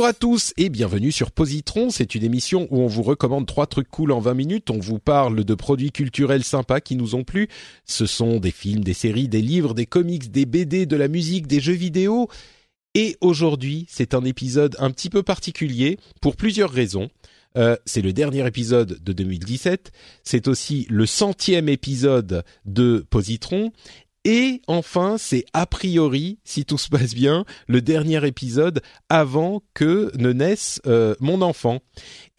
Bonjour 0.00 0.08
à 0.08 0.14
tous 0.14 0.54
et 0.56 0.70
bienvenue 0.70 1.12
sur 1.12 1.30
Positron. 1.30 1.90
C'est 1.90 2.14
une 2.14 2.24
émission 2.24 2.66
où 2.70 2.80
on 2.80 2.86
vous 2.86 3.02
recommande 3.02 3.44
trois 3.46 3.66
trucs 3.66 3.90
cool 3.90 4.12
en 4.12 4.18
20 4.18 4.32
minutes. 4.32 4.70
On 4.70 4.78
vous 4.78 4.98
parle 4.98 5.44
de 5.44 5.54
produits 5.54 5.92
culturels 5.92 6.42
sympas 6.42 6.80
qui 6.80 6.96
nous 6.96 7.14
ont 7.14 7.22
plu. 7.22 7.48
Ce 7.84 8.06
sont 8.06 8.38
des 8.38 8.50
films, 8.50 8.82
des 8.82 8.94
séries, 8.94 9.28
des 9.28 9.42
livres, 9.42 9.74
des 9.74 9.84
comics, 9.84 10.30
des 10.30 10.46
BD, 10.46 10.86
de 10.86 10.96
la 10.96 11.06
musique, 11.06 11.46
des 11.46 11.60
jeux 11.60 11.74
vidéo. 11.74 12.30
Et 12.94 13.18
aujourd'hui, 13.20 13.84
c'est 13.90 14.14
un 14.14 14.24
épisode 14.24 14.74
un 14.78 14.90
petit 14.90 15.10
peu 15.10 15.22
particulier 15.22 15.98
pour 16.22 16.34
plusieurs 16.34 16.70
raisons. 16.70 17.10
Euh, 17.58 17.76
c'est 17.84 18.00
le 18.00 18.14
dernier 18.14 18.46
épisode 18.46 19.02
de 19.02 19.12
2017. 19.12 19.92
C'est 20.24 20.48
aussi 20.48 20.86
le 20.88 21.04
centième 21.04 21.68
épisode 21.68 22.42
de 22.64 23.04
Positron. 23.10 23.70
Et 24.24 24.60
enfin, 24.66 25.16
c'est 25.16 25.44
a 25.54 25.64
priori, 25.64 26.38
si 26.44 26.66
tout 26.66 26.76
se 26.76 26.88
passe 26.88 27.14
bien, 27.14 27.44
le 27.68 27.80
dernier 27.80 28.26
épisode 28.26 28.82
avant 29.08 29.62
que 29.72 30.12
ne 30.18 30.32
naisse 30.32 30.80
euh, 30.86 31.14
mon 31.20 31.40
enfant. 31.40 31.80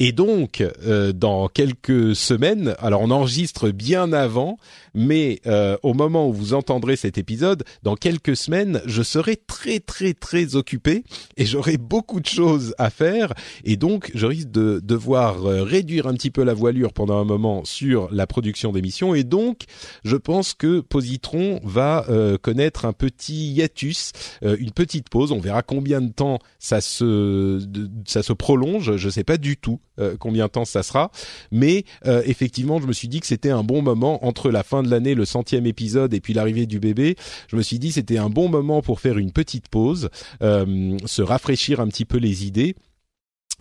Et 0.04 0.14
donc, 0.14 0.62
euh, 0.62 1.14
dans 1.14 1.48
quelques 1.48 2.16
semaines, 2.16 2.74
alors 2.80 3.02
on 3.02 3.12
enregistre 3.12 3.70
bien 3.70 4.14
avant, 4.14 4.58
mais 4.96 5.42
euh, 5.46 5.78
au 5.84 5.94
moment 5.94 6.28
où 6.28 6.34
vous 6.34 6.56
entendrez 6.56 6.96
cet 6.96 7.20
épisode, 7.20 7.64
dans 7.84 7.96
quelques 7.96 8.36
semaines, 8.36 8.82
je 8.88 9.04
serai 9.04 9.36
très 9.36 9.80
très 9.80 10.16
très 10.16 10.56
occupé 10.56 11.04
et 11.38 11.46
j'aurai 11.46 11.78
beaucoup 11.78 12.20
de 12.20 12.26
choses 12.26 12.74
à 12.80 12.90
faire. 12.90 13.32
Et 13.64 13.78
donc, 13.78 14.10
je 14.16 14.26
risque 14.26 14.50
de 14.50 14.82
devoir 14.84 15.46
euh, 15.46 15.62
réduire 15.62 16.08
un 16.08 16.16
petit 16.16 16.32
peu 16.32 16.44
la 16.44 16.56
voilure 16.56 16.94
pendant 16.94 17.20
un 17.20 17.24
moment 17.24 17.64
sur 17.64 18.12
la 18.12 18.26
production 18.26 18.72
d'émissions. 18.72 19.14
Et 19.14 19.24
donc, 19.24 19.66
je 20.04 20.16
pense 20.18 20.56
que 20.56 20.80
Positron 20.80 21.60
va 21.64 22.06
euh, 22.10 22.40
connaître 22.40 22.86
un 22.86 22.94
petit 22.94 23.52
hiatus, 23.52 24.14
euh, 24.44 24.58
une 24.60 24.72
petite 24.72 25.10
pause. 25.10 25.32
On 25.32 25.40
verra 25.40 25.62
combien 25.62 26.02
de 26.02 26.12
temps 26.12 26.40
ça 26.58 26.82
se 26.82 27.64
ça 28.08 28.24
se 28.24 28.34
prolonge. 28.34 28.98
Je 28.98 29.10
sais 29.10 29.24
pas 29.24 29.38
du 29.38 29.58
tout 29.58 29.80
euh, 30.02 30.16
combien 30.20 30.46
de 30.46 30.52
temps 30.52 30.66
ça 30.66 30.84
sera, 30.84 31.12
mais 31.52 31.86
euh, 32.06 32.22
effectivement, 32.26 32.80
je 32.80 32.88
me 32.88 32.94
suis 32.94 33.08
dit 33.08 33.20
que 33.20 33.28
c'était 33.28 33.50
un 33.50 33.64
bon 33.64 33.82
moment 33.82 34.26
entre 34.26 34.50
la 34.50 34.64
fin 34.64 34.84
de 34.84 34.90
l'année, 34.90 35.16
le 35.16 35.26
centième 35.26 35.66
épisode, 35.66 36.14
et 36.14 36.20
puis 36.20 36.34
l'arrivée 36.34 36.66
du 36.66 36.80
bébé. 36.80 37.16
Je 37.48 37.56
me 37.56 37.62
suis 37.62 37.80
dit 37.80 37.92
c'était 37.92 38.18
un 38.18 38.30
bon 38.30 38.50
moment 38.50 38.82
pour 38.82 39.00
faire 39.00 39.18
une 39.18 39.32
petite 39.32 39.68
pause, 39.70 40.10
euh, 40.42 40.98
se 41.06 41.22
rafraîchir 41.22 41.80
un 41.80 41.88
petit 41.88 42.06
peu 42.06 42.17
les 42.17 42.45
idées. 42.45 42.76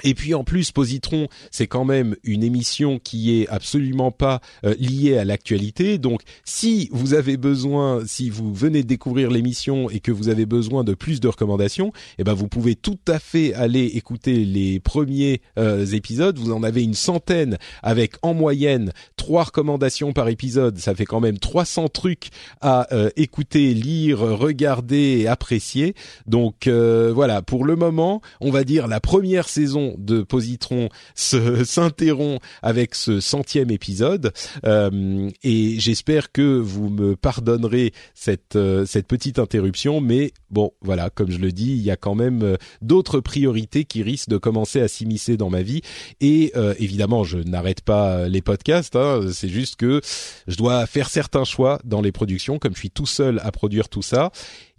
Et 0.05 0.15
puis 0.15 0.35
en 0.35 0.45
plus, 0.45 0.73
Positron, 0.73 1.29
c'est 1.51 1.67
quand 1.67 1.85
même 1.85 2.17
une 2.25 2.43
émission 2.43 2.99
qui 2.99 3.41
est 3.41 3.49
absolument 3.49 4.11
pas 4.11 4.41
euh, 4.65 4.75
liée 4.79 5.19
à 5.19 5.25
l'actualité. 5.25 5.99
Donc, 5.99 6.23
si 6.45 6.89
vous 6.93 7.15
avez 7.15 7.37
besoin, 7.37 8.03
si 8.07 8.31
vous 8.31 8.53
venez 8.55 8.83
de 8.83 8.89
découvrir 8.89 9.31
l'émission 9.31 9.91
et 9.91 10.01
que 10.01 10.13
vous 10.13 10.29
avez 10.29 10.47
besoin 10.47 10.85
de 10.85 10.95
plus 10.95 11.21
de 11.21 11.29
recommandations, 11.29 11.93
eh 12.19 12.25
ben 12.25 12.35
vous 12.35 12.49
pouvez 12.49 12.75
tout 12.75 12.99
à 13.09 13.19
fait 13.19 13.55
aller 13.55 13.85
écouter 13.85 14.45
les 14.45 14.81
premiers 14.81 15.41
euh, 15.59 15.85
épisodes. 15.87 16.39
Vous 16.39 16.53
en 16.53 16.63
avez 16.63 16.83
une 16.83 16.95
centaine 16.95 17.59
avec 17.83 18.15
en 18.23 18.35
moyenne 18.35 18.93
trois 19.17 19.45
recommandations 19.45 20.13
par 20.13 20.29
épisode. 20.29 20.79
Ça 20.79 20.95
fait 20.95 21.05
quand 21.05 21.21
même 21.21 21.39
300 21.39 21.89
trucs 21.89 22.29
à 22.61 22.93
euh, 22.95 23.11
écouter, 23.17 23.75
lire, 23.75 24.21
regarder 24.21 25.21
et 25.21 25.29
apprécier. 25.29 25.95
Donc 26.27 26.67
euh, 26.67 27.13
voilà, 27.15 27.43
pour 27.43 27.65
le 27.65 27.77
moment, 27.77 28.21
on 28.41 28.51
va 28.51 28.65
dire 28.65 28.87
la 28.87 29.01
première 29.01 29.49
saison 29.49 29.90
de 29.99 30.23
Positron 30.23 30.89
se 31.15 31.65
s'interrompt 31.65 32.41
avec 32.63 32.95
ce 32.95 33.21
centième 33.21 33.71
épisode 33.71 34.33
Euh, 34.65 35.31
et 35.43 35.79
j'espère 35.79 36.33
que 36.33 36.59
vous 36.59 36.89
me 36.89 37.17
pardonnerez 37.17 37.93
cette 38.15 38.57
euh, 38.57 38.87
cette 38.87 39.07
petite 39.07 39.39
interruption. 39.39 40.01
Mais 40.01 40.33
bon, 40.51 40.73
voilà, 40.81 41.11
comme 41.11 41.31
je 41.31 41.39
le 41.39 41.53
dis, 41.53 41.73
il 41.73 41.83
y 41.83 41.91
a 41.91 41.97
quand 41.97 42.15
même 42.15 42.43
euh, 42.43 42.57
d'autres 42.83 43.21
priorités 43.21 43.85
qui 43.85 44.03
risquent 44.03 44.29
de 44.29 44.39
commencer 44.39 44.81
à 44.81 44.89
s'immiscer 44.89 45.37
dans 45.37 45.51
ma 45.51 45.63
vie. 45.63 45.83
Et 46.21 46.53
évidemment, 46.79 47.25
je 47.25 47.39
n'arrête 47.39 47.81
pas 47.83 48.29
les 48.29 48.43
podcasts. 48.43 48.97
hein. 48.97 49.21
c'est 49.33 49.49
juste 49.49 49.77
que 49.77 50.01
je 50.47 50.57
dois 50.57 50.87
faire 50.87 51.09
certains 51.09 51.45
choix 51.45 51.81
dans 51.85 52.01
les 52.01 52.13
productions, 52.13 52.59
comme 52.59 52.75
je 52.75 52.79
suis 52.79 52.91
tout 52.91 53.07
seul 53.07 53.41
à 53.43 53.53
produire 53.53 53.89
tout 53.89 54.03
ça. 54.03 54.31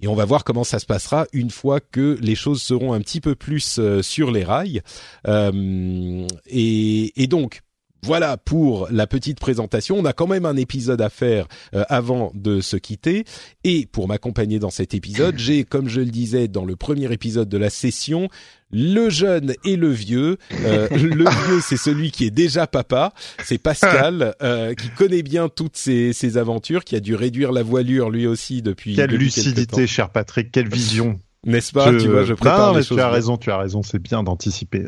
Et 0.01 0.07
on 0.07 0.15
va 0.15 0.25
voir 0.25 0.43
comment 0.43 0.63
ça 0.63 0.79
se 0.79 0.85
passera 0.85 1.27
une 1.31 1.51
fois 1.51 1.79
que 1.79 2.17
les 2.21 2.35
choses 2.35 2.61
seront 2.61 2.93
un 2.93 3.01
petit 3.01 3.21
peu 3.21 3.35
plus 3.35 3.77
euh, 3.79 4.01
sur 4.01 4.31
les 4.31 4.43
rails. 4.43 4.81
Euh, 5.27 6.27
et, 6.47 7.21
et 7.21 7.27
donc, 7.27 7.61
voilà 8.03 8.37
pour 8.37 8.87
la 8.91 9.07
petite 9.07 9.39
présentation. 9.39 9.97
On 9.97 10.05
a 10.05 10.13
quand 10.13 10.27
même 10.27 10.45
un 10.45 10.57
épisode 10.57 11.01
à 11.01 11.09
faire 11.09 11.47
euh, 11.75 11.83
avant 11.89 12.31
de 12.33 12.61
se 12.61 12.77
quitter. 12.77 13.25
Et 13.63 13.85
pour 13.85 14.07
m'accompagner 14.07 14.59
dans 14.59 14.69
cet 14.69 14.93
épisode, 14.93 15.37
j'ai, 15.37 15.63
comme 15.63 15.87
je 15.87 16.01
le 16.01 16.07
disais 16.07 16.47
dans 16.47 16.65
le 16.65 16.75
premier 16.75 17.11
épisode 17.11 17.49
de 17.49 17.57
la 17.57 17.69
session, 17.69 18.29
le 18.71 19.09
jeune 19.09 19.53
et 19.65 19.75
le 19.75 19.89
vieux. 19.89 20.37
Euh, 20.63 20.87
le 20.91 21.29
vieux, 21.29 21.61
c'est 21.61 21.77
celui 21.77 22.11
qui 22.11 22.25
est 22.25 22.31
déjà 22.31 22.67
papa. 22.67 23.13
C'est 23.43 23.57
Pascal, 23.57 24.35
euh, 24.41 24.73
qui 24.73 24.89
connaît 24.89 25.23
bien 25.23 25.49
toutes 25.49 25.77
ces, 25.77 26.13
ces 26.13 26.37
aventures, 26.37 26.83
qui 26.83 26.95
a 26.95 26.99
dû 26.99 27.15
réduire 27.15 27.51
la 27.51 27.63
voilure 27.63 28.09
lui 28.09 28.27
aussi 28.27 28.61
depuis. 28.61 28.95
Quelle 28.95 29.11
depuis 29.11 29.25
lucidité, 29.25 29.65
temps. 29.65 29.85
cher 29.85 30.09
Patrick, 30.09 30.51
quelle 30.51 30.69
vision. 30.69 31.19
N'est-ce 31.45 31.71
pas? 31.71 31.91
Tu 31.91 32.07
vois, 32.07 32.23
je 32.23 32.33
prépare 32.33 32.67
Non, 32.67 32.71
les 32.71 32.77
mais 32.77 32.83
choses. 32.83 32.97
tu 32.97 33.03
as 33.03 33.09
raison, 33.09 33.37
tu 33.37 33.51
as 33.51 33.57
raison, 33.57 33.83
c'est 33.83 33.99
bien 33.99 34.23
d'anticiper. 34.23 34.85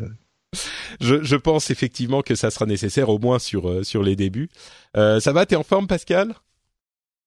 Je, 1.00 1.22
je 1.22 1.36
pense 1.36 1.70
effectivement 1.70 2.22
que 2.22 2.34
ça 2.34 2.50
sera 2.50 2.66
nécessaire 2.66 3.08
au 3.08 3.18
moins 3.18 3.38
sur 3.38 3.68
euh, 3.68 3.82
sur 3.82 4.02
les 4.02 4.16
débuts. 4.16 4.48
Euh, 4.96 5.20
ça 5.20 5.32
va 5.32 5.46
T'es 5.46 5.56
en 5.56 5.62
forme, 5.62 5.86
Pascal? 5.86 6.34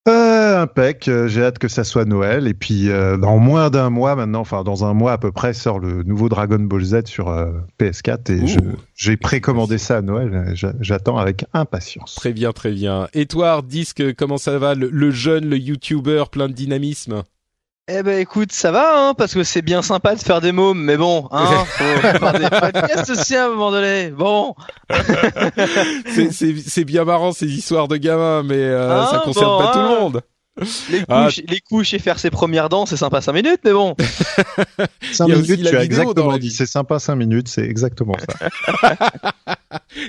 Euh, 0.07 0.61
impec, 0.61 1.09
euh, 1.09 1.27
j'ai 1.27 1.43
hâte 1.43 1.59
que 1.59 1.67
ça 1.67 1.83
soit 1.83 2.05
Noël. 2.05 2.47
Et 2.47 2.53
puis, 2.53 2.89
euh, 2.89 3.17
dans 3.17 3.37
moins 3.39 3.69
d'un 3.69 3.89
mois 3.89 4.15
maintenant, 4.15 4.39
enfin, 4.39 4.63
dans 4.63 4.85
un 4.85 4.93
mois 4.93 5.11
à 5.11 5.17
peu 5.17 5.33
près, 5.33 5.53
sort 5.53 5.79
le 5.79 6.03
nouveau 6.03 6.29
Dragon 6.29 6.59
Ball 6.59 6.81
Z 6.81 7.05
sur 7.07 7.27
euh, 7.27 7.51
PS4. 7.77 8.31
Et 8.31 8.47
j'ai 8.95 9.17
précommandé 9.17 9.77
ça 9.77 9.97
à 9.97 10.01
Noël. 10.01 10.51
J'a- 10.55 10.71
J'attends 10.79 11.17
avec 11.17 11.43
impatience. 11.51 12.15
Très 12.15 12.31
bien, 12.31 12.53
très 12.53 12.71
bien. 12.71 13.09
Et 13.13 13.25
toi, 13.25 13.49
Harddisk, 13.49 14.13
comment 14.15 14.37
ça 14.37 14.57
va 14.57 14.75
le, 14.75 14.89
le 14.89 15.11
jeune, 15.11 15.49
le 15.49 15.57
YouTuber, 15.57 16.23
plein 16.31 16.47
de 16.47 16.53
dynamisme? 16.53 17.23
Eh 17.89 18.03
ben 18.03 18.19
écoute, 18.19 18.51
ça 18.51 18.69
va, 18.71 18.99
hein, 19.09 19.13
parce 19.13 19.33
que 19.33 19.43
c'est 19.45 19.61
bien 19.61 19.81
sympa 19.81 20.13
de 20.15 20.19
faire 20.19 20.41
des 20.41 20.51
mômes, 20.51 20.81
mais 20.83 20.97
bon, 20.97 21.29
hein, 21.31 21.63
faut 21.65 21.83
faire 22.01 22.33
des 22.33 22.49
podcasts 22.49 23.09
aussi 23.11 23.33
à 23.37 23.45
un 23.45 23.49
moment 23.49 23.71
donné. 23.71 24.09
Bon, 24.09 24.55
C'est- 26.31 26.83
bien 26.83 27.05
marrant 27.05 27.31
ces 27.31 27.47
histoires 27.47 27.87
de 27.87 27.95
gamins, 27.95 28.43
mais 28.43 28.55
euh, 28.57 29.01
Ah, 29.03 29.07
ça 29.09 29.19
concerne 29.19 29.45
bon, 29.47 29.59
pas 29.59 29.71
tout 29.71 29.79
le 29.79 29.85
hein. 29.85 29.99
monde. 30.01 30.21
les 30.91 31.03
Ah. 31.07 31.25
couches, 31.25 31.41
les 31.47 31.59
couches 31.61 31.93
et 31.93 31.99
faire 31.99 32.19
ses 32.19 32.29
premières 32.29 32.67
dents, 32.67 32.85
c'est 32.85 32.97
sympa 32.97 33.21
5 33.21 33.31
minutes, 33.31 33.61
mais 33.63 33.71
bon. 33.71 33.95
5 35.13 35.27
Il 35.27 35.31
y 35.31 35.33
a 35.33 35.37
aussi 35.37 35.51
minutes, 35.51 35.63
la 35.63 35.69
tu 35.71 35.77
as 35.77 35.83
exactement 35.85 36.33
dit. 36.37 36.47
vie. 36.49 36.51
C'est 36.53 36.65
sympa 36.65 36.99
5 36.99 37.15
minutes, 37.15 37.47
c'est 37.47 37.63
exactement 37.63 38.15
ça. 38.19 38.97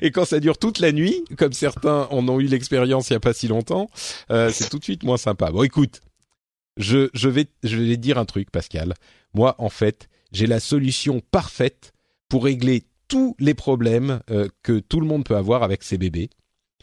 Et 0.03 0.11
quand 0.11 0.25
ça 0.25 0.41
dure 0.41 0.59
toute 0.59 0.81
la 0.81 0.91
nuit, 0.91 1.23
comme 1.39 1.53
certains 1.53 2.09
en 2.11 2.27
ont 2.29 2.41
eu 2.41 2.47
l'expérience 2.47 3.09
il 3.11 3.13
y 3.13 3.17
a 3.17 3.21
pas 3.21 3.33
si 3.35 3.47
longtemps, 3.47 3.89
euh, 4.33 4.51
c'est 4.53 4.69
tout 4.69 4.79
de 4.81 4.85
suite 4.85 5.05
moins 5.05 5.17
sympa. 5.17 5.51
Bon, 5.53 5.63
écoute, 5.63 6.01
je, 6.79 7.11
je 7.13 7.29
vais 7.29 7.47
je 7.63 7.77
vais 7.77 7.97
dire 7.97 8.17
un 8.19 8.25
truc, 8.25 8.51
Pascal. 8.51 8.95
Moi, 9.35 9.55
en 9.59 9.69
fait, 9.69 10.09
j'ai 10.33 10.47
la 10.47 10.61
solution 10.61 11.21
parfaite 11.31 11.93
pour 12.29 12.45
régler 12.45 12.85
tous 13.09 13.35
les 13.39 13.55
problèmes 13.55 14.21
euh, 14.31 14.49
que 14.63 14.79
tout 14.79 15.01
le 15.01 15.07
monde 15.07 15.25
peut 15.25 15.37
avoir 15.37 15.63
avec 15.63 15.83
ses 15.83 15.99
bébés. 15.99 16.31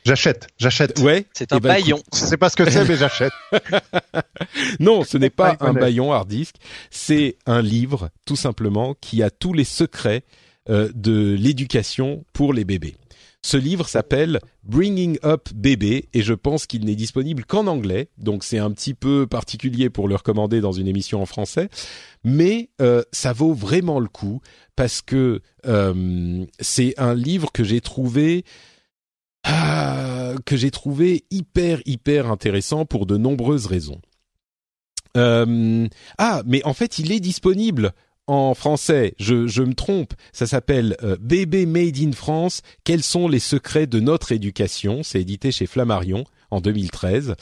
J'achète, 0.06 0.48
j'achète. 0.60 1.00
Ouais. 1.00 1.26
C'est 1.34 1.52
Eh 1.52 1.56
un 1.56 1.60
ben, 1.60 1.70
baillon. 1.70 2.00
Je 2.14 2.20
sais 2.20 2.38
pas 2.38 2.50
ce 2.50 2.56
que 2.56 2.70
c'est, 2.70 2.88
mais 2.88 2.96
j'achète. 2.96 3.34
Non, 4.80 5.04
ce 5.04 5.18
n'est 5.18 5.30
pas 5.30 5.56
pas 5.56 5.66
un 5.68 5.74
baillon 5.74 6.14
hard 6.14 6.28
disk, 6.30 6.56
c'est 6.92 7.38
un 7.46 7.62
livre 7.62 8.10
tout 8.26 8.36
simplement 8.36 8.94
qui 8.94 9.24
a 9.24 9.30
tous 9.30 9.54
les 9.54 9.64
secrets 9.64 10.24
euh, 10.70 10.90
de 10.94 11.36
l'éducation 11.38 12.24
pour 12.34 12.54
les 12.54 12.64
bébés. 12.64 12.96
Ce 13.46 13.58
livre 13.58 13.88
s'appelle 13.88 14.40
Bringing 14.64 15.20
Up 15.24 15.50
Bébé 15.54 16.10
et 16.16 16.24
je 16.24 16.34
pense 16.34 16.66
qu'il 16.66 16.84
n'est 16.84 16.96
disponible 16.96 17.46
qu'en 17.46 17.68
anglais, 17.68 18.10
donc 18.18 18.44
c'est 18.44 18.58
un 18.58 18.72
petit 18.72 18.96
peu 18.96 19.28
particulier 19.28 19.92
pour 19.92 20.08
le 20.08 20.16
recommander 20.16 20.62
dans 20.62 20.72
une 20.72 20.88
émission 20.88 21.22
en 21.22 21.28
français, 21.28 21.70
mais 22.24 22.72
euh, 22.82 23.04
ça 23.12 23.34
vaut 23.34 23.54
vraiment 23.54 24.00
le 24.00 24.08
coup 24.08 24.42
parce 24.76 25.04
que 25.04 25.42
euh, 25.68 26.44
c'est 26.60 26.96
un 26.98 27.14
livre 27.14 27.52
que 27.52 27.64
j'ai 27.64 27.82
trouvé 27.82 28.46
ah, 29.44 30.34
que 30.44 30.58
j'ai 30.58 30.72
trouvé 30.72 31.26
hyper 31.30 31.82
hyper 31.86 32.32
intéressant 32.32 32.86
pour 32.86 33.06
de 33.06 33.16
nombreuses 33.16 33.68
raisons. 33.68 34.02
Euh, 35.18 35.88
ah, 36.18 36.42
mais 36.48 36.66
en 36.66 36.74
fait, 36.74 36.98
il 36.98 37.12
est 37.12 37.20
disponible 37.20 37.94
en 38.28 38.54
français, 38.56 39.14
je, 39.20 39.62
me 39.62 39.74
trompe, 39.74 40.14
ça 40.34 40.48
s'appelle 40.48 40.96
euh, 41.04 41.18
Bébé 41.20 41.66
Made 41.66 41.98
in 42.00 42.12
France, 42.12 42.62
quels 42.84 43.04
sont 43.04 43.28
les 43.28 43.40
secrets 43.40 43.88
de 43.88 44.00
notre 44.00 44.32
éducation? 44.32 45.02
C'est 45.04 45.22
édité 45.22 45.52
chez 45.52 45.68
Flammarion 45.68 46.26
en 46.52 46.62
2013. 46.62 47.36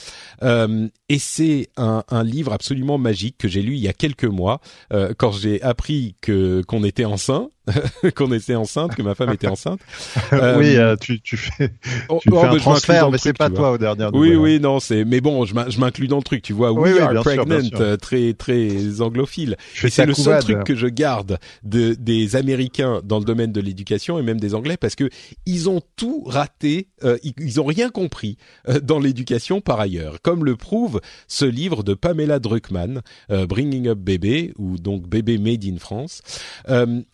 Euh, 0.43 0.87
et 1.09 1.19
c'est 1.19 1.69
un, 1.77 2.03
un, 2.09 2.23
livre 2.23 2.53
absolument 2.53 2.97
magique 2.97 3.37
que 3.37 3.47
j'ai 3.47 3.61
lu 3.61 3.75
il 3.75 3.81
y 3.81 3.87
a 3.87 3.93
quelques 3.93 4.23
mois 4.25 4.59
euh, 4.91 5.13
quand 5.17 5.31
j'ai 5.31 5.61
appris 5.61 6.15
que 6.21 6.63
qu'on 6.67 6.83
était 6.83 7.05
enceint 7.05 7.49
qu'on 8.15 8.31
était 8.33 8.55
enceinte, 8.55 8.95
que 8.95 9.01
ma 9.01 9.15
femme 9.15 9.31
était 9.31 9.47
enceinte. 9.47 9.79
Euh, 10.31 10.57
oui, 10.57 10.77
euh, 10.77 10.95
tu, 10.95 11.21
tu 11.21 11.37
fais, 11.37 11.71
oh, 12.09 12.19
tu 12.21 12.29
oh, 12.31 12.39
fais 12.39 12.47
un 12.47 12.55
transfert, 12.57 13.11
mais 13.11 13.17
c'est 13.17 13.37
pas 13.37 13.49
toi 13.49 13.71
au 13.71 13.77
dernier. 13.77 14.07
Oui, 14.13 14.35
oui, 14.35 14.59
non, 14.59 14.79
c'est. 14.79 15.05
Mais 15.05 15.21
bon, 15.21 15.45
je 15.45 15.79
m'inclus 15.79 16.07
dans 16.07 16.17
le 16.17 16.23
truc. 16.23 16.41
Tu 16.41 16.53
vois, 16.53 16.71
we 16.71 16.99
are 16.99 17.13
pregnant, 17.23 17.61
euh, 17.79 17.97
très 17.97 18.33
très 18.33 19.01
anglophile. 19.01 19.57
C'est 19.73 20.05
le 20.05 20.13
seul 20.13 20.41
truc 20.41 20.63
que 20.63 20.75
je 20.75 20.87
garde 20.87 21.37
de 21.63 21.93
des 21.93 22.35
Américains 22.35 23.01
dans 23.03 23.19
le 23.19 23.25
domaine 23.25 23.51
de 23.51 23.61
l'éducation 23.61 24.17
et 24.17 24.23
même 24.23 24.39
des 24.39 24.55
Anglais 24.55 24.77
parce 24.77 24.95
que 24.95 25.09
ils 25.45 25.69
ont 25.69 25.81
tout 25.95 26.23
raté, 26.25 26.87
euh, 27.03 27.17
ils, 27.23 27.33
ils, 27.39 27.61
ont 27.61 27.65
rien 27.65 27.89
compris 27.89 28.37
dans 28.81 28.99
l'éducation 28.99 29.61
par 29.61 29.79
ailleurs, 29.79 30.21
comme 30.21 30.45
le 30.45 30.55
prouve 30.55 30.99
ce 31.27 31.45
livre 31.45 31.83
de 31.83 31.93
Pamela 31.93 32.39
Druckmann, 32.39 33.01
Bringing 33.29 33.87
Up 33.87 33.99
Baby 33.99 34.53
ou 34.57 34.77
donc 34.77 35.07
Bébé 35.07 35.37
Made 35.37 35.65
in 35.65 35.77
France. 35.77 36.21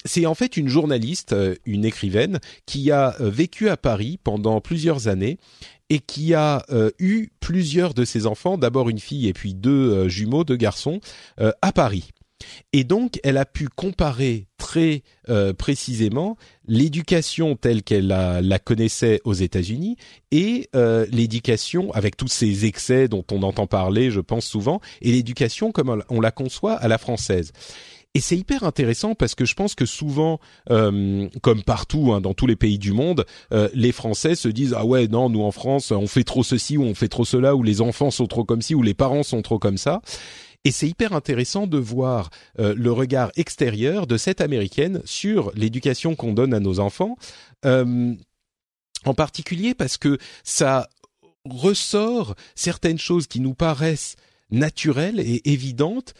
c'est 0.05 0.25
en 0.25 0.35
fait 0.39 0.55
une 0.55 0.69
journaliste, 0.69 1.33
euh, 1.33 1.55
une 1.65 1.83
écrivaine, 1.83 2.39
qui 2.65 2.91
a 2.91 3.13
euh, 3.19 3.29
vécu 3.29 3.67
à 3.67 3.75
Paris 3.75 4.17
pendant 4.23 4.61
plusieurs 4.61 5.09
années 5.09 5.37
et 5.89 5.99
qui 5.99 6.33
a 6.33 6.63
euh, 6.69 6.91
eu 6.97 7.27
plusieurs 7.41 7.93
de 7.93 8.05
ses 8.05 8.25
enfants, 8.25 8.57
d'abord 8.57 8.89
une 8.89 8.99
fille 8.99 9.27
et 9.27 9.33
puis 9.33 9.53
deux 9.53 10.07
jumeaux, 10.07 10.45
deux 10.45 10.55
garçons, 10.55 11.01
à 11.61 11.71
Paris. 11.71 12.11
Et 12.71 12.83
donc, 12.83 13.19
elle 13.23 13.37
a 13.37 13.45
pu 13.45 13.67
comparer 13.67 14.45
très 14.57 15.01
précisément 15.57 16.37
l'éducation 16.67 17.55
telle 17.55 17.81
qu'elle 17.81 18.07
la, 18.07 18.59
connaissait 18.59 19.19
aux 19.25 19.33
États-Unis 19.33 19.97
et 20.31 20.69
l'éducation 21.11 21.91
avec 21.93 22.15
tous 22.15 22.27
ces 22.27 22.65
excès 22.65 23.07
dont 23.07 23.25
on 23.31 23.41
entend 23.41 23.67
parler, 23.67 24.11
je 24.11 24.21
pense 24.21 24.45
souvent, 24.45 24.79
et 25.01 25.11
l'éducation 25.11 25.71
comme 25.71 26.03
on 26.09 26.21
la 26.21 26.31
conçoit 26.31 26.75
à 26.75 26.87
la 26.87 26.99
française. 26.99 27.51
Et 28.19 28.21
c'est 28.21 28.35
hyper 28.35 28.65
intéressant 28.65 29.15
parce 29.15 29.33
que 29.33 29.45
je 29.45 29.53
pense 29.53 29.75
que 29.75 29.85
souvent, 29.85 30.41
euh, 30.71 31.29
comme 31.41 31.63
partout 31.63 32.11
hein, 32.11 32.19
dans 32.19 32.33
tous 32.33 32.47
les 32.47 32.57
pays 32.57 32.77
du 32.77 32.91
monde, 32.91 33.25
euh, 33.53 33.69
les 33.73 33.93
Français 33.93 34.35
se 34.35 34.49
disent 34.49 34.75
ah 34.77 34.85
ouais 34.85 35.07
non 35.07 35.29
nous 35.29 35.41
en 35.41 35.51
France 35.51 35.91
on 35.91 36.05
fait 36.05 36.25
trop 36.25 36.43
ceci 36.43 36.75
ou 36.75 36.83
on 36.83 36.93
fait 36.95 37.07
trop 37.07 37.23
cela 37.23 37.55
ou 37.55 37.63
les 37.63 37.79
enfants 37.79 38.11
sont 38.11 38.27
trop 38.27 38.43
comme 38.43 38.61
ci 38.61 38.75
ou 38.75 38.81
les 38.81 38.93
parents 38.93 39.23
sont 39.23 39.41
trop 39.41 39.57
comme 39.57 39.77
ça. 39.77 40.01
Et 40.65 40.71
c'est 40.71 40.89
hyper 40.89 41.13
intéressant 41.13 41.65
de 41.65 41.77
voir 41.77 42.29
euh, 42.59 42.75
le 42.75 42.91
regard 42.91 43.31
extérieur 43.37 44.05
de 44.05 44.17
cette 44.17 44.41
américaine 44.41 45.01
sur 45.05 45.53
l'éducation 45.55 46.17
qu'on 46.17 46.33
donne 46.33 46.53
à 46.53 46.59
nos 46.59 46.81
enfants, 46.81 47.15
en 47.63 49.13
particulier 49.15 49.73
parce 49.73 49.97
que 49.97 50.17
ça 50.43 50.89
ressort 51.45 52.35
certaines 52.53 52.99
choses 52.99 53.27
qui 53.27 53.39
nous 53.39 53.53
paraissent 53.53 54.17
naturelles 54.51 55.19
et 55.19 55.41
évidentes 55.51 56.13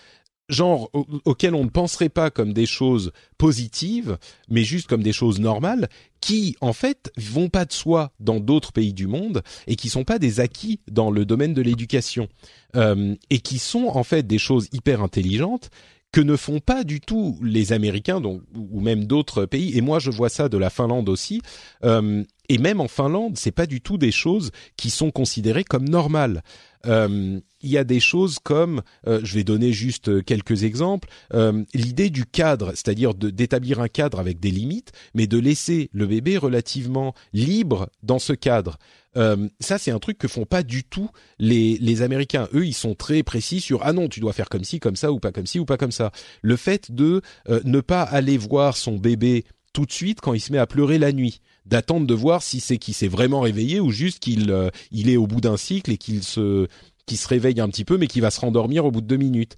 genre 0.49 0.89
auxquelles 1.25 1.55
on 1.55 1.63
ne 1.63 1.69
penserait 1.69 2.09
pas 2.09 2.29
comme 2.29 2.53
des 2.53 2.65
choses 2.65 3.11
positives, 3.37 4.17
mais 4.49 4.63
juste 4.63 4.87
comme 4.87 5.03
des 5.03 5.13
choses 5.13 5.39
normales, 5.39 5.87
qui 6.21 6.55
en 6.59 6.73
fait 6.73 7.11
vont 7.17 7.49
pas 7.49 7.65
de 7.65 7.71
soi 7.71 8.11
dans 8.19 8.39
d'autres 8.39 8.73
pays 8.73 8.93
du 8.93 9.07
monde 9.07 9.41
et 9.67 9.75
qui 9.75 9.89
sont 9.89 10.03
pas 10.03 10.19
des 10.19 10.39
acquis 10.39 10.79
dans 10.91 11.11
le 11.11 11.23
domaine 11.25 11.53
de 11.53 11.61
l'éducation 11.61 12.27
euh, 12.75 13.15
et 13.29 13.39
qui 13.39 13.59
sont 13.59 13.87
en 13.87 14.03
fait 14.03 14.27
des 14.27 14.39
choses 14.39 14.67
hyper 14.73 15.01
intelligentes 15.01 15.69
que 16.11 16.21
ne 16.21 16.35
font 16.35 16.59
pas 16.59 16.83
du 16.83 17.01
tout 17.01 17.37
les 17.41 17.71
Américains 17.71 18.19
donc, 18.19 18.41
ou 18.55 18.79
même 18.81 19.05
d'autres 19.05 19.45
pays. 19.45 19.77
Et 19.77 19.81
moi, 19.81 19.99
je 19.99 20.09
vois 20.09 20.29
ça 20.29 20.49
de 20.49 20.57
la 20.57 20.69
Finlande 20.69 21.07
aussi. 21.07 21.41
Euh, 21.83 22.23
et 22.47 22.57
même 22.57 22.81
en 22.81 22.87
Finlande, 22.87 23.37
c'est 23.37 23.51
pas 23.51 23.67
du 23.67 23.79
tout 23.79 23.97
des 23.97 24.11
choses 24.11 24.51
qui 24.75 24.89
sont 24.89 25.11
considérées 25.11 25.63
comme 25.63 25.87
normales. 25.87 26.41
Euh, 26.85 27.39
il 27.61 27.69
y 27.69 27.77
a 27.77 27.83
des 27.83 27.99
choses 27.99 28.39
comme, 28.39 28.81
euh, 29.07 29.19
je 29.23 29.35
vais 29.35 29.43
donner 29.43 29.73
juste 29.73 30.23
quelques 30.23 30.63
exemples, 30.63 31.09
euh, 31.33 31.63
l'idée 31.73 32.09
du 32.09 32.25
cadre, 32.25 32.71
c'est-à-dire 32.71 33.13
d'établir 33.13 33.81
un 33.81 33.87
cadre 33.87 34.19
avec 34.19 34.39
des 34.39 34.51
limites, 34.51 34.91
mais 35.13 35.27
de 35.27 35.37
laisser 35.37 35.89
le 35.91 36.07
bébé 36.07 36.37
relativement 36.37 37.13
libre 37.33 37.89
dans 38.03 38.19
ce 38.19 38.33
cadre. 38.33 38.77
Euh, 39.17 39.49
ça, 39.59 39.77
c'est 39.77 39.91
un 39.91 39.99
truc 39.99 40.17
que 40.17 40.27
font 40.27 40.45
pas 40.45 40.63
du 40.63 40.83
tout 40.83 41.09
les, 41.39 41.77
les 41.79 42.01
Américains. 42.01 42.47
Eux, 42.53 42.65
ils 42.65 42.73
sont 42.73 42.95
très 42.95 43.23
précis 43.23 43.59
sur 43.59 43.81
ah 43.83 43.91
non, 43.91 44.07
tu 44.07 44.19
dois 44.19 44.33
faire 44.33 44.49
comme 44.49 44.63
ci, 44.63 44.79
comme 44.79 44.95
ça, 44.95 45.11
ou 45.11 45.19
pas 45.19 45.31
comme 45.31 45.47
ci, 45.47 45.59
ou 45.59 45.65
pas 45.65 45.77
comme 45.77 45.91
ça. 45.91 46.11
Le 46.41 46.55
fait 46.55 46.91
de 46.91 47.21
ne 47.65 47.81
pas 47.81 48.03
aller 48.03 48.37
voir 48.37 48.77
son 48.77 48.97
bébé 48.97 49.45
tout 49.73 49.85
de 49.85 49.91
suite 49.91 50.21
quand 50.21 50.33
il 50.33 50.39
se 50.39 50.51
met 50.51 50.57
à 50.57 50.67
pleurer 50.67 50.97
la 50.97 51.11
nuit 51.11 51.41
d'attendre 51.69 52.07
de 52.07 52.13
voir 52.13 52.41
si 52.41 52.59
c'est 52.59 52.77
qu'il 52.77 52.93
s'est 52.93 53.07
vraiment 53.07 53.41
réveillé 53.41 53.79
ou 53.79 53.91
juste 53.91 54.19
qu'il 54.19 54.51
euh, 54.51 54.69
il 54.91 55.09
est 55.09 55.17
au 55.17 55.27
bout 55.27 55.41
d'un 55.41 55.57
cycle 55.57 55.91
et 55.91 55.97
qu'il 55.97 56.23
se 56.23 56.67
qu'il 57.05 57.17
se 57.17 57.27
réveille 57.27 57.59
un 57.61 57.69
petit 57.69 57.85
peu 57.85 57.97
mais 57.97 58.07
qu'il 58.07 58.21
va 58.21 58.31
se 58.31 58.39
rendormir 58.39 58.85
au 58.85 58.91
bout 58.91 59.01
de 59.01 59.07
deux 59.07 59.17
minutes. 59.17 59.55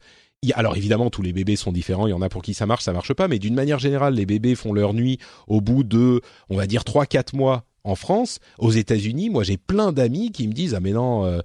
Alors 0.56 0.76
évidemment, 0.76 1.12
tous 1.12 1.22
les 1.22 1.34
bébés 1.34 1.56
sont 1.56 1.72
différents. 1.72 2.08
Il 2.08 2.10
y 2.10 2.14
en 2.14 2.22
a 2.22 2.30
pour 2.30 2.42
qui 2.42 2.56
ça 2.56 2.66
marche, 2.66 2.84
ça 2.84 2.94
marche 2.94 3.14
pas. 3.14 3.28
Mais 3.28 3.38
d'une 3.38 3.54
manière 3.54 3.78
générale, 3.78 4.16
les 4.16 4.26
bébés 4.26 4.56
font 4.56 4.74
leur 4.74 4.96
nuit 4.96 5.20
au 5.48 5.62
bout 5.62 5.84
de, 5.84 6.22
on 6.50 6.58
va 6.58 6.66
dire, 6.66 6.84
trois, 6.84 7.06
quatre 7.06 7.36
mois 7.36 7.66
en 7.84 7.94
France. 7.94 8.40
Aux 8.58 8.72
États-Unis, 8.72 9.30
moi, 9.30 9.44
j'ai 9.44 9.58
plein 9.58 9.92
d'amis 9.92 10.32
qui 10.32 10.48
me 10.48 10.54
disent 10.54 10.74
ah 10.74 10.80
mais 10.80 10.94
non, 10.94 11.26
euh, 11.26 11.42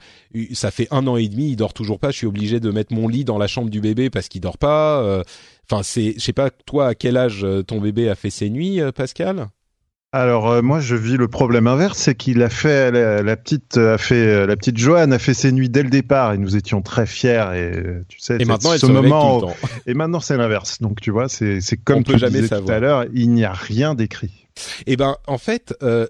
ça 0.55 0.71
fait 0.71 0.89
un 0.91 1.07
an 1.07 1.17
et 1.17 1.29
demi, 1.29 1.51
il 1.51 1.57
dort 1.57 1.75
toujours 1.75 1.99
pas. 1.99 2.11
Je 2.11 2.17
suis 2.17 2.27
obligé 2.27 2.59
de 2.59 2.71
mettre 2.71 2.95
mon 2.95 3.07
lit 3.07 3.25
dans 3.25 3.37
la 3.37 3.47
chambre 3.49 3.69
du 3.69 3.83
bébé 3.83 4.09
parce 4.09 4.29
qu'il 4.29 4.41
dort 4.41 4.57
pas. 4.57 5.03
Euh. 5.03 5.23
Enfin, 5.71 5.83
c'est, 5.83 6.15
je 6.15 6.21
sais 6.21 6.33
pas, 6.33 6.49
toi, 6.51 6.89
à 6.89 6.95
quel 6.95 7.19
âge 7.19 7.47
ton 7.67 7.83
bébé 7.83 8.09
a 8.09 8.15
fait 8.15 8.31
ses 8.31 8.49
nuits, 8.49 8.81
Pascal? 8.95 9.49
Alors 10.17 10.51
euh, 10.51 10.63
moi 10.63 10.81
je 10.81 10.97
vis 10.97 11.17
le 11.17 11.29
problème 11.29 11.67
inverse, 11.67 11.99
c'est 11.99 12.15
qu'il 12.15 12.43
a 12.43 12.49
fait 12.49 12.91
la, 13.23 13.37
petite 13.37 13.77
a 13.77 13.99
fait 13.99 14.15
euh, 14.15 14.47
la 14.47 14.57
petite 14.57 14.79
Joanne 14.79 15.13
a 15.13 15.19
fait 15.19 15.35
ses 15.35 15.53
nuits 15.53 15.69
dès 15.69 15.83
le 15.83 15.91
départ 15.91 16.33
et 16.33 16.39
nous 16.39 16.57
étions 16.57 16.83
très 16.83 17.07
fiers 17.07 17.45
et 17.55 17.73
tu 18.09 18.21
sais 18.21 18.37
et 18.41 18.45
maintenant 18.45 18.77
ce 18.77 18.87
moment 18.87 19.41
tout 19.41 19.47
le 19.47 19.53
temps. 19.53 19.69
et 19.87 19.95
maintenant 19.95 20.21
c'est 20.21 20.37
l'inverse 20.37 20.81
donc 20.81 21.01
tu 21.01 21.11
vois 21.11 21.29
c'est 21.29 21.61
c'est 21.61 21.77
comme 21.77 22.03
tu 22.05 22.15
disais 22.17 22.49
tout 22.49 22.71
à 22.71 22.79
l'heure 22.79 23.05
il 23.13 23.31
n'y 23.31 23.45
a 23.45 23.53
rien 23.53 23.95
d'écrit. 23.95 24.46
Eh 24.87 24.97
ben, 24.97 25.17
en 25.27 25.39
fait, 25.39 25.75
euh, 25.83 26.07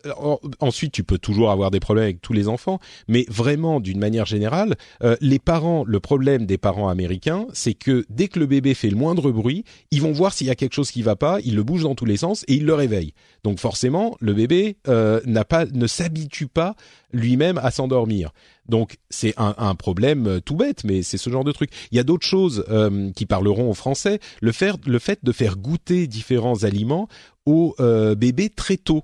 ensuite, 0.61 0.93
tu 0.93 1.05
peux 1.05 1.19
toujours 1.19 1.51
avoir 1.51 1.71
des 1.71 1.81
problèmes 1.81 2.05
avec 2.05 2.21
tous 2.21 2.33
les 2.33 2.49
enfants, 2.49 2.79
mais 3.09 3.25
vraiment, 3.29 3.81
d'une 3.81 3.99
manière 3.99 4.27
générale, 4.27 4.77
euh, 5.03 5.17
les 5.21 5.39
parents, 5.39 5.85
le 5.87 6.01
problème 6.01 6.47
des 6.47 6.59
parents 6.59 6.89
américains, 6.89 7.47
c'est 7.53 7.75
que 7.75 8.05
dès 8.09 8.29
que 8.29 8.39
le 8.39 8.47
bébé 8.47 8.75
fait 8.75 8.91
le 8.91 8.97
moindre 8.97 9.31
bruit, 9.31 9.65
ils 9.91 10.03
vont 10.03 10.13
voir 10.13 10.33
s'il 10.33 10.47
y 10.47 10.51
a 10.51 10.55
quelque 10.55 10.75
chose 10.75 10.91
qui 10.91 11.03
va 11.03 11.17
pas, 11.17 11.39
ils 11.45 11.55
le 11.55 11.63
bougent 11.63 11.85
dans 11.85 11.95
tous 11.95 12.05
les 12.05 12.17
sens 12.17 12.45
et 12.49 12.55
ils 12.55 12.65
le 12.65 12.75
réveillent. 12.75 13.15
Donc 13.45 13.59
forcément, 13.59 14.17
le 14.21 14.35
bébé 14.35 14.77
euh, 14.89 15.21
n'a 15.25 15.45
pas, 15.45 15.67
ne 15.67 15.87
s'habitue 15.87 16.49
pas 16.49 16.75
lui-même 17.13 17.59
à 17.59 17.71
s'endormir. 17.71 18.33
Donc 18.69 18.99
c'est 19.11 19.35
un, 19.37 19.55
un, 19.59 19.75
problème 19.75 20.27
euh, 20.27 20.41
tout 20.41 20.57
bête, 20.57 20.85
mais 20.85 21.03
c'est 21.03 21.19
ce 21.19 21.31
genre 21.31 21.45
de 21.45 21.53
truc. 21.53 21.71
Il 21.91 21.97
y 21.97 22.01
a 22.01 22.03
d'autres 22.03 22.27
choses 22.27 22.65
euh, 22.69 23.11
qui 23.13 23.27
parleront 23.27 23.71
au 23.71 23.75
français. 23.75 24.19
Le, 24.41 24.53
faire, 24.53 24.77
le 24.87 24.99
fait 24.99 25.21
de 25.23 25.33
faire 25.33 25.57
goûter 25.57 26.07
différents 26.07 26.65
aliments 26.65 27.09
aux 27.47 27.75
euh, 27.81 28.15
bébés 28.15 28.51
très 28.51 28.77
tôt. 28.77 29.03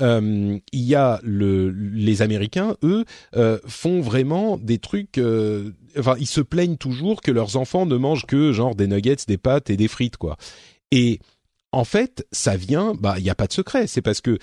Euh, 0.00 0.58
il 0.72 0.82
y 0.82 0.94
a 0.94 1.20
le, 1.22 1.70
les 1.70 2.22
Américains, 2.22 2.76
eux, 2.82 3.04
euh, 3.36 3.58
font 3.66 4.00
vraiment 4.00 4.56
des 4.56 4.78
trucs. 4.78 5.18
Euh, 5.18 5.72
enfin, 5.98 6.16
ils 6.18 6.26
se 6.26 6.40
plaignent 6.40 6.76
toujours 6.76 7.20
que 7.20 7.30
leurs 7.30 7.56
enfants 7.56 7.86
ne 7.86 7.96
mangent 7.96 8.26
que 8.26 8.52
genre 8.52 8.74
des 8.74 8.86
nuggets, 8.86 9.16
des 9.26 9.38
pâtes 9.38 9.70
et 9.70 9.76
des 9.76 9.88
frites, 9.88 10.16
quoi. 10.16 10.36
Et 10.90 11.20
en 11.72 11.84
fait, 11.84 12.26
ça 12.32 12.56
vient, 12.56 12.94
bah, 12.94 13.16
il 13.18 13.24
n'y 13.24 13.30
a 13.30 13.34
pas 13.34 13.46
de 13.46 13.52
secret. 13.52 13.86
C'est 13.86 14.02
parce 14.02 14.20
que 14.20 14.38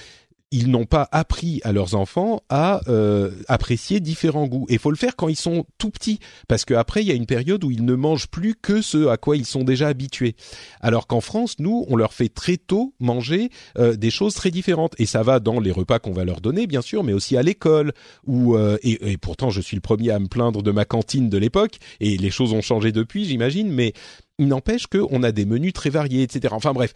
ils 0.53 0.69
n'ont 0.69 0.86
pas 0.86 1.10
appris 1.12 1.62
à 1.63 1.72
leurs 1.72 1.95
enfants 1.95 2.43
à 2.48 2.81
euh, 2.88 3.31
apprécier 3.48 4.00
différents 4.00 4.45
goûts. 4.45 4.67
Et 4.69 4.77
faut 4.77 4.91
le 4.91 4.95
faire 4.95 5.15
quand 5.15 5.27
ils 5.27 5.36
sont 5.36 5.65
tout 5.79 5.89
petits, 5.89 6.19
parce 6.48 6.63
qu'après, 6.63 7.01
il 7.01 7.07
y 7.07 7.12
a 7.12 7.15
une 7.15 7.25
période 7.25 7.63
où 7.63 7.72
ils 7.72 7.83
ne 7.83 7.95
mangent 7.95 8.27
plus 8.27 8.53
que 8.53 8.83
ce 8.83 9.07
à 9.07 9.17
quoi 9.17 9.36
ils 9.36 9.48
sont 9.48 9.63
déjà 9.63 9.88
habitués. 9.88 10.36
Alors 10.79 11.07
qu'en 11.07 11.22
France, 11.22 11.55
nous, 11.57 11.86
on 11.89 11.95
leur 11.95 12.13
fait 12.13 12.29
très 12.29 12.57
tôt 12.57 12.93
manger 13.00 13.50
euh, 13.79 13.95
des 13.95 14.12
choses 14.12 14.36
très 14.36 14.51
différentes. 14.51 14.93
Et 15.00 15.07
ça 15.07 15.24
va 15.24 15.39
dans 15.39 15.60
les 15.60 15.72
repas 15.72 15.98
qu'on 15.98 16.13
va 16.13 16.24
leur 16.24 16.39
donner, 16.39 16.67
bien 16.67 16.83
sûr, 16.83 17.03
mais 17.03 17.13
aussi 17.13 17.36
à 17.36 17.41
l'école. 17.41 17.91
Euh, 18.29 18.77
et, 18.83 19.12
et, 19.12 19.17
pourtant, 19.17 19.50
je 19.50 19.60
suis 19.60 19.75
le 19.75 19.81
premier 19.81 20.12
à 20.12 20.19
me 20.19 20.27
plaindre 20.27 20.62
de 20.62 20.69
ma 20.69 20.86
cantine 20.86 21.29
de 21.29 21.38
l'époque, 21.39 21.79
et 22.00 22.15
les 22.15 22.29
choses 22.29 22.53
ont 22.53 22.62
changé 22.62 22.91
depuis, 22.91 23.25
j'imagine, 23.25 23.72
mais 23.72 23.93
il 24.38 24.48
n'empêche 24.48 24.86
qu'on 24.86 25.24
a 25.24 25.31
des 25.31 25.45
menus 25.45 25.74
très 25.74 25.89
variés, 25.89 26.22
etc. 26.22 26.53
Enfin 26.55 26.74
bref, 26.74 26.93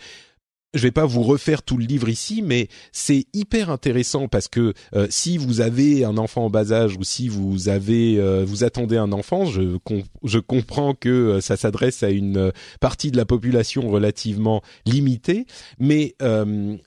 je 0.74 0.82
vais 0.82 0.92
pas 0.92 1.06
vous 1.06 1.24
refaire 1.24 1.64
tout 1.64 1.78
le 1.78 1.86
livre 1.86 2.10
ici, 2.10 2.42
mais 2.42 2.68
c'est 2.92 3.26
hyper 3.34 3.70
intéressant 3.70 4.28
parce 4.28 4.50
que 4.50 4.74
euh, 4.96 5.08
si 5.10 5.38
vous 5.38 5.62
avez 5.62 6.04
un 6.04 6.18
enfant 6.18 6.46
en 6.46 6.50
bas 6.50 6.74
âge 6.74 6.98
ou 6.98 7.04
si 7.04 7.30
vous 7.30 7.70
avez 7.70 8.20
euh, 8.20 8.44
vous 8.46 8.66
attendez 8.66 8.98
un 8.98 9.14
enfant, 9.14 9.46
je 9.46 9.78
je 10.24 10.40
comprends 10.40 10.94
que 10.94 11.10
euh, 11.10 11.42
ça 11.42 11.56
s'adresse 11.56 12.04
à 12.04 12.10
une 12.10 12.52
partie 12.82 13.12
de 13.12 13.18
la 13.18 13.26
population 13.26 13.90
relativement 13.90 14.62
limitée, 14.86 15.46
mais 15.80 16.16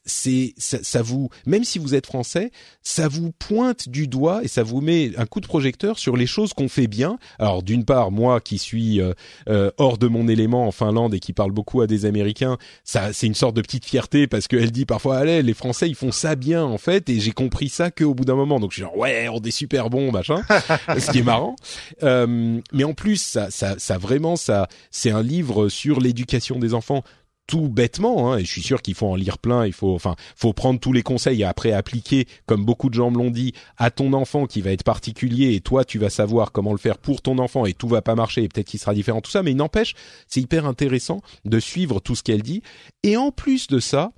c'est 0.05 0.55
ça, 0.59 0.79
ça, 0.83 1.03
vous 1.03 1.31
même 1.47 1.65
si 1.65 1.79
vous 1.79 1.95
êtes 1.95 2.07
français, 2.07 2.51
ça 2.83 3.09
vous 3.09 3.33
pointe 3.33 3.89
du 3.89 4.09
doigt 4.09 4.45
et 4.45 4.49
ça 4.49 4.63
vous 4.63 4.81
met 4.81 5.13
un 5.17 5.27
coup 5.27 5.41
de 5.41 5.47
projecteur 5.47 5.99
sur 5.99 6.17
les 6.17 6.27
choses 6.27 6.53
qu'on 6.53 6.69
fait 6.69 6.87
bien. 6.87 7.19
Alors 7.39 7.63
d'une 7.63 7.85
part, 7.85 8.11
moi 8.11 8.41
qui 8.41 8.59
suis 8.59 9.01
hors 9.47 9.99
de 9.99 10.07
mon 10.07 10.29
élément 10.29 10.67
en 10.67 10.71
Finlande 10.71 11.15
et 11.15 11.21
qui 11.21 11.33
parle 11.33 11.53
beaucoup 11.53 11.81
à 11.81 11.87
des 11.87 12.05
Américains, 12.05 12.59
ça 12.85 13.13
c'est 13.13 13.27
une 13.27 13.35
sorte 13.35 13.57
de 13.57 13.63
petite 13.71 13.85
fierté 13.85 14.27
parce 14.27 14.49
qu'elle 14.49 14.73
dit 14.73 14.85
parfois 14.85 15.19
allez 15.19 15.43
les 15.43 15.55
Français 15.55 15.89
ils 15.89 15.95
font 15.95 16.11
ça 16.11 16.35
bien 16.35 16.65
en 16.65 16.77
fait 16.77 17.09
et 17.09 17.21
j'ai 17.21 17.31
compris 17.31 17.69
ça 17.69 17.93
qu'au 17.93 18.15
bout 18.15 18.25
d'un 18.25 18.35
moment. 18.35 18.59
Donc 18.59 18.73
je 18.73 18.77
suis 18.77 18.83
genre 18.83 18.97
ouais 18.97 19.29
on 19.29 19.41
est 19.41 19.53
super 19.53 19.91
bon 19.91 20.11
machin. 20.11 20.43
Ce 20.99 21.13
qui 21.13 21.21
est 21.21 21.23
marrant. 21.23 21.55
Euh, 22.03 22.61
mais 22.73 22.83
en 22.83 22.95
plus 22.95 23.23
ça 23.23 23.51
ça 23.51 23.77
ça 23.79 23.97
vraiment 23.97 24.35
ça 24.35 24.69
c'est 24.91 25.13
un 25.13 25.23
livre 25.23 25.69
sur 25.69 26.01
l'éducation 26.01 26.59
des 26.59 26.75
enfants 26.75 27.05
tout 27.51 27.69
bêtement, 27.69 28.33
hein, 28.33 28.39
et 28.39 28.45
je 28.45 28.51
suis 28.51 28.63
sûr 28.63 28.81
qu'il 28.81 28.95
faut 28.95 29.09
en 29.09 29.17
lire 29.17 29.37
plein, 29.37 29.67
il 29.67 29.73
faut, 29.73 29.93
enfin, 29.93 30.15
faut 30.37 30.53
prendre 30.53 30.79
tous 30.79 30.93
les 30.93 31.03
conseils 31.03 31.41
et 31.41 31.45
après 31.45 31.73
appliquer, 31.73 32.29
comme 32.47 32.65
beaucoup 32.65 32.89
de 32.89 32.95
gens 32.95 33.11
me 33.11 33.19
l'ont 33.19 33.33
dit, 33.33 33.55
à 33.77 33.91
ton 33.91 34.13
enfant 34.13 34.47
qui 34.47 34.61
va 34.61 34.71
être 34.71 34.85
particulier 34.85 35.55
et 35.55 35.61
toi 35.61 35.85
tu 35.85 35.99
vas 35.99 36.11
savoir 36.11 36.53
comment 36.53 36.71
le 36.71 36.79
faire 36.79 36.97
pour 36.97 37.23
ton 37.23 37.39
enfant 37.39 37.67
et 37.67 37.73
tout 37.73 37.89
va 37.89 38.03
pas 38.03 38.15
marcher 38.15 38.45
et 38.45 38.49
peut-être 38.49 38.69
qu'il 38.69 38.79
sera 38.79 38.95
différent, 38.95 39.21
tout 39.21 39.33
ça, 39.33 39.43
mais 39.43 39.51
il 39.51 39.57
n'empêche, 39.57 39.97
c'est 40.29 40.41
hyper 40.41 40.65
intéressant 40.65 41.23
de 41.45 41.59
suivre 41.59 41.99
tout 41.99 42.15
ce 42.15 42.23
qu'elle 42.23 42.43
dit. 42.43 42.63
Et 43.03 43.17
en 43.17 43.33
plus 43.33 43.67
de 43.67 43.81
ça, 43.81 44.13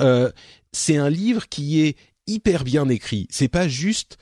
euh, 0.00 0.32
c'est 0.72 0.96
un 0.96 1.08
livre 1.08 1.48
qui 1.48 1.82
est 1.82 1.96
hyper 2.26 2.64
bien 2.64 2.88
écrit. 2.88 3.28
C'est 3.30 3.48
pas 3.48 3.68
juste 3.68 4.18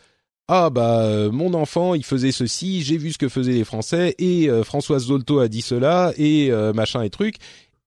ah 0.50 0.70
bah 0.70 1.02
euh, 1.02 1.30
mon 1.30 1.52
enfant 1.52 1.94
il 1.94 2.04
faisait 2.04 2.32
ceci, 2.32 2.82
j'ai 2.82 2.96
vu 2.96 3.12
ce 3.12 3.18
que 3.18 3.28
faisaient 3.28 3.52
les 3.52 3.64
Français 3.64 4.14
et 4.18 4.48
euh, 4.48 4.64
Françoise 4.64 5.06
Zolto 5.06 5.40
a 5.40 5.48
dit 5.48 5.60
cela 5.60 6.12
et 6.16 6.50
machin 6.74 7.02
et 7.02 7.10
truc 7.10 7.36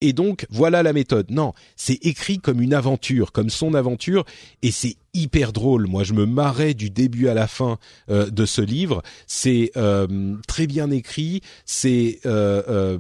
et 0.02 0.14
donc 0.14 0.46
voilà 0.50 0.84
la 0.84 0.94
méthode. 0.94 1.32
Non, 1.32 1.54
c'est 1.76 2.04
écrit 2.06 2.40
comme 2.40 2.62
une 2.62 2.74
aventure, 2.74 3.32
comme 3.32 3.50
son 3.50 3.74
aventure, 3.74 4.26
et 4.62 4.72
c'est 4.72 4.98
hyper 5.14 5.54
drôle. 5.54 5.88
Moi, 5.88 6.04
je 6.04 6.14
me 6.14 6.26
marrais 6.26 6.74
du 6.74 6.90
début 6.90 7.28
à 7.28 7.34
la 7.34 7.48
fin 7.48 7.78
euh, 8.10 8.30
de 8.30 8.46
ce 8.46 8.62
livre. 8.62 9.02
C'est 9.28 9.72
euh, 9.78 10.36
très 10.48 10.68
bien 10.68 10.90
écrit, 10.92 11.42
c'est 11.66 12.20
euh, 12.26 12.98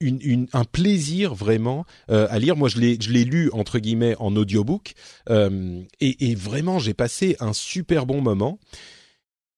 une, 0.00 0.48
un 0.52 0.64
plaisir 0.64 1.34
vraiment 1.34 1.84
à 2.08 2.38
lire. 2.40 2.56
Moi, 2.56 2.68
je 2.68 2.78
l'ai, 2.78 3.24
lu 3.24 3.50
entre 3.52 3.78
guillemets 3.78 4.16
en 4.18 4.34
audiobook, 4.34 4.94
et, 5.30 5.86
et 6.00 6.34
vraiment, 6.34 6.80
j'ai 6.80 6.94
passé 6.94 7.36
un 7.38 7.52
super 7.52 8.04
bon 8.04 8.20
moment. 8.20 8.58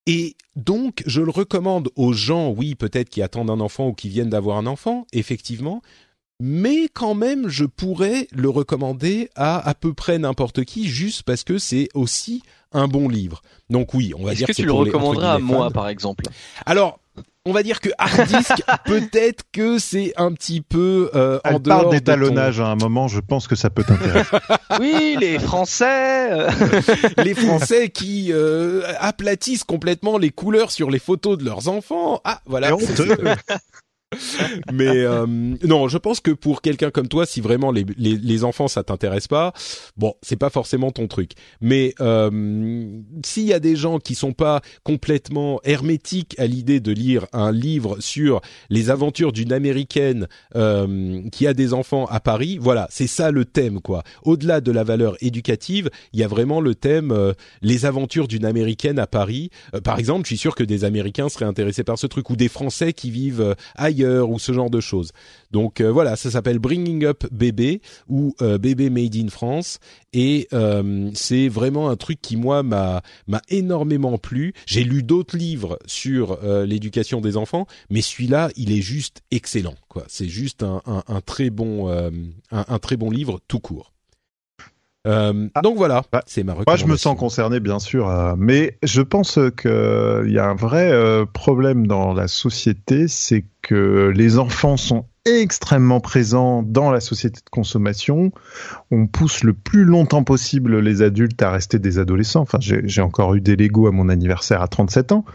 Et 0.07 0.35
donc, 0.55 1.01
je 1.07 1.21
le 1.21 1.31
recommande 1.31 1.89
aux 1.95 2.13
gens, 2.13 2.51
oui, 2.51 2.75
peut-être 2.75 3.09
qui 3.09 3.23
attendent 3.23 3.49
un 3.49 3.59
enfant 3.59 3.87
ou 3.87 3.93
qui 3.93 4.07
viennent 4.07 4.29
d'avoir 4.29 4.57
un 4.57 4.67
enfant, 4.67 5.07
effectivement, 5.13 5.81
mais 6.39 6.87
quand 6.93 7.15
même, 7.15 7.47
je 7.47 7.65
pourrais 7.65 8.27
le 8.31 8.49
recommander 8.49 9.29
à 9.35 9.67
à 9.67 9.73
peu 9.73 9.93
près 9.93 10.19
n'importe 10.19 10.65
qui, 10.65 10.87
juste 10.87 11.23
parce 11.23 11.43
que 11.43 11.57
c'est 11.57 11.87
aussi 11.93 12.41
un 12.71 12.87
bon 12.87 13.07
livre. 13.07 13.41
Donc 13.69 13.93
oui, 13.93 14.13
on 14.17 14.23
va 14.23 14.35
dire 14.35 14.47
que, 14.47 14.51
que 14.51 14.57
tu 14.57 14.65
le 14.65 14.73
recommanderas 14.73 15.35
à 15.35 15.39
moi, 15.39 15.71
par 15.71 15.87
exemple? 15.87 16.25
Alors, 16.65 16.99
on 17.45 17.53
va 17.53 17.61
dire 17.61 17.79
que 17.79 17.89
hard 17.97 18.27
disk, 18.27 18.63
peut-être 18.85 19.43
que 19.51 19.77
c'est 19.77 20.13
un 20.17 20.33
petit 20.33 20.61
peu 20.61 21.11
euh, 21.13 21.39
en 21.45 21.59
dehors 21.59 21.81
parle 21.81 21.91
d'étalonnage 21.91 22.59
à 22.59 22.65
un 22.65 22.75
moment, 22.75 23.07
je 23.07 23.19
pense 23.19 23.47
que 23.47 23.55
ça 23.55 23.69
peut 23.69 23.83
t'intéresser. 23.83 24.35
oui, 24.79 25.15
les 25.19 25.37
Français, 25.37 26.31
euh. 26.31 26.49
les 27.23 27.35
Français 27.35 27.89
qui 27.89 28.33
euh, 28.33 28.81
aplatissent 28.99 29.63
complètement 29.63 30.17
les 30.17 30.31
couleurs 30.31 30.71
sur 30.71 30.89
les 30.89 30.99
photos 30.99 31.37
de 31.37 31.45
leurs 31.45 31.67
enfants. 31.67 32.19
Ah, 32.23 32.41
voilà. 32.45 32.71
mais 34.71 34.87
euh, 34.87 35.25
non, 35.27 35.87
je 35.87 35.97
pense 35.97 36.19
que 36.19 36.31
pour 36.31 36.61
quelqu'un 36.61 36.91
comme 36.91 37.07
toi, 37.07 37.25
si 37.25 37.41
vraiment 37.41 37.71
les, 37.71 37.85
les, 37.97 38.17
les 38.17 38.43
enfants 38.43 38.67
ça 38.67 38.83
t'intéresse 38.83 39.27
pas, 39.27 39.53
bon, 39.97 40.13
c'est 40.21 40.35
pas 40.35 40.49
forcément 40.49 40.91
ton 40.91 41.07
truc. 41.07 41.31
Mais 41.61 41.93
euh, 42.01 43.01
s'il 43.25 43.43
y 43.43 43.53
a 43.53 43.59
des 43.59 43.75
gens 43.75 43.99
qui 43.99 44.15
sont 44.15 44.33
pas 44.33 44.61
complètement 44.83 45.59
hermétiques 45.63 46.35
à 46.37 46.47
l'idée 46.47 46.79
de 46.79 46.91
lire 46.91 47.25
un 47.33 47.51
livre 47.51 47.97
sur 47.99 48.41
les 48.69 48.89
aventures 48.89 49.31
d'une 49.31 49.51
américaine 49.51 50.27
euh, 50.55 51.21
qui 51.31 51.47
a 51.47 51.53
des 51.53 51.73
enfants 51.73 52.05
à 52.05 52.19
Paris, 52.19 52.57
voilà, 52.59 52.87
c'est 52.91 53.07
ça 53.07 53.31
le 53.31 53.45
thème 53.45 53.81
quoi. 53.81 54.03
Au-delà 54.23 54.61
de 54.61 54.71
la 54.71 54.83
valeur 54.83 55.17
éducative, 55.21 55.89
il 56.13 56.19
y 56.19 56.23
a 56.23 56.27
vraiment 56.27 56.61
le 56.61 56.75
thème 56.75 57.11
euh, 57.11 57.33
les 57.61 57.85
aventures 57.85 58.27
d'une 58.27 58.45
américaine 58.45 58.99
à 58.99 59.07
Paris. 59.07 59.49
Euh, 59.73 59.81
par 59.81 59.99
exemple, 59.99 60.23
je 60.23 60.27
suis 60.27 60.37
sûr 60.37 60.55
que 60.55 60.63
des 60.63 60.83
Américains 60.83 61.29
seraient 61.29 61.45
intéressés 61.45 61.83
par 61.83 61.97
ce 61.97 62.07
truc 62.07 62.29
ou 62.29 62.35
des 62.35 62.49
Français 62.49 62.93
qui 62.93 63.09
vivent 63.09 63.55
ou 64.03 64.39
ce 64.39 64.51
genre 64.51 64.69
de 64.69 64.79
choses. 64.79 65.11
Donc 65.51 65.79
euh, 65.79 65.91
voilà, 65.91 66.15
ça 66.15 66.31
s'appelle 66.31 66.59
Bringing 66.59 67.05
Up 67.05 67.23
Bébé 67.31 67.81
ou 68.09 68.35
euh, 68.41 68.57
Bébé 68.57 68.89
Made 68.89 69.15
in 69.15 69.29
France 69.29 69.79
et 70.11 70.47
euh, 70.53 71.09
c'est 71.13 71.47
vraiment 71.47 71.89
un 71.89 71.95
truc 71.95 72.21
qui 72.21 72.35
moi 72.35 72.63
m'a 72.63 73.01
m'a 73.27 73.41
énormément 73.49 74.17
plu. 74.17 74.53
J'ai 74.65 74.83
lu 74.83 75.03
d'autres 75.03 75.37
livres 75.37 75.79
sur 75.85 76.37
l'éducation 76.65 77.21
des 77.21 77.37
enfants, 77.37 77.67
mais 77.89 78.01
celui-là, 78.01 78.49
il 78.55 78.71
est 78.71 78.81
juste 78.81 79.21
excellent. 79.31 79.75
C'est 80.07 80.27
juste 80.27 80.63
un, 80.63 80.81
un, 80.85 81.21
très 81.21 81.49
bon 81.49 81.87
un 82.51 82.79
très 82.79 82.97
bon 82.97 83.09
livre 83.09 83.39
tout 83.47 83.59
court. 83.59 83.94
Euh, 85.05 85.47
ah. 85.53 85.61
donc 85.61 85.77
voilà, 85.77 86.03
bah, 86.11 86.23
c'est 86.25 86.43
ma 86.43 86.53
recommandation. 86.53 86.87
Moi, 86.87 86.87
je 86.87 86.91
me 86.91 86.97
sens 86.97 87.17
concerné, 87.17 87.59
bien 87.59 87.79
sûr, 87.79 88.35
mais 88.37 88.77
je 88.83 89.01
pense 89.01 89.39
qu'il 89.57 90.31
y 90.31 90.39
a 90.39 90.45
un 90.45 90.55
vrai 90.55 90.91
problème 91.33 91.87
dans 91.87 92.13
la 92.13 92.27
société, 92.27 93.07
c'est 93.07 93.45
que 93.61 94.11
les 94.15 94.39
enfants 94.39 94.77
sont 94.77 95.05
extrêmement 95.25 95.99
présents 95.99 96.61
dans 96.61 96.91
la 96.91 96.99
société 96.99 97.39
de 97.43 97.49
consommation. 97.49 98.31
On 98.91 99.07
pousse 99.07 99.43
le 99.43 99.53
plus 99.53 99.83
longtemps 99.83 100.23
possible 100.23 100.79
les 100.79 101.01
adultes 101.01 101.41
à 101.41 101.49
rester 101.49 101.79
des 101.79 101.97
adolescents. 101.97 102.41
Enfin, 102.41 102.59
j'ai 102.59 103.01
encore 103.01 103.33
eu 103.33 103.41
des 103.41 103.55
Lego 103.55 103.87
à 103.87 103.91
mon 103.91 104.07
anniversaire 104.07 104.61
à 104.61 104.67
37 104.67 105.11
ans. 105.13 105.25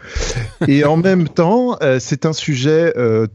Et 0.69 0.85
en 0.85 0.95
même 1.11 1.27
temps, 1.27 1.77
euh, 1.81 1.97
c'est 1.99 2.25
un 2.25 2.31
sujet 2.31 2.93
euh, 2.95 3.27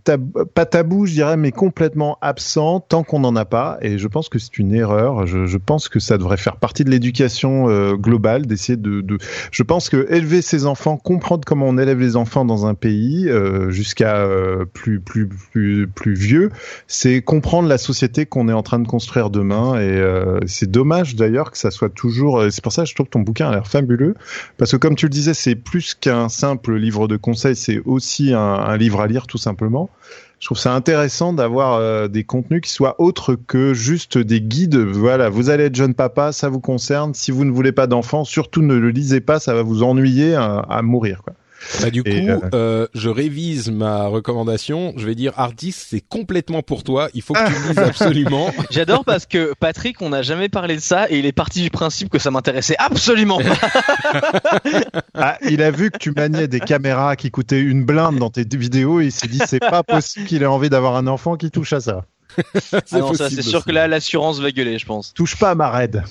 pas 0.54 0.64
tabou, 0.64 1.04
je 1.04 1.12
dirais, 1.12 1.36
mais 1.36 1.52
complètement 1.52 2.16
absent 2.22 2.80
tant 2.80 3.02
qu'on 3.02 3.20
n'en 3.20 3.36
a 3.36 3.44
pas. 3.44 3.76
Et 3.82 3.98
je 3.98 4.08
pense 4.08 4.30
que 4.30 4.38
c'est 4.38 4.56
une 4.56 4.74
erreur. 4.74 5.26
Je, 5.26 5.44
je, 5.44 5.58
pense 5.58 5.88
que 5.88 6.00
ça 6.00 6.16
devrait 6.16 6.38
faire 6.38 6.56
partie 6.56 6.84
de 6.84 6.90
l'éducation 6.90 7.68
euh, 7.68 7.96
globale, 7.96 8.46
d'essayer 8.46 8.78
de, 8.78 9.02
de, 9.02 9.18
Je 9.50 9.62
pense 9.62 9.90
que 9.90 10.06
élever 10.10 10.40
ses 10.40 10.64
enfants, 10.64 10.96
comprendre 10.96 11.44
comment 11.44 11.66
on 11.66 11.76
élève 11.76 12.00
les 12.00 12.16
enfants 12.16 12.46
dans 12.46 12.64
un 12.64 12.74
pays 12.74 13.28
jusqu'à 13.68 14.26
plus 14.72 15.00
plus 15.00 15.28
plus 15.28 15.86
plus 15.86 16.14
vieux, 16.14 16.45
c'est 16.86 17.22
comprendre 17.22 17.68
la 17.68 17.78
société 17.78 18.26
qu'on 18.26 18.48
est 18.48 18.52
en 18.52 18.62
train 18.62 18.78
de 18.78 18.86
construire 18.86 19.30
demain. 19.30 19.76
Et 19.76 19.88
euh, 19.88 20.38
c'est 20.46 20.70
dommage 20.70 21.16
d'ailleurs 21.16 21.50
que 21.50 21.58
ça 21.58 21.70
soit 21.70 21.90
toujours. 21.90 22.44
C'est 22.50 22.62
pour 22.62 22.72
ça 22.72 22.82
que 22.82 22.88
je 22.88 22.94
trouve 22.94 23.06
que 23.06 23.12
ton 23.12 23.20
bouquin 23.20 23.48
a 23.48 23.52
l'air 23.52 23.66
fabuleux, 23.66 24.14
parce 24.58 24.72
que 24.72 24.76
comme 24.76 24.96
tu 24.96 25.06
le 25.06 25.10
disais, 25.10 25.34
c'est 25.34 25.54
plus 25.54 25.94
qu'un 25.94 26.28
simple 26.28 26.76
livre 26.76 27.08
de 27.08 27.16
conseils, 27.16 27.56
c'est 27.56 27.80
aussi 27.84 28.32
un, 28.32 28.76
livre 28.76 29.00
à 29.00 29.06
lire 29.06 29.26
tout 29.26 29.38
simplement. 29.38 29.90
Je 30.38 30.46
trouve 30.46 30.58
ça 30.58 30.74
intéressant 30.74 31.32
d'avoir 31.32 31.74
euh, 31.74 32.08
des 32.08 32.22
contenus 32.22 32.60
qui 32.60 32.70
soient 32.70 33.00
autres 33.00 33.34
que 33.34 33.72
juste 33.72 34.18
des 34.18 34.42
guides. 34.42 34.76
Voilà, 34.76 35.30
vous 35.30 35.48
allez 35.48 35.64
être 35.64 35.74
jeune 35.74 35.94
papa, 35.94 36.32
ça 36.32 36.50
vous 36.50 36.60
concerne. 36.60 37.14
Si 37.14 37.30
vous 37.30 37.44
ne 37.46 37.50
voulez 37.50 37.72
pas 37.72 37.86
d'enfant, 37.86 38.24
surtout 38.24 38.60
ne 38.60 38.74
le 38.74 38.90
lisez 38.90 39.20
pas, 39.20 39.40
ça 39.40 39.54
va 39.54 39.62
vous 39.62 39.82
ennuyer 39.82 40.34
à, 40.34 40.58
à 40.58 40.82
mourir. 40.82 41.22
Quoi. 41.24 41.34
Bah, 41.80 41.90
du 41.90 42.02
coup, 42.02 42.10
euh, 42.10 42.38
euh, 42.54 42.86
je 42.94 43.08
révise 43.08 43.70
ma 43.70 44.06
recommandation. 44.06 44.92
Je 44.96 45.06
vais 45.06 45.14
dire 45.14 45.32
Hardis, 45.36 45.72
c'est 45.72 46.00
complètement 46.00 46.62
pour 46.62 46.84
toi. 46.84 47.08
Il 47.14 47.22
faut 47.22 47.34
que 47.34 47.46
tu 47.46 47.52
le 47.52 47.68
lises 47.68 47.78
absolument. 47.78 48.52
J'adore 48.70 49.04
parce 49.04 49.26
que 49.26 49.52
Patrick, 49.58 50.00
on 50.02 50.10
n'a 50.10 50.22
jamais 50.22 50.48
parlé 50.48 50.76
de 50.76 50.80
ça 50.80 51.10
et 51.10 51.18
il 51.18 51.26
est 51.26 51.32
parti 51.32 51.62
du 51.62 51.70
principe 51.70 52.08
que 52.08 52.18
ça 52.18 52.30
m'intéressait 52.30 52.76
absolument 52.78 53.38
pas. 53.38 54.20
ah, 55.14 55.38
il 55.48 55.62
a 55.62 55.70
vu 55.70 55.90
que 55.90 55.98
tu 55.98 56.12
maniais 56.12 56.48
des 56.48 56.60
caméras 56.60 57.16
qui 57.16 57.30
coûtaient 57.30 57.60
une 57.60 57.84
blinde 57.84 58.18
dans 58.18 58.30
tes 58.30 58.44
vidéos 58.44 59.00
et 59.00 59.06
il 59.06 59.12
s'est 59.12 59.28
dit 59.28 59.40
c'est 59.46 59.60
pas 59.60 59.82
possible 59.82 60.26
qu'il 60.26 60.42
ait 60.42 60.46
envie 60.46 60.70
d'avoir 60.70 60.96
un 60.96 61.06
enfant 61.06 61.36
qui 61.36 61.50
touche 61.50 61.72
à 61.72 61.80
ça. 61.80 62.04
ah 62.72 62.98
non, 62.98 63.14
ça 63.14 63.30
c'est 63.30 63.42
sûr 63.42 63.64
que 63.64 63.72
là 63.72 63.88
l'assurance 63.88 64.40
va 64.40 64.50
gueuler, 64.50 64.78
je 64.78 64.86
pense. 64.86 65.14
Touche 65.14 65.36
pas 65.36 65.50
à 65.50 65.54
ma 65.54 65.70
raid. 65.70 66.04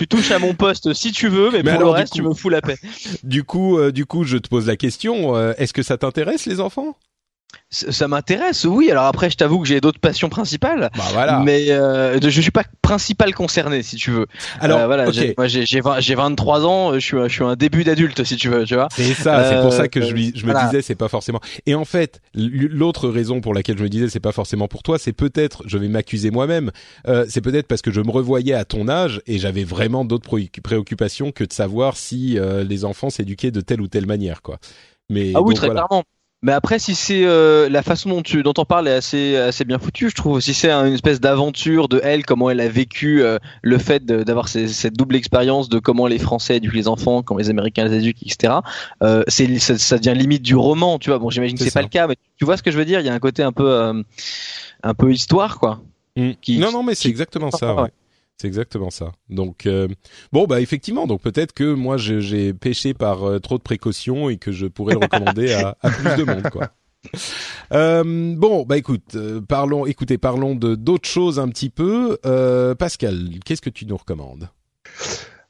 Tu 0.00 0.08
touches 0.08 0.30
à 0.30 0.38
mon 0.38 0.54
poste 0.54 0.94
si 0.94 1.12
tu 1.12 1.28
veux, 1.28 1.50
mais, 1.50 1.62
pour 1.62 1.78
le 1.78 1.88
reste, 1.90 2.14
tu 2.14 2.22
me 2.22 2.32
fous 2.32 2.48
la 2.48 2.62
paix. 2.62 2.76
Du 3.22 3.44
coup, 3.44 3.76
euh, 3.76 3.92
du 3.92 4.06
coup, 4.06 4.24
je 4.24 4.38
te 4.38 4.48
pose 4.48 4.66
la 4.66 4.76
question 4.76 5.36
euh, 5.36 5.52
est-ce 5.58 5.74
que 5.74 5.82
ça 5.82 5.98
t'intéresse 5.98 6.46
les 6.46 6.58
enfants? 6.58 6.96
Ça 7.72 8.08
m'intéresse, 8.08 8.64
oui. 8.64 8.90
Alors 8.90 9.04
après, 9.04 9.30
je 9.30 9.36
t'avoue 9.36 9.60
que 9.60 9.68
j'ai 9.68 9.80
d'autres 9.80 10.00
passions 10.00 10.28
principales. 10.28 10.90
Bah 10.96 11.04
voilà. 11.12 11.40
Mais 11.44 11.70
euh, 11.70 12.18
je 12.20 12.40
suis 12.40 12.50
pas 12.50 12.64
principal 12.82 13.32
concerné, 13.34 13.82
si 13.82 13.94
tu 13.96 14.10
veux. 14.10 14.26
Alors, 14.60 14.80
Euh, 14.80 14.86
voilà, 14.86 15.10
j'ai- 15.12 15.34
moi 15.38 15.46
j'ai 15.46 15.64
j'ai 15.66 15.80
20 15.80 16.00
j'ai 16.00 16.14
23 16.16 16.66
ans, 16.66 16.94
je 16.94 16.98
suis 16.98 17.16
un- 17.16 17.28
je 17.28 17.32
suis 17.32 17.44
un 17.44 17.54
début 17.54 17.84
d'adulte, 17.84 18.24
si 18.24 18.36
tu 18.36 18.48
veux, 18.48 18.64
tu 18.64 18.74
vois. 18.74 18.88
C'est 18.96 19.14
ça, 19.14 19.48
c'est 19.48 19.60
pour 19.62 19.72
ça 19.72 19.86
que 19.88 20.00
je, 20.00 20.12
Euh, 20.14 20.30
je 20.34 20.46
me 20.46 20.50
voilà. 20.52 20.66
disais 20.66 20.82
c'est 20.82 20.96
pas 20.96 21.08
forcément. 21.08 21.40
Et 21.66 21.74
en 21.76 21.84
fait, 21.84 22.20
l'autre 22.34 23.08
raison 23.08 23.40
pour 23.40 23.54
laquelle 23.54 23.78
je 23.78 23.84
me 23.84 23.88
disais 23.88 24.08
c'est 24.08 24.18
pas 24.20 24.32
forcément 24.32 24.66
pour 24.66 24.82
toi, 24.82 24.98
c'est 24.98 25.12
peut-être, 25.12 25.62
je 25.66 25.78
vais 25.78 25.88
m'accuser 25.88 26.30
moi-même, 26.32 26.70
euh, 27.06 27.24
c'est 27.28 27.40
peut-être 27.40 27.68
parce 27.68 27.82
que 27.82 27.92
je 27.92 28.00
me 28.00 28.10
revoyais 28.10 28.54
à 28.54 28.64
ton 28.64 28.88
âge 28.88 29.20
et 29.26 29.38
j'avais 29.38 29.64
vraiment 29.64 30.04
d'autres 30.04 30.28
préoccu- 30.28 30.60
préoccupations 30.60 31.30
que 31.30 31.44
de 31.44 31.52
savoir 31.52 31.96
si 31.96 32.36
euh, 32.38 32.64
les 32.64 32.84
enfants 32.84 33.10
s'éduquaient 33.10 33.52
de 33.52 33.60
telle 33.60 33.80
ou 33.80 33.86
telle 33.86 34.06
manière, 34.06 34.42
quoi. 34.42 34.58
Mais 35.08 35.32
Ah 35.34 35.40
oui, 35.40 35.54
donc, 35.54 35.56
très 35.56 35.66
voilà. 35.68 35.86
clairement. 35.88 36.04
Mais 36.42 36.52
après, 36.52 36.78
si 36.78 36.94
c'est 36.94 37.24
euh, 37.26 37.68
la 37.68 37.82
façon 37.82 38.08
dont 38.08 38.22
tu 38.22 38.42
dont 38.42 38.54
on 38.56 38.64
parle 38.64 38.88
est 38.88 38.94
assez 38.94 39.36
assez 39.36 39.66
bien 39.66 39.78
foutue, 39.78 40.08
je 40.08 40.14
trouve. 40.14 40.40
Si 40.40 40.54
c'est 40.54 40.70
un- 40.70 40.86
une 40.86 40.94
espèce 40.94 41.20
d'aventure 41.20 41.86
de 41.88 42.00
elle, 42.02 42.24
comment 42.24 42.48
elle 42.48 42.60
a 42.60 42.68
vécu 42.68 43.22
euh, 43.22 43.38
le 43.60 43.76
fait 43.76 44.06
d'avoir 44.06 44.48
cette 44.48 44.94
double 44.96 45.16
expérience 45.16 45.68
de 45.68 45.78
comment 45.78 46.06
les 46.06 46.18
Français 46.18 46.56
éduquent 46.56 46.72
les 46.74 46.88
enfants, 46.88 47.22
comment 47.22 47.38
les 47.40 47.50
Américains 47.50 47.84
les 47.84 47.96
éduquent, 47.98 48.22
etc. 48.22 48.54
Euh, 49.02 49.22
c'est 49.28 49.58
ça, 49.58 49.76
ça 49.76 49.98
devient 49.98 50.18
limite 50.18 50.40
du 50.42 50.56
roman, 50.56 50.98
tu 50.98 51.10
vois. 51.10 51.18
Bon, 51.18 51.28
j'imagine 51.28 51.58
que 51.58 51.64
C'est 51.64 51.74
pas 51.74 51.82
le 51.82 51.88
cas, 51.88 52.06
mais 52.06 52.16
tu 52.38 52.46
vois 52.46 52.56
ce 52.56 52.62
que 52.62 52.70
je 52.70 52.78
veux 52.78 52.86
dire? 52.86 53.00
Il 53.00 53.06
y 53.06 53.10
a 53.10 53.14
un 53.14 53.18
côté 53.18 53.42
un 53.42 53.52
peu 53.52 53.70
euh, 53.70 54.02
un 54.82 54.94
peu 54.94 55.12
histoire, 55.12 55.58
quoi. 55.58 55.82
Mm. 56.16 56.30
Qui- 56.40 56.58
non, 56.58 56.72
non, 56.72 56.82
mais 56.82 56.94
c'est 56.94 57.08
exactement 57.10 57.50
ça. 57.50 57.74
Ouais. 57.82 57.90
C'est 58.40 58.46
exactement 58.46 58.88
ça. 58.88 59.12
Donc 59.28 59.66
euh, 59.66 59.86
bon, 60.32 60.46
bah 60.46 60.62
effectivement, 60.62 61.06
donc 61.06 61.20
peut-être 61.20 61.52
que 61.52 61.74
moi 61.74 61.98
j'ai 61.98 62.54
péché 62.54 62.94
par 62.94 63.22
euh, 63.22 63.38
trop 63.38 63.58
de 63.58 63.62
précautions 63.62 64.30
et 64.30 64.38
que 64.38 64.50
je 64.50 64.64
pourrais 64.64 64.94
le 64.94 65.00
recommander 65.00 65.52
à, 65.52 65.76
à 65.82 65.90
plus 65.90 66.16
de 66.16 66.24
monde, 66.24 66.48
quoi. 66.50 66.70
Euh, 67.72 68.34
bon, 68.36 68.64
bah 68.64 68.76
écoute, 68.76 69.16
parlons, 69.48 69.86
écoutez, 69.86 70.18
parlons 70.18 70.54
de 70.54 70.74
d'autres 70.74 71.08
choses 71.08 71.38
un 71.38 71.48
petit 71.48 71.70
peu. 71.70 72.18
Euh, 72.26 72.74
Pascal, 72.74 73.38
qu'est-ce 73.42 73.62
que 73.62 73.70
tu 73.70 73.86
nous 73.86 73.96
recommandes? 73.96 74.50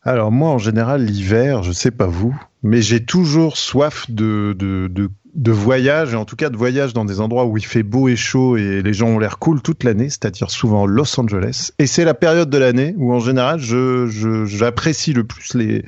Alors 0.02 0.32
moi, 0.32 0.50
en 0.50 0.58
général, 0.58 1.04
l'hiver, 1.04 1.62
je 1.62 1.72
sais 1.72 1.90
pas 1.90 2.06
vous, 2.06 2.34
mais 2.62 2.80
j'ai 2.80 3.04
toujours 3.04 3.58
soif 3.58 4.10
de, 4.10 4.56
de, 4.58 4.88
de, 4.88 5.10
de 5.34 5.52
voyage, 5.52 6.14
et 6.14 6.16
en 6.16 6.24
tout 6.24 6.36
cas 6.36 6.48
de 6.48 6.56
voyage 6.56 6.94
dans 6.94 7.04
des 7.04 7.20
endroits 7.20 7.44
où 7.44 7.58
il 7.58 7.64
fait 7.64 7.82
beau 7.82 8.08
et 8.08 8.16
chaud 8.16 8.56
et 8.56 8.80
les 8.80 8.92
gens 8.94 9.08
ont 9.08 9.18
l'air 9.18 9.38
cool 9.38 9.60
toute 9.60 9.84
l'année, 9.84 10.08
c'est-à-dire 10.08 10.50
souvent 10.50 10.86
Los 10.86 11.20
Angeles. 11.20 11.72
Et 11.78 11.86
c'est 11.86 12.06
la 12.06 12.14
période 12.14 12.48
de 12.48 12.56
l'année 12.56 12.94
où, 12.96 13.12
en 13.12 13.20
général, 13.20 13.60
je, 13.60 14.06
je, 14.06 14.46
j'apprécie 14.46 15.12
le 15.12 15.24
plus 15.24 15.52
les, 15.54 15.84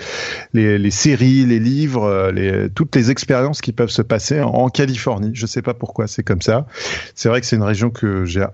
les, 0.53 0.79
les 0.79 0.91
séries, 0.91 1.47
les 1.47 1.59
livres, 1.59 2.05
euh, 2.05 2.33
les, 2.33 2.69
toutes 2.69 2.95
les 2.95 3.11
expériences 3.11 3.63
qui 3.63 3.73
peuvent 3.73 3.89
se 3.89 4.03
passer 4.03 4.43
en, 4.43 4.51
en 4.51 4.69
Californie. 4.69 5.31
Je 5.33 5.47
sais 5.47 5.63
pas 5.63 5.75
pourquoi 5.75 6.07
c'est 6.07 6.23
comme 6.23 6.43
ça. 6.43 6.67
C'est 7.15 7.31
vrai 7.31 7.41
que 7.41 7.47
c'est 7.47 7.57
une 7.57 7.63
région 7.63 7.89
que 7.89 8.27
j'ai 8.27 8.45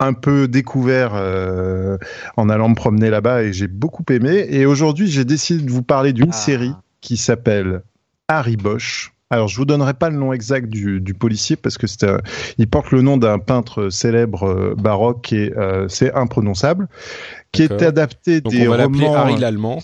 un 0.00 0.12
peu 0.12 0.46
découvert 0.48 1.12
euh, 1.14 1.98
en 2.36 2.48
allant 2.48 2.68
me 2.68 2.74
promener 2.74 3.10
là-bas 3.10 3.42
et 3.42 3.52
j'ai 3.52 3.66
beaucoup 3.68 4.04
aimé. 4.10 4.46
Et 4.48 4.64
aujourd'hui, 4.66 5.08
j'ai 5.08 5.24
décidé 5.24 5.62
de 5.64 5.70
vous 5.70 5.82
parler 5.82 6.12
d'une 6.12 6.30
Ah. 6.30 6.36
série 6.36 6.72
qui 7.00 7.16
s'appelle 7.16 7.82
Harry 8.28 8.56
Bosch. 8.56 9.12
Alors, 9.30 9.48
je 9.48 9.56
vous 9.56 9.66
donnerai 9.66 9.92
pas 9.92 10.08
le 10.08 10.16
nom 10.16 10.32
exact 10.32 10.68
du, 10.70 11.00
du 11.02 11.12
policier 11.12 11.56
parce 11.56 11.76
que 11.76 11.86
c'est, 11.86 12.04
un- 12.04 12.18
il 12.56 12.66
porte 12.66 12.92
le 12.92 13.02
nom 13.02 13.16
d'un 13.18 13.38
peintre 13.38 13.90
célèbre 13.90 14.44
euh, 14.44 14.74
baroque 14.78 15.32
et 15.34 15.52
euh, 15.58 15.86
c'est 15.88 16.14
imprononçable, 16.14 16.88
qui 17.52 17.62
est 17.64 17.82
adapté 17.82 18.40
Donc 18.40 18.52
des 18.54 18.66
on 18.66 18.70
va 18.70 18.76
l'appeler 18.78 19.06
romans. 19.06 19.14
Harry 19.18 19.36
l'allemand. 19.38 19.80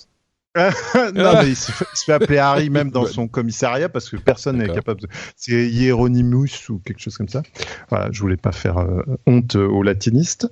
non, 1.15 1.33
mais 1.43 1.49
il 1.49 1.57
se, 1.57 1.73
fait, 1.73 1.85
il 1.93 1.97
se 1.97 2.05
fait 2.05 2.13
appeler 2.13 2.39
Harry 2.39 2.71
même 2.71 2.91
dans 2.91 3.07
son 3.07 3.27
commissariat 3.27 3.89
parce 3.89 4.09
que 4.09 4.17
personne 4.17 4.59
n'est 4.59 4.69
capable. 4.69 5.01
De... 5.01 5.09
C'est 5.37 5.67
Hieronymus 5.69 6.69
ou 6.69 6.79
quelque 6.85 7.01
chose 7.01 7.17
comme 7.17 7.29
ça. 7.29 7.43
Voilà, 7.91 8.09
je 8.13 8.21
voulais 8.21 8.37
pas 8.37 8.53
faire 8.53 8.79
euh, 8.79 9.03
honte 9.27 9.57
aux 9.57 9.83
latinistes. 9.83 10.49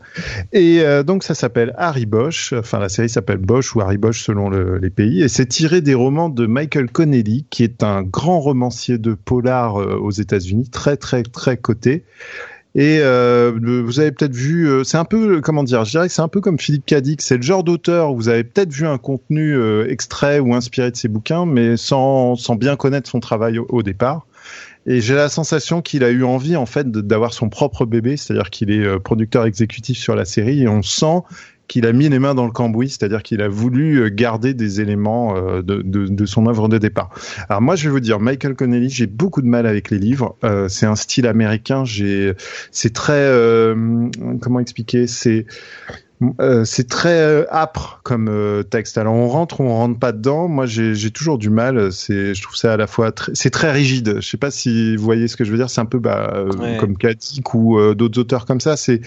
Et 0.52 0.80
euh, 0.80 1.02
donc 1.04 1.22
ça 1.22 1.34
s'appelle 1.34 1.72
Harry 1.78 2.06
Bosch. 2.06 2.52
Enfin, 2.52 2.78
la 2.80 2.88
série 2.88 3.08
s'appelle 3.08 3.38
Bosch 3.38 3.74
ou 3.76 3.80
Harry 3.80 3.96
Bosch 3.98 4.22
selon 4.24 4.48
le- 4.50 4.78
les 4.78 4.90
pays. 4.90 5.22
Et 5.22 5.28
c'est 5.28 5.46
tiré 5.46 5.80
des 5.80 5.94
romans 5.94 6.28
de 6.28 6.46
Michael 6.46 6.90
Connelly, 6.90 7.46
qui 7.50 7.62
est 7.62 7.82
un 7.84 8.02
grand 8.02 8.40
romancier 8.40 8.98
de 8.98 9.14
polar 9.14 9.80
euh, 9.80 9.96
aux 9.96 10.10
États-Unis, 10.10 10.68
très 10.68 10.96
très 10.96 11.22
très 11.22 11.56
coté. 11.56 12.04
Et 12.74 13.00
euh, 13.00 13.52
vous 13.84 14.00
avez 14.00 14.12
peut-être 14.12 14.34
vu, 14.34 14.66
euh, 14.66 14.82
c'est 14.82 14.96
un 14.96 15.04
peu, 15.04 15.42
comment 15.42 15.62
dire, 15.62 15.84
je 15.84 15.90
dirais 15.90 16.08
que 16.08 16.14
c'est 16.14 16.22
un 16.22 16.28
peu 16.28 16.40
comme 16.40 16.58
Philippe 16.58 16.86
Cadic, 16.86 17.20
c'est 17.20 17.36
le 17.36 17.42
genre 17.42 17.64
d'auteur 17.64 18.12
où 18.12 18.16
vous 18.16 18.28
avez 18.30 18.44
peut-être 18.44 18.72
vu 18.72 18.86
un 18.86 18.96
contenu 18.96 19.54
euh, 19.54 19.86
extrait 19.90 20.38
ou 20.38 20.54
inspiré 20.54 20.90
de 20.90 20.96
ses 20.96 21.08
bouquins, 21.08 21.44
mais 21.44 21.76
sans, 21.76 22.34
sans 22.36 22.56
bien 22.56 22.76
connaître 22.76 23.10
son 23.10 23.20
travail 23.20 23.58
au, 23.58 23.66
au 23.68 23.82
départ. 23.82 24.26
Et 24.86 25.00
j'ai 25.00 25.14
la 25.14 25.28
sensation 25.28 25.82
qu'il 25.82 26.02
a 26.02 26.10
eu 26.10 26.24
envie 26.24 26.56
en 26.56 26.66
fait 26.66 26.90
d'avoir 26.90 27.34
son 27.34 27.48
propre 27.48 27.84
bébé, 27.84 28.16
c'est-à-dire 28.16 28.50
qu'il 28.50 28.70
est 28.70 28.84
euh, 28.84 28.98
producteur 28.98 29.44
exécutif 29.44 29.98
sur 29.98 30.16
la 30.16 30.24
série 30.24 30.62
et 30.62 30.68
on 30.68 30.82
sent 30.82 31.20
qu'il 31.72 31.86
a 31.86 31.92
mis 31.94 32.08
les 32.10 32.18
mains 32.18 32.34
dans 32.34 32.44
le 32.44 32.52
cambouis, 32.52 32.90
c'est-à-dire 32.90 33.22
qu'il 33.22 33.40
a 33.40 33.48
voulu 33.48 34.02
euh, 34.02 34.10
garder 34.12 34.52
des 34.52 34.82
éléments 34.82 35.34
euh, 35.36 35.62
de, 35.62 35.80
de, 35.80 36.06
de 36.06 36.26
son 36.26 36.46
œuvre 36.46 36.68
de 36.68 36.76
départ. 36.76 37.08
Alors 37.48 37.62
moi, 37.62 37.76
je 37.76 37.84
vais 37.84 37.90
vous 37.90 38.00
dire, 38.00 38.20
Michael 38.20 38.54
Connelly, 38.54 38.90
j'ai 38.90 39.06
beaucoup 39.06 39.40
de 39.40 39.46
mal 39.46 39.66
avec 39.66 39.90
les 39.90 39.98
livres. 39.98 40.36
Euh, 40.44 40.68
c'est 40.68 40.84
un 40.84 40.96
style 40.96 41.26
américain. 41.26 41.86
J'ai, 41.86 42.34
c'est 42.72 42.92
très, 42.92 43.14
euh, 43.14 43.74
comment 44.42 44.60
expliquer, 44.60 45.06
c'est 45.06 45.46
euh, 46.40 46.64
c'est 46.64 46.88
très 46.88 47.48
âpre 47.50 48.00
comme 48.04 48.28
euh, 48.28 48.62
texte. 48.62 48.96
Alors 48.96 49.14
on 49.14 49.26
rentre 49.26 49.60
ou 49.60 49.64
on 49.64 49.74
rentre 49.74 49.98
pas 49.98 50.12
dedans. 50.12 50.46
Moi 50.46 50.66
j'ai 50.66 51.10
toujours 51.10 51.36
du 51.36 51.50
mal. 51.50 51.90
C'est 51.90 52.32
je 52.34 52.42
trouve 52.42 52.54
ça 52.54 52.74
à 52.74 52.76
la 52.76 52.86
fois 52.86 53.10
très- 53.10 53.32
c'est 53.34 53.50
très 53.50 53.72
rigide. 53.72 54.18
Je 54.20 54.28
sais 54.28 54.36
pas 54.36 54.52
si 54.52 54.94
vous 54.94 55.02
voyez 55.02 55.26
ce 55.26 55.36
que 55.36 55.42
je 55.44 55.50
veux 55.50 55.56
dire. 55.56 55.68
C'est 55.68 55.80
un 55.80 55.86
peu 55.86 55.98
bah, 55.98 56.32
euh, 56.36 56.52
Ouais. 56.58 56.76
comme 56.78 56.96
Katic 56.96 57.54
ou 57.54 57.76
d'autres 57.94 58.20
auteurs 58.20 58.44
comme 58.46 58.60
ça. 58.60 58.76
C'est 58.76 59.00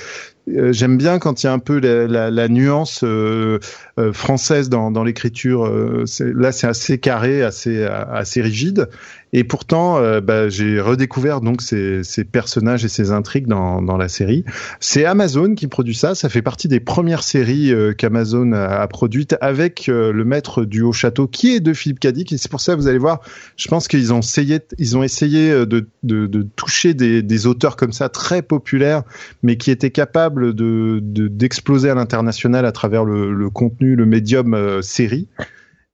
j'aime 0.48 0.98
bien 0.98 1.20
quand 1.20 1.44
il 1.44 1.48
y 1.48 1.50
a 1.50 1.54
un 1.54 1.60
peu 1.60 1.80
la, 1.80 2.48
nuance 2.48 3.04
euh, 3.04 3.60
euh, 3.98 4.14
française 4.14 4.70
dans, 4.70 5.04
l'écriture. 5.04 5.66
Euh, 5.66 6.06
là 6.20 6.52
c'est 6.52 6.68
assez 6.68 6.98
carré, 7.00 7.42
assez 7.44 8.42
rigide. 8.42 8.88
Et 9.36 9.44
pourtant, 9.44 9.98
euh, 9.98 10.22
bah, 10.22 10.48
j'ai 10.48 10.80
redécouvert 10.80 11.42
donc 11.42 11.62
ces, 11.62 12.04
personnages 12.24 12.86
et 12.86 12.88
ces 12.88 13.12
intrigues 13.12 13.48
dans, 13.48 13.98
la 13.98 14.08
série. 14.08 14.46
C'est 14.80 15.04
Amazon 15.04 15.56
qui 15.56 15.68
produit 15.68 15.94
ça. 15.94 16.16
Ça 16.16 16.30
fait 16.30 16.42
partie 16.42 16.70
des 16.70 16.80
premières 16.80 17.22
séries 17.22 17.74
euh, 17.74 17.92
qu'Amazon 17.92 18.54
a, 18.54 18.64
a 18.64 18.88
produites 18.88 19.36
avec 19.42 19.90
euh, 19.90 20.14
le 20.14 20.24
maître 20.24 20.64
du 20.64 20.84
haut 20.84 20.94
château, 20.94 21.28
qui 21.28 21.54
est 21.54 21.60
de 21.60 21.74
Philippe 21.74 22.00
Cadic. 22.00 22.32
Et 22.32 22.38
c'est 22.38 22.50
pour 22.50 22.62
ça, 22.62 22.78
vous 22.78 22.88
allez 22.88 22.98
voir, 22.98 23.20
je 23.58 23.68
pense 23.68 23.90
qu'ils 23.90 24.14
ont 24.14 24.20
essayé, 24.20 24.62
ils 24.78 24.98
ont 24.98 25.04
essayé 25.04 25.52
euh, 25.52 25.66
de, 25.66 26.48
toucher 26.56 26.94
des 26.94 27.48
auteurs 27.48 27.76
comme 27.76 27.92
ça 27.92 28.08
très 28.08 28.42
populaires, 28.42 29.04
mais 29.44 29.58
qui 29.58 29.70
étaient 29.70 29.92
capables 29.92 30.35
de 30.42 31.00
de- 31.02 31.28
d'exploser 31.28 31.90
à 31.90 31.96
l'international 31.96 32.66
à 32.66 32.72
travers 32.72 33.06
le, 33.06 33.34
le 33.34 33.50
contenu, 33.50 33.96
le 33.96 34.06
médium 34.06 34.54
euh, 34.54 34.82
série. 34.82 35.28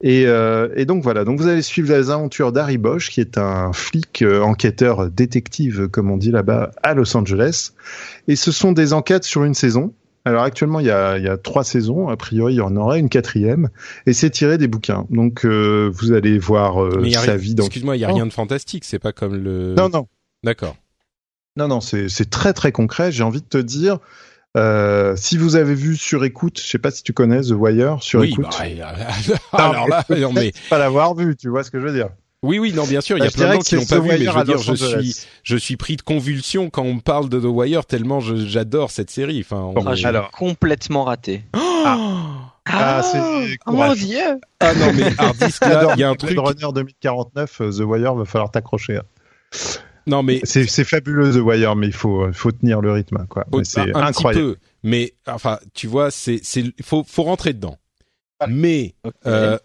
Et, 0.04 0.26
euh, 0.26 0.70
et 0.76 0.86
donc 0.86 1.04
voilà, 1.04 1.26
donc 1.26 1.40
vous 1.40 1.48
allez 1.48 1.62
suivre 1.62 1.94
les 1.94 2.10
aventures 2.10 2.52
d'Harry 2.52 2.80
Bosch, 2.80 3.12
qui 3.12 3.22
est 3.22 3.38
un 3.38 3.72
flic 3.72 4.24
euh, 4.24 4.42
enquêteur 4.42 5.12
détective, 5.12 5.90
comme 5.90 6.10
on 6.10 6.18
dit 6.18 6.32
là-bas, 6.32 6.72
à 6.82 6.96
Los 6.96 7.16
Angeles. 7.16 7.74
Et 8.28 8.36
ce 8.36 8.52
sont 8.52 8.72
des 8.72 8.94
enquêtes 8.94 9.26
sur 9.26 9.44
une 9.44 9.54
saison. 9.54 9.94
Alors 10.26 10.42
actuellement, 10.42 10.80
il 10.80 10.88
y 10.88 10.92
a, 10.92 11.20
il 11.20 11.24
y 11.24 11.28
a 11.28 11.38
trois 11.38 11.64
saisons. 11.64 12.08
A 12.10 12.18
priori, 12.18 12.54
il 12.54 12.58
y 12.58 12.62
en 12.62 12.76
aura 12.76 12.98
une 12.98 13.10
quatrième. 13.10 13.70
Et 14.08 14.14
c'est 14.14 14.32
tiré 14.32 14.58
des 14.58 14.68
bouquins. 14.68 15.06
Donc 15.12 15.46
euh, 15.46 15.92
vous 15.94 16.14
allez 16.14 16.40
voir 16.40 16.78
sa 17.12 17.38
vie 17.38 17.54
dans. 17.54 17.66
Excuse-moi, 17.66 17.96
il 17.96 18.00
y 18.00 18.06
a 18.06 18.08
rien 18.08 18.26
de 18.26 18.34
fantastique. 18.34 18.86
C'est 18.86 18.98
pas 19.00 19.12
comme 19.14 19.36
le. 19.36 19.76
Non, 19.76 19.90
non, 19.90 20.08
D'accord. 20.44 20.78
non, 21.58 21.68
non, 21.68 21.80
c'est 21.80 22.10
c'est 22.10 22.30
très 22.30 22.54
très 22.54 22.72
concret. 22.72 23.12
J'ai 23.12 23.22
envie 23.24 23.42
de 23.42 23.48
te 23.48 23.58
dire. 23.60 24.00
Euh, 24.58 25.16
si 25.16 25.38
vous 25.38 25.56
avez 25.56 25.76
vu 25.76 25.96
sur 25.96 26.26
écoute, 26.26 26.60
je 26.62 26.68
sais 26.68 26.78
pas 26.78 26.92
si 26.92 27.04
tu 27.04 27.14
connais 27.14 27.42
The 27.42 27.52
Wire 27.52 27.98
sur 28.02 28.20
Oui. 28.20 28.32
écoute. 28.32 28.48
bah, 28.50 29.38
alors 29.54 29.88
là, 29.88 30.04
non 30.10 30.34
mais 30.34 30.52
pas 30.70 30.78
l'avoir 30.78 31.16
vu, 31.16 31.36
tu 31.38 31.48
vois 31.50 31.64
ce 31.64 31.72
que 31.72 31.80
je 31.80 31.86
veux 31.86 31.94
dire. 31.94 32.10
oui, 32.44 32.60
oui, 32.60 32.74
non, 32.74 32.86
bien 32.86 33.00
sûr, 33.00 33.18
il 33.18 33.20
y 33.20 33.22
Bah, 33.22 33.28
a 33.28 33.30
je 33.30 33.36
plein 33.38 33.48
de 33.50 33.54
gens 33.54 33.60
qui 33.60 33.76
l'ont 33.76 33.86
pas 33.86 33.96
The 33.98 34.02
vu, 34.02 34.10
mais 34.10 34.26
je 34.26 34.32
veux 34.32 34.44
dire, 34.44 34.58
je 34.58 34.74
suis, 34.76 35.16
je 35.44 35.56
suis 35.58 35.78
pris 35.78 35.96
de 35.96 36.02
convulsion 36.02 36.70
quand 36.70 36.82
on 36.84 36.96
me 36.96 37.00
parle 37.02 37.30
de 37.30 37.40
The 37.40 37.46
Wire 37.46 37.86
tellement 37.86 38.20
j'adore 38.20 38.92
cette 38.92 39.10
série. 39.10 39.40
Enfin, 39.40 39.72
on- 39.76 39.86
Ah, 39.88 39.94
Alors. 40.08 40.32
complètement 40.32 41.06
raté. 41.06 41.44
Ah, 42.74 43.02
c'est 43.04 43.58
oh 43.66 43.72
mon 43.72 43.94
dieu 43.94 44.20
Ah 44.60 44.76
non, 44.76 44.94
mais 44.94 45.12
hard 45.18 45.36
disk, 45.38 45.62
là, 45.66 45.72
J'adore 45.74 45.94
il 45.96 46.00
y 46.00 46.04
a 46.04 46.10
un 46.10 46.16
truc. 46.16 46.38
Runner 46.38 46.68
2049, 46.76 47.62
euh, 47.62 47.72
The 47.72 47.80
Wire, 47.80 48.14
va 48.14 48.24
falloir 48.26 48.52
t'accrocher. 48.52 48.98
hein. 48.98 49.04
Non, 50.08 50.24
mais 50.24 50.40
C'est 50.44 50.66
c'est 50.68 50.84
fabuleux 50.84 51.32
The 51.32 51.44
Wire, 51.44 51.76
mais 51.76 51.88
il 51.88 51.94
faut, 51.94 52.28
il 52.28 52.34
faut 52.34 52.52
tenir 52.52 52.82
le 52.82 52.92
rythme, 52.92 53.26
quoi. 53.30 53.46
Mais 53.56 53.64
C'est 53.64 53.82
un 53.96 54.02
incroyable. 54.04 54.52
petit 54.54 54.54
peu, 54.54 54.58
mais 54.84 55.14
enfin, 55.28 55.60
tu 55.74 55.88
vois, 55.88 56.12
c'est 56.12 56.40
c'est 56.44 56.64
faut 56.84 57.04
faut 57.08 57.24
rentrer 57.24 57.54
dedans. 57.54 57.78
Mais 58.48 58.96
euh, 59.28 59.58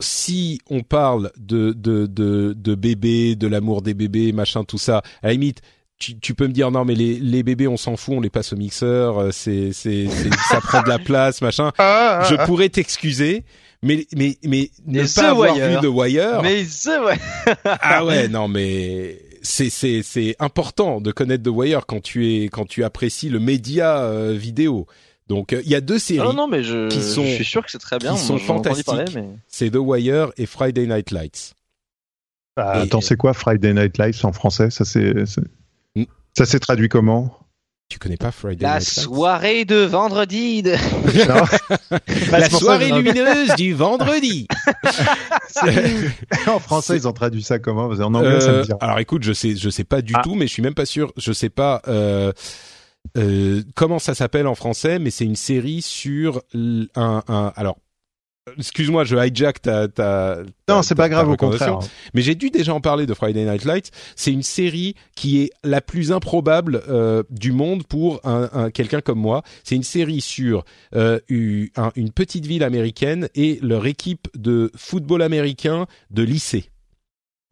si 0.00 0.60
on 0.70 0.82
parle 0.82 1.30
de 1.36 1.72
de 1.72 2.06
de 2.06 2.54
de 2.56 2.74
bébés, 2.74 3.34
de 3.36 3.46
l'amour 3.48 3.82
des 3.82 3.94
bébés, 3.94 4.32
machin, 4.32 4.64
tout 4.64 4.78
ça, 4.78 4.98
à 5.22 5.26
la 5.28 5.32
limite. 5.32 5.60
Tu, 5.98 6.18
tu 6.18 6.32
peux 6.34 6.46
me 6.46 6.52
dire 6.54 6.70
non 6.70 6.86
mais 6.86 6.94
les, 6.94 7.18
les 7.18 7.42
bébés 7.42 7.68
on 7.68 7.76
s'en 7.76 7.94
fout 7.94 8.14
on 8.16 8.20
les 8.22 8.30
passe 8.30 8.54
au 8.54 8.56
mixeur 8.56 9.18
euh, 9.18 9.28
c'est 9.32 9.70
ça 9.72 10.58
prend 10.62 10.80
de 10.82 10.88
la 10.88 10.98
place 10.98 11.42
machin 11.42 11.72
Ah, 11.78 12.20
ah, 12.22 12.26
je 12.26 12.36
ah. 12.38 12.46
pourrais 12.46 12.70
t'excuser 12.70 13.44
mais 13.82 14.06
mais 14.16 14.38
mais 14.42 14.70
ne 14.86 15.02
Mais 15.02 15.02
pas 15.02 15.20
The 15.20 15.24
avoir 15.24 15.54
Wire. 15.54 15.68
vu 15.82 15.86
The 15.86 15.90
Wire 15.92 16.42
Mais 16.42 16.64
c'est 16.64 16.98
ouais. 17.00 17.18
ah 17.66 18.02
ouais 18.06 18.28
non 18.30 18.48
mais 18.48 19.20
c'est 19.42 19.70
c'est 19.70 20.02
c'est 20.02 20.36
important 20.38 21.00
de 21.00 21.12
connaître 21.12 21.44
The 21.44 21.48
Wire 21.48 21.86
quand 21.86 22.00
tu 22.02 22.26
es 22.26 22.44
quand 22.48 22.66
tu 22.66 22.84
apprécies 22.84 23.28
le 23.28 23.40
média 23.40 23.98
euh, 24.00 24.32
vidéo. 24.32 24.86
Donc 25.28 25.52
il 25.52 25.68
y 25.70 25.74
a 25.74 25.80
deux 25.80 25.98
séries 25.98 26.26
non, 26.26 26.32
non, 26.32 26.48
mais 26.48 26.62
je, 26.64 26.88
qui 26.88 27.00
sont 27.02 27.24
je 27.24 27.30
suis 27.34 27.44
sûr 27.44 27.64
que 27.64 27.70
c'est 27.70 27.78
très 27.78 27.98
bien. 27.98 28.14
qui 28.14 28.18
sont 28.20 28.38
fantastiques. 28.38 28.86
parler, 28.86 29.04
mais- 29.14 29.28
C'est 29.46 29.70
The 29.70 29.76
Wire 29.76 30.32
et 30.36 30.46
Friday 30.46 30.86
Night 30.86 31.10
Lights. 31.12 31.54
Ah, 32.56 32.78
Et- 32.80 32.82
Attends, 32.82 33.00
c'est 33.00 33.16
quoi 33.16 33.32
Friday 33.32 33.72
Night 33.72 33.96
Lights 33.98 34.24
en 34.24 34.32
français? 34.32 34.70
Ça 34.70 34.84
c'est 34.84 35.24
c'est- 35.26 36.06
ça 36.36 36.46
s'est 36.46 36.58
traduit 36.60 36.88
comment? 36.88 37.36
Tu 37.90 37.98
connais 37.98 38.16
pas 38.16 38.30
Friday 38.30 38.62
La 38.64 38.78
Night 38.78 38.86
Lights 38.96 39.04
soirée 39.04 39.64
de 39.66 39.76
vendredi. 39.84 40.62
de- 40.62 40.70
La 42.30 42.48
soirée 42.48 42.92
lumineuse 42.92 43.54
du 43.56 43.74
vendredi. 43.74 44.46
En 46.46 46.58
français, 46.60 46.96
ils 46.96 47.08
ont 47.08 47.12
traduit 47.12 47.42
ça 47.42 47.58
comment 47.58 47.88
qu'en 47.94 48.14
anglais, 48.14 48.40
ça 48.40 48.52
me 48.52 48.58
Euh, 48.58 48.62
dit. 48.62 48.70
alors 48.80 48.98
écoute, 49.00 49.22
je 49.24 49.32
sais, 49.32 49.56
je 49.56 49.68
sais 49.68 49.84
pas 49.84 50.00
du 50.02 50.14
Ah. 50.16 50.20
tout, 50.22 50.34
mais 50.36 50.46
je 50.46 50.52
suis 50.52 50.62
même 50.62 50.74
pas 50.74 50.86
sûr. 50.86 51.12
Je 51.16 51.32
sais 51.32 51.50
pas 51.50 51.82
euh, 51.88 52.32
euh, 53.18 53.62
comment 53.74 53.98
ça 53.98 54.14
s'appelle 54.14 54.46
en 54.46 54.54
français, 54.54 54.98
mais 54.98 55.10
c'est 55.10 55.24
une 55.24 55.36
série 55.36 55.82
sur 55.82 56.42
un, 56.54 57.22
un 57.28 57.52
alors. 57.56 57.76
Excuse-moi, 58.58 59.04
je 59.04 59.16
hijack 59.16 59.60
ta, 59.62 59.86
ta, 59.86 60.38
ta- 60.66 60.74
Non, 60.74 60.82
c'est 60.82 60.94
pas 60.94 61.08
grave, 61.08 61.28
au 61.28 61.36
contraire. 61.36 61.78
Mais 62.14 62.22
j'ai 62.22 62.34
dû 62.34 62.50
déjà 62.50 62.74
en 62.74 62.80
parler 62.80 63.06
de 63.06 63.14
Friday 63.14 63.44
Night 63.44 63.64
Lights. 63.64 63.90
C'est 64.16 64.32
une 64.32 64.42
série 64.42 64.94
qui 65.14 65.42
est 65.42 65.50
la 65.62 65.80
plus 65.80 66.10
improbable 66.10 66.82
euh, 66.88 67.22
du 67.30 67.52
monde 67.52 67.86
pour 67.86 68.20
un, 68.24 68.48
un- 68.52 68.70
quelqu'un 68.70 69.02
comme 69.02 69.20
moi. 69.20 69.42
C'est 69.62 69.76
une 69.76 69.82
série 69.82 70.20
sur 70.20 70.64
euh, 70.96 71.20
une 71.28 72.10
petite 72.14 72.46
ville 72.46 72.64
américaine 72.64 73.28
et 73.34 73.58
leur 73.62 73.86
équipe 73.86 74.26
de 74.36 74.72
football 74.74 75.22
américain 75.22 75.86
de 76.10 76.22
lycée. 76.22 76.70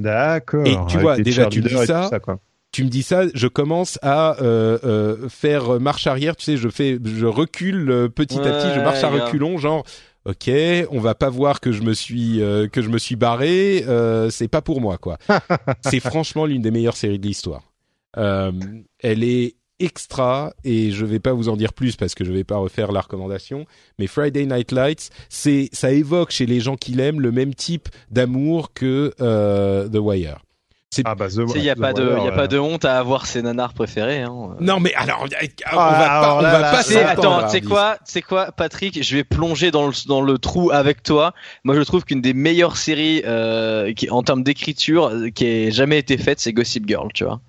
D'accord. 0.00 0.66
Et 0.66 0.76
tu 0.88 0.98
vois, 0.98 1.16
déjà, 1.18 1.46
tu 1.46 1.60
dis 1.60 1.74
ça, 1.86 2.18
quoi. 2.20 2.38
tu 2.72 2.84
me 2.84 2.88
dis 2.88 3.02
ça, 3.02 3.24
je 3.34 3.46
commence 3.46 3.98
à 4.02 4.40
euh, 4.42 4.78
euh, 4.84 5.28
faire 5.28 5.78
marche 5.80 6.06
arrière. 6.06 6.34
Tu 6.34 6.44
sais, 6.44 6.56
je 6.56 6.68
fais, 6.68 6.98
je 7.04 7.26
recule 7.26 7.90
euh, 7.90 8.08
petit 8.08 8.38
à 8.38 8.42
petit, 8.52 8.74
je 8.74 8.80
marche 8.80 9.04
à 9.04 9.10
reculons, 9.10 9.58
genre. 9.58 9.84
Ok, 10.28 10.50
on 10.90 11.00
va 11.00 11.14
pas 11.14 11.30
voir 11.30 11.58
que 11.58 11.72
je 11.72 11.80
me 11.80 11.94
suis 11.94 12.42
euh, 12.42 12.68
que 12.68 12.82
je 12.82 12.90
me 12.90 12.98
suis 12.98 13.16
barré. 13.16 13.82
Euh, 13.88 14.28
c'est 14.28 14.46
pas 14.46 14.60
pour 14.60 14.82
moi, 14.82 14.98
quoi. 14.98 15.16
c'est 15.86 16.00
franchement 16.00 16.44
l'une 16.44 16.60
des 16.60 16.70
meilleures 16.70 16.98
séries 16.98 17.18
de 17.18 17.26
l'histoire. 17.26 17.72
Euh, 18.18 18.52
elle 18.98 19.24
est 19.24 19.56
extra 19.78 20.52
et 20.64 20.90
je 20.90 21.06
vais 21.06 21.18
pas 21.18 21.32
vous 21.32 21.48
en 21.48 21.56
dire 21.56 21.72
plus 21.72 21.96
parce 21.96 22.14
que 22.14 22.26
je 22.26 22.32
vais 22.32 22.44
pas 22.44 22.58
refaire 22.58 22.92
la 22.92 23.00
recommandation. 23.00 23.64
Mais 23.98 24.06
Friday 24.06 24.44
Night 24.44 24.70
Lights, 24.70 25.08
c'est 25.30 25.70
ça 25.72 25.92
évoque 25.92 26.30
chez 26.30 26.44
les 26.44 26.60
gens 26.60 26.76
qui 26.76 26.92
l'aiment 26.92 27.22
le 27.22 27.32
même 27.32 27.54
type 27.54 27.88
d'amour 28.10 28.74
que 28.74 29.14
euh, 29.22 29.88
The 29.88 29.96
Wire. 29.96 30.42
Ah 31.04 31.14
bah, 31.14 31.26
il 31.54 31.62
y 31.62 31.68
a 31.70 31.74
The 31.74 31.80
pas 31.80 31.92
de, 31.92 32.02
Wire, 32.02 32.24
y 32.24 32.28
a 32.28 32.32
pas 32.32 32.46
de 32.48 32.58
honte 32.58 32.84
à 32.86 32.98
avoir 32.98 33.26
ses 33.26 33.42
nanars 33.42 33.74
préférés. 33.74 34.22
Hein. 34.22 34.56
Non, 34.58 34.80
mais 34.80 34.94
alors, 34.94 35.20
on 35.22 35.26
va 35.26 35.36
Ah, 35.66 35.74
pas, 35.74 36.06
alors 36.06 36.38
on 36.38 36.40
là, 36.40 36.50
va 36.50 36.58
là, 36.60 36.70
pas 36.70 36.76
là, 36.78 36.82
C'est- 36.82 37.04
attends, 37.04 37.42
tu 37.44 37.50
sais 37.50 37.60
quoi, 37.60 37.98
sais 38.04 38.22
quoi, 38.22 38.52
Patrick, 38.52 39.02
je 39.02 39.16
vais 39.16 39.22
plonger 39.22 39.70
dans 39.70 39.86
le 39.86 39.92
dans 40.08 40.22
le 40.22 40.38
trou 40.38 40.70
avec 40.72 41.02
toi. 41.02 41.34
Moi, 41.64 41.74
je 41.76 41.82
trouve 41.82 42.04
qu'une 42.04 42.22
des 42.22 42.32
meilleures 42.32 42.78
séries 42.78 43.22
euh, 43.26 43.92
qui, 43.92 44.08
en 44.10 44.22
termes 44.22 44.42
d'écriture 44.42 45.08
euh, 45.10 45.28
qui 45.30 45.46
ait 45.46 45.70
jamais 45.70 45.98
été 45.98 46.16
faite, 46.16 46.40
c'est 46.40 46.52
Gossip 46.54 46.88
Girl, 46.88 47.08
tu 47.12 47.24
vois. 47.24 47.40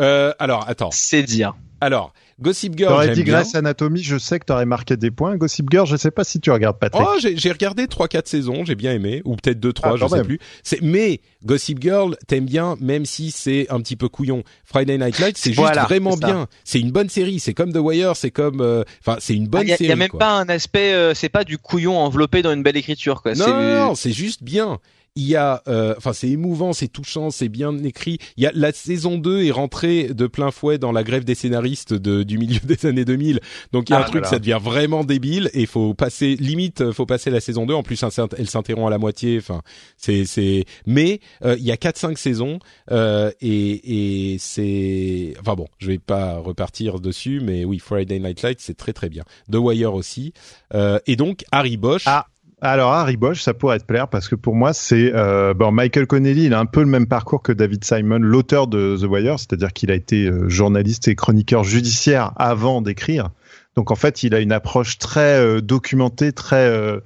Euh, 0.00 0.32
alors, 0.38 0.64
attends. 0.68 0.90
C'est 0.92 1.22
dire. 1.24 1.54
Alors, 1.84 2.14
Gossip 2.40 2.76
Girl, 2.78 2.90
T'aurais 2.90 3.06
j'aime 3.06 3.14
dit 3.16 3.22
bien. 3.24 3.34
Grey's 3.40 3.54
Anatomy, 3.54 4.02
je 4.02 4.16
sais 4.16 4.38
que 4.38 4.46
t'aurais 4.46 4.64
marqué 4.64 4.96
des 4.96 5.10
points. 5.10 5.36
Gossip 5.36 5.68
Girl, 5.70 5.86
je 5.86 5.96
sais 5.96 6.10
pas 6.10 6.24
si 6.24 6.40
tu 6.40 6.50
regardes 6.50 6.78
Patrick. 6.78 7.06
Oh, 7.06 7.16
j'ai 7.20 7.36
j'ai 7.36 7.52
regardé 7.52 7.86
trois 7.88 8.08
quatre 8.08 8.26
saisons, 8.26 8.64
j'ai 8.64 8.74
bien 8.74 8.92
aimé, 8.92 9.20
ou 9.26 9.36
peut-être 9.36 9.60
deux 9.60 9.72
trois, 9.74 9.92
Ah, 9.92 9.96
je 10.00 10.06
sais 10.06 10.16
même. 10.16 10.26
plus. 10.26 10.38
C'est 10.62 10.80
mais 10.80 11.20
Gossip 11.44 11.80
Girl, 11.82 12.16
t'aimes 12.26 12.46
bien, 12.46 12.76
même 12.80 13.04
si 13.04 13.30
c'est 13.30 13.66
un 13.70 13.80
petit 13.80 13.96
peu 13.96 14.08
couillon. 14.08 14.42
Friday 14.64 14.96
Night 14.96 15.18
Light, 15.18 15.36
c'est 15.36 15.50
juste 15.50 15.60
Voilà, 15.60 15.84
vraiment 15.84 16.16
bien. 16.16 16.46
C'est 16.64 16.80
une 16.80 16.90
bonne 16.90 17.10
série. 17.10 17.38
C'est 17.38 17.52
comme 17.54 17.72
The 17.72 17.76
Wire, 17.78 18.16
c'est 18.16 18.30
comme, 18.30 18.62
euh, 18.62 18.82
enfin, 19.06 19.18
c'est 19.20 19.34
une 19.34 19.46
bonne 19.46 19.62
Il 19.62 19.68
y, 19.68 19.72
a- 19.72 19.76
série. 19.76 19.90
y 19.90 19.92
a 19.92 19.96
même 19.96 20.08
quoi. 20.08 20.20
pas 20.20 20.32
un 20.32 20.48
aspect, 20.48 20.94
euh, 20.94 21.12
c'est 21.12 21.28
pas 21.28 21.44
du 21.44 21.58
couillon 21.58 21.98
enveloppé 21.98 22.40
dans 22.40 22.52
une 22.52 22.62
belle 22.62 22.78
écriture, 22.78 23.20
quoi. 23.20 23.34
Non, 23.34 23.44
C'est- 23.44 23.50
non, 23.50 23.86
non, 23.88 23.94
c'est 23.94 24.12
juste 24.12 24.42
bien. 24.42 24.78
Il 25.16 25.28
y 25.28 25.36
a, 25.36 25.62
euh, 25.68 25.94
enfin, 25.96 26.12
c'est 26.12 26.28
émouvant, 26.28 26.72
c'est 26.72 26.88
touchant, 26.88 27.30
c'est 27.30 27.48
bien 27.48 27.78
écrit. 27.84 28.18
Il 28.36 28.42
y 28.42 28.48
a 28.48 28.52
la 28.52 28.72
saison 28.72 29.16
2 29.16 29.44
est 29.44 29.52
rentrée 29.52 30.08
de 30.12 30.26
plein 30.26 30.50
fouet 30.50 30.76
dans 30.76 30.90
la 30.90 31.04
grève 31.04 31.22
des 31.24 31.36
scénaristes 31.36 31.94
de, 31.94 32.24
du 32.24 32.36
milieu 32.36 32.58
des 32.64 32.84
années 32.84 33.04
2000. 33.04 33.38
Donc 33.70 33.88
il 33.88 33.92
y 33.92 33.94
a 33.94 33.98
Ah 33.98 34.02
un 34.02 34.06
truc, 34.10 34.26
ça 34.26 34.40
devient 34.40 34.58
vraiment 34.60 35.04
débile 35.04 35.50
et 35.54 35.66
faut 35.66 35.94
passer 35.94 36.34
limite, 36.34 36.90
faut 36.90 37.06
passer 37.06 37.30
la 37.30 37.40
saison 37.40 37.64
2. 37.64 37.74
En 37.74 37.84
plus, 37.84 38.02
elle 38.02 38.10
s'int- 38.10 38.28
elle 38.36 38.50
s'interrompt 38.50 38.88
à 38.88 38.90
la 38.90 38.98
moitié. 38.98 39.38
Enfin, 39.38 39.62
c'est 39.96 40.24
c'est. 40.24 40.64
Mais 40.84 41.20
euh, 41.44 41.54
il 41.60 41.64
y 41.64 41.70
a 41.70 41.76
quatre 41.76 41.96
cinq 41.98 42.18
saisons 42.18 42.58
euh, 42.90 43.30
et 43.40 44.32
et 44.32 44.38
c'est. 44.40 45.34
Enfin 45.38 45.54
bon, 45.54 45.68
je 45.78 45.86
vais 45.92 45.98
pas 46.00 46.38
repartir 46.38 46.98
dessus, 46.98 47.38
mais 47.40 47.64
oui, 47.64 47.78
Friday 47.78 48.18
Night 48.18 48.42
Lights, 48.42 48.58
c'est 48.60 48.76
très 48.76 48.92
très 48.92 49.10
bien. 49.10 49.22
The 49.48 49.56
Wire 49.58 49.94
aussi. 49.94 50.32
Euh, 50.74 50.98
et 51.06 51.14
donc 51.14 51.44
Harry 51.52 51.76
Bosch. 51.76 52.02
Ah. 52.06 52.26
Alors 52.66 52.94
Harry 52.94 53.18
Bosch, 53.18 53.42
ça 53.42 53.52
pourrait 53.52 53.78
te 53.78 53.84
plaire 53.84 54.08
parce 54.08 54.26
que 54.26 54.36
pour 54.36 54.54
moi 54.54 54.72
c'est 54.72 55.12
euh, 55.14 55.52
bon 55.52 55.70
Michael 55.70 56.06
Connelly, 56.06 56.46
il 56.46 56.54
a 56.54 56.58
un 56.58 56.64
peu 56.64 56.80
le 56.80 56.86
même 56.86 57.06
parcours 57.06 57.42
que 57.42 57.52
David 57.52 57.84
Simon, 57.84 58.18
l'auteur 58.18 58.68
de 58.68 58.96
The 58.98 59.04
Wire, 59.04 59.38
c'est-à-dire 59.38 59.74
qu'il 59.74 59.90
a 59.90 59.94
été 59.94 60.24
euh, 60.24 60.48
journaliste 60.48 61.06
et 61.08 61.14
chroniqueur 61.14 61.62
judiciaire 61.62 62.32
avant 62.36 62.80
d'écrire. 62.80 63.28
Donc 63.76 63.90
en 63.90 63.96
fait, 63.96 64.22
il 64.22 64.34
a 64.34 64.40
une 64.40 64.52
approche 64.52 64.98
très 64.98 65.38
euh, 65.38 65.60
documentée, 65.60 66.32
très 66.32 66.66
euh, 66.66 67.00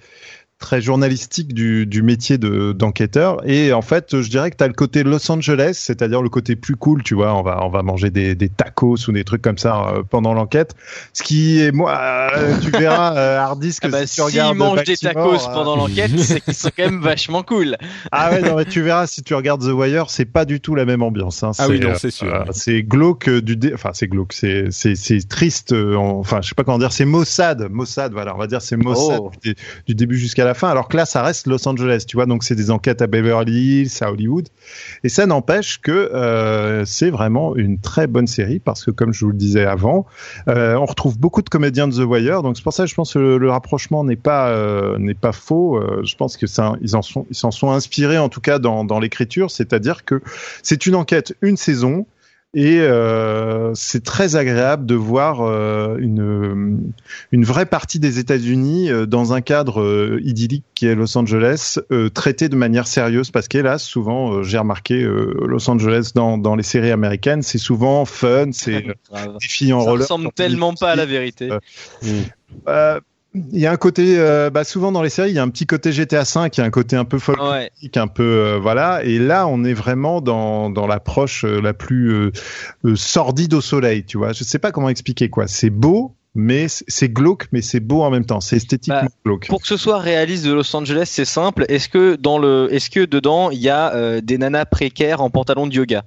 très 0.59 0.81
journalistique 0.81 1.55
du, 1.55 1.87
du 1.87 2.03
métier 2.03 2.37
de 2.37 2.73
d'enquêteur. 2.73 3.39
Et 3.49 3.73
en 3.73 3.81
fait, 3.83 4.21
je 4.21 4.29
dirais 4.29 4.51
que 4.51 4.57
tu 4.57 4.65
as 4.65 4.67
le 4.67 4.73
côté 4.75 5.05
Los 5.05 5.31
Angeles, 5.31 5.75
c'est-à-dire 5.81 6.21
le 6.21 6.29
côté 6.29 6.57
plus 6.57 6.75
cool, 6.75 7.03
tu 7.05 7.15
vois, 7.15 7.35
on 7.35 7.43
va 7.43 7.61
on 7.65 7.69
va 7.69 7.83
manger 7.83 8.11
des, 8.11 8.35
des 8.35 8.49
tacos 8.49 8.97
ou 9.09 9.13
des 9.13 9.23
trucs 9.25 9.41
comme 9.43 9.59
ça 9.59 9.89
euh, 9.95 10.03
pendant 10.03 10.35
l'enquête. 10.35 10.75
Ce 11.13 11.23
qui 11.23 11.61
est 11.61 11.71
moi, 11.71 11.97
euh, 12.37 12.57
tu 12.61 12.71
verras 12.71 13.17
euh, 13.17 13.39
Hardis 13.39 13.77
que 13.81 13.87
Ah 13.87 13.91
bah, 13.91 13.99
si 14.01 14.07
tu 14.07 14.15
s'ils 14.15 14.25
regardes 14.25 14.57
mangent 14.57 14.83
des 14.85 14.97
tacos 14.97 15.35
euh, 15.35 15.53
pendant 15.55 15.77
l'enquête, 15.77 16.11
c'est 16.19 16.41
qu'ils 16.41 16.55
sont 16.55 16.71
quand 16.77 16.85
même 16.85 17.01
vachement 17.01 17.43
cool. 17.45 17.77
ah 18.11 18.31
ouais, 18.33 18.43
non, 18.43 18.57
mais 18.57 18.65
tu 18.65 18.83
verras 18.83 19.07
si 19.07 19.23
tu 19.23 19.35
regardes 19.35 19.63
The 19.63 19.73
Wire, 19.73 20.11
c'est 20.11 20.25
pas 20.25 20.45
du 20.45 20.61
tout 20.61 20.75
la 20.75 20.85
même 20.85 21.03
ambiance. 21.03 21.43
Hein. 21.45 21.53
Ah 21.59 21.69
oui, 21.69 21.79
non, 21.79 21.91
euh, 21.91 21.95
c'est 21.99 22.11
sûr. 22.11 22.35
euh, 22.35 22.43
c'est 22.51 22.83
glauque 22.83 23.31
du, 23.31 23.57
dé... 23.57 23.71
enfin 23.75 23.91
c'est 23.95 24.09
glauque, 24.09 24.33
c'est 24.33 24.67
c'est 24.71 24.97
c'est 24.97 25.27
triste. 25.29 25.73
euh, 25.73 25.95
en- 25.95 26.19
Enfin, 26.19 26.41
je 26.43 26.49
sais 26.49 26.55
pas 26.57 26.65
comment 26.65 26.79
dire. 26.79 26.91
C'est 26.93 27.05
Mossad, 27.05 27.69
Mossad. 27.71 28.13
Voilà, 28.13 28.35
on 28.35 28.39
va 28.39 28.49
dire 28.49 28.61
c'est 28.61 28.77
Mossad 28.77 29.21
Oh. 29.23 29.31
du, 29.43 29.53
dé- 29.53 29.61
du 29.87 29.95
début 29.95 30.19
jusqu'à 30.19 30.45
la 30.45 30.48
fin. 30.55 30.69
Alors 30.69 30.89
que 30.89 30.97
là, 30.97 31.07
ça 31.07 31.23
reste 31.23 31.47
Los 31.47 31.67
Angeles, 31.69 32.05
tu 32.07 32.17
vois. 32.17 32.27
Donc 32.27 32.45
c'est 32.45 32.55
des 32.55 32.71
enquêtes 32.71 33.03
à 33.03 33.07
Beverly 33.07 33.83
Hills, 33.83 33.91
à 34.01 34.11
Hollywood, 34.11 34.49
et 35.05 35.09
ça 35.09 35.27
n'empêche 35.27 35.81
que 35.81 35.91
euh, 35.91 36.85
c'est 36.85 37.11
vraiment 37.11 37.57
une 37.57 37.79
très 37.79 38.07
bonne 38.07 38.27
série 38.27 38.59
parce 38.59 38.85
que 38.85 38.91
comme 38.91 39.13
je 39.13 39.25
vous 39.25 39.31
le 39.31 39.37
disais 39.37 39.65
avant, 39.65 40.07
euh, 40.49 40.75
on 40.75 40.87
retrouve 40.87 41.19
beaucoup 41.19 41.43
de 41.43 41.49
comédiens 41.49 41.89
de 41.89 41.95
The 41.95 42.07
Wire. 42.07 42.43
Donc 42.43 42.57
c'est 42.57 42.63
pour 42.63 42.73
ça 42.73 42.85
que 42.85 42.91
je 42.91 42.95
pense 42.95 43.15
que 43.15 43.19
le, 43.19 43.51
rapprochement 43.51 44.05
n'est 44.05 44.17
pas 44.17 44.49
euh, 44.51 44.99
pas 45.21 45.33
faux. 45.33 45.81
Je 46.05 46.15
pense 46.17 46.37
que 46.37 46.47
ils 46.81 46.89
sont 46.89 47.27
s'en 47.31 47.51
sont 47.51 47.71
inspirés 47.71 48.19
en 48.19 48.29
tout 48.29 48.41
cas 48.41 48.59
dans 48.59 48.85
dans 48.85 48.99
l'écriture, 49.01 49.51
c'est-à-dire 49.51 50.05
que 50.05 50.21
c'est 50.63 50.87
une 50.87 50.95
enquête, 50.95 51.35
une 51.43 51.57
saison. 51.57 52.07
Et 52.55 52.81
euh, 52.81 53.73
c'est 53.75 54.03
très 54.03 54.35
agréable 54.35 54.87
de 54.87 54.95
voir 54.95 55.43
euh, 55.43 55.97
une, 55.99 56.93
une 57.31 57.45
vraie 57.45 57.67
partie 57.67 57.99
des 57.99 58.19
États-Unis 58.19 58.91
euh, 58.91 59.05
dans 59.05 59.35
un 59.35 59.43
cadre 59.43 59.83
euh, 59.83 60.19
idyllique 60.25 60.65
qui 60.75 60.87
est 60.87 60.95
Los 60.95 61.17
Angeles, 61.19 61.77
euh, 61.93 62.09
traité 62.09 62.49
de 62.49 62.57
manière 62.57 62.87
sérieuse 62.87 63.31
parce 63.31 63.49
qu'hélas, 63.49 63.79
souvent, 63.79 64.33
euh, 64.33 64.43
j'ai 64.45 64.57
remarqué 64.57 65.03
euh, 65.03 65.35
Los 65.47 65.69
Angeles 65.69 66.13
dans, 66.15 66.39
dans 66.39 66.57
les 66.57 66.63
séries 66.63 66.91
américaines, 66.91 67.43
c'est 67.43 67.59
souvent 67.59 68.07
fun, 68.07 68.47
c'est 68.53 68.87
euh, 69.15 69.27
des 69.41 69.47
filles 69.47 69.75
en 69.75 69.81
Ça 69.83 69.91
roller. 69.91 70.03
ressemble 70.05 70.33
tellement 70.35 70.73
pas 70.73 70.93
à 70.93 70.97
la 70.97 71.05
vérité. 71.07 71.51
Euh, 71.53 71.59
Euh, 72.67 72.99
il 73.53 73.59
y 73.61 73.67
a 73.67 73.73
un 73.73 73.77
côté, 73.77 74.19
euh, 74.19 74.51
bah, 74.51 74.65
souvent 74.65 74.93
dans 74.93 75.03
les 75.03 75.11
séries, 75.11 75.31
il 75.31 75.35
y 75.35 75.39
a 75.39 75.43
un 75.43 75.49
petit 75.49 75.67
côté 75.67 75.93
GTA 75.93 76.23
V, 76.23 76.49
il 76.53 76.59
y 76.59 76.61
a 76.61 76.65
un 76.65 76.71
côté 76.71 76.97
un 76.97 77.05
peu 77.05 77.19
folk 77.19 77.41
Ouais. 77.43 77.71
un 77.97 78.07
peu 78.09 78.23
euh, 78.23 78.59
voilà. 78.61 79.03
Et 79.05 79.19
là 79.19 79.47
on 79.47 79.65
est 79.65 79.73
vraiment 79.75 80.21
dans 80.21 80.71
dans 80.71 80.87
l'approche 80.87 81.45
euh, 81.45 81.61
la 81.61 81.73
plus 81.75 82.11
euh, 82.13 82.95
sordide 82.95 83.55
au 83.55 83.61
soleil 83.61 84.05
tu 84.05 84.19
vois. 84.19 84.33
Je 84.33 84.45
sais 84.45 84.59
pas 84.59 84.73
comment 84.73 84.89
expliquer 84.89 85.29
quoi. 85.31 85.47
C'est 85.47 85.71
beau 85.71 86.15
mais 86.35 86.67
c'est 86.69 87.09
glauque 87.09 87.47
mais 87.53 87.63
c'est 87.63 87.81
beau 87.81 88.03
en 88.03 88.11
même 88.11 88.25
temps. 88.25 88.41
C'est 88.41 88.57
esthétiquement 88.57 89.01
Bah, 89.03 89.09
glauque. 89.25 89.47
Pour 89.49 89.61
que 89.63 89.67
ce 89.69 89.77
soit 89.77 89.99
réaliste 89.99 90.45
de 90.45 90.53
Los 90.53 90.75
Angeles, 90.77 91.07
c'est 91.07 91.25
simple. 91.25 91.65
Est-ce 91.69 91.89
que 91.89 92.17
dans 92.17 92.39
le, 92.39 92.69
est-ce 92.71 92.91
que 92.91 93.05
dedans 93.05 93.51
il 93.51 93.59
y 93.61 93.69
a 93.71 94.21
des 94.21 94.39
nanas 94.39 94.67
précaires 94.67 95.21
en 95.21 95.31
pantalon 95.31 95.67
de 95.67 95.75
yoga? 95.75 96.05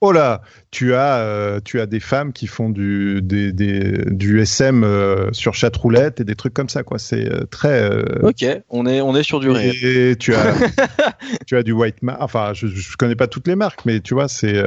Oh 0.00 0.12
là 0.12 0.42
tu 0.74 0.92
as 0.92 1.18
euh, 1.18 1.60
tu 1.64 1.80
as 1.80 1.86
des 1.86 2.00
femmes 2.00 2.32
qui 2.32 2.48
font 2.48 2.68
du 2.68 3.22
des, 3.22 3.52
des 3.52 4.06
du 4.06 4.40
SM 4.40 4.82
euh, 4.82 5.28
sur 5.30 5.54
chatroulette 5.54 6.20
et 6.20 6.24
des 6.24 6.34
trucs 6.34 6.52
comme 6.52 6.68
ça 6.68 6.82
quoi. 6.82 6.98
C'est 6.98 7.32
euh, 7.32 7.44
très 7.48 7.88
ok 8.22 8.44
on 8.70 8.84
est 8.84 9.00
on 9.00 9.14
est 9.14 9.22
sur 9.22 9.38
du 9.38 9.50
réel. 9.50 9.72
et 9.84 10.16
tu 10.16 10.34
as 10.34 10.52
tu 11.46 11.56
as 11.56 11.62
du 11.62 11.70
white 11.70 12.02
mark 12.02 12.18
enfin 12.20 12.54
je, 12.54 12.66
je 12.66 12.96
connais 12.96 13.14
pas 13.14 13.28
toutes 13.28 13.46
les 13.46 13.54
marques 13.54 13.86
mais 13.86 14.00
tu 14.00 14.14
vois 14.14 14.26
c'est 14.26 14.60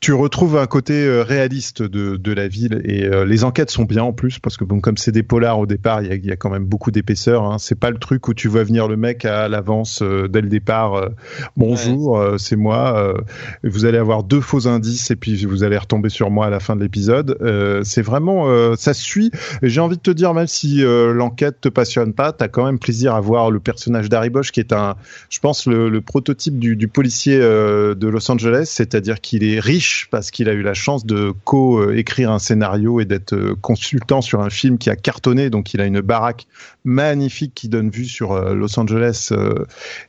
tu 0.00 0.12
retrouves 0.12 0.58
un 0.58 0.66
côté 0.66 1.22
réaliste 1.22 1.82
de, 1.82 2.16
de 2.16 2.32
la 2.32 2.48
ville 2.48 2.82
et 2.84 3.08
les 3.24 3.44
enquêtes 3.44 3.70
sont 3.70 3.84
bien 3.84 4.02
en 4.02 4.12
plus 4.12 4.40
parce 4.40 4.58
que 4.58 4.64
bon 4.64 4.80
comme 4.80 4.98
c'est 4.98 5.12
des 5.12 5.22
polars 5.22 5.58
au 5.58 5.66
départ 5.66 6.02
il 6.02 6.08
y 6.08 6.12
a, 6.12 6.16
y 6.16 6.32
a, 6.32 6.36
quand 6.36 6.50
même 6.50 6.66
beaucoup 6.66 6.90
d'épaisseur 6.90 7.44
hein. 7.44 7.56
c'est 7.58 7.78
pas 7.78 7.90
le 7.90 7.98
truc 7.98 8.28
où 8.28 8.34
tu 8.34 8.48
vois 8.48 8.64
venir 8.64 8.88
le 8.88 8.98
mec 8.98 9.24
à 9.24 9.48
l'avance 9.48 10.02
dès 10.02 10.42
le 10.42 10.48
départ 10.48 11.08
bonjour 11.56 12.22
c'est 12.36 12.56
moi 12.56 13.14
vous 13.64 13.86
allez 13.86 13.98
avoir 13.98 14.22
deux 14.22 14.42
faux 14.42 14.68
indices 14.68 14.81
et 15.10 15.16
puis 15.16 15.44
vous 15.44 15.64
allez 15.64 15.78
retomber 15.78 16.08
sur 16.08 16.30
moi 16.30 16.46
à 16.46 16.50
la 16.50 16.60
fin 16.60 16.76
de 16.76 16.82
l'épisode. 16.82 17.36
Euh, 17.40 17.82
c'est 17.84 18.02
vraiment, 18.02 18.48
euh, 18.48 18.74
ça 18.76 18.94
suit. 18.94 19.30
J'ai 19.62 19.80
envie 19.80 19.96
de 19.96 20.02
te 20.02 20.10
dire, 20.10 20.34
même 20.34 20.46
si 20.46 20.84
euh, 20.84 21.12
l'enquête 21.12 21.60
te 21.60 21.68
passionne 21.68 22.12
pas, 22.12 22.32
t'as 22.32 22.48
quand 22.48 22.64
même 22.64 22.78
plaisir 22.78 23.14
à 23.14 23.20
voir 23.20 23.50
le 23.50 23.60
personnage 23.60 24.08
d'Harry 24.08 24.30
Bosch, 24.30 24.50
qui 24.52 24.60
est 24.60 24.72
un, 24.72 24.96
je 25.30 25.38
pense, 25.40 25.66
le, 25.66 26.00
prototype 26.00 26.58
du, 26.58 26.88
policier 26.88 27.38
euh, 27.40 27.94
de 27.94 28.08
Los 28.08 28.30
Angeles, 28.30 28.64
c'est-à-dire 28.66 29.20
qu'il 29.20 29.44
est 29.44 29.60
riche 29.60 30.08
parce 30.10 30.30
qu'il 30.30 30.48
a 30.48 30.52
eu 30.52 30.62
la 30.62 30.74
chance 30.74 31.06
de 31.06 31.32
co-écrire 31.44 32.30
un 32.30 32.38
scénario 32.38 33.00
et 33.00 33.04
d'être 33.04 33.54
consultant 33.60 34.20
sur 34.20 34.40
un 34.40 34.50
film 34.50 34.78
qui 34.78 34.90
a 34.90 34.96
cartonné. 34.96 35.48
Donc 35.48 35.74
il 35.74 35.80
a 35.80 35.86
une 35.86 36.00
baraque 36.00 36.46
magnifique 36.84 37.52
qui 37.54 37.68
donne 37.68 37.90
vue 37.90 38.06
sur 38.06 38.34
Los 38.54 38.78
Angeles 38.78 39.32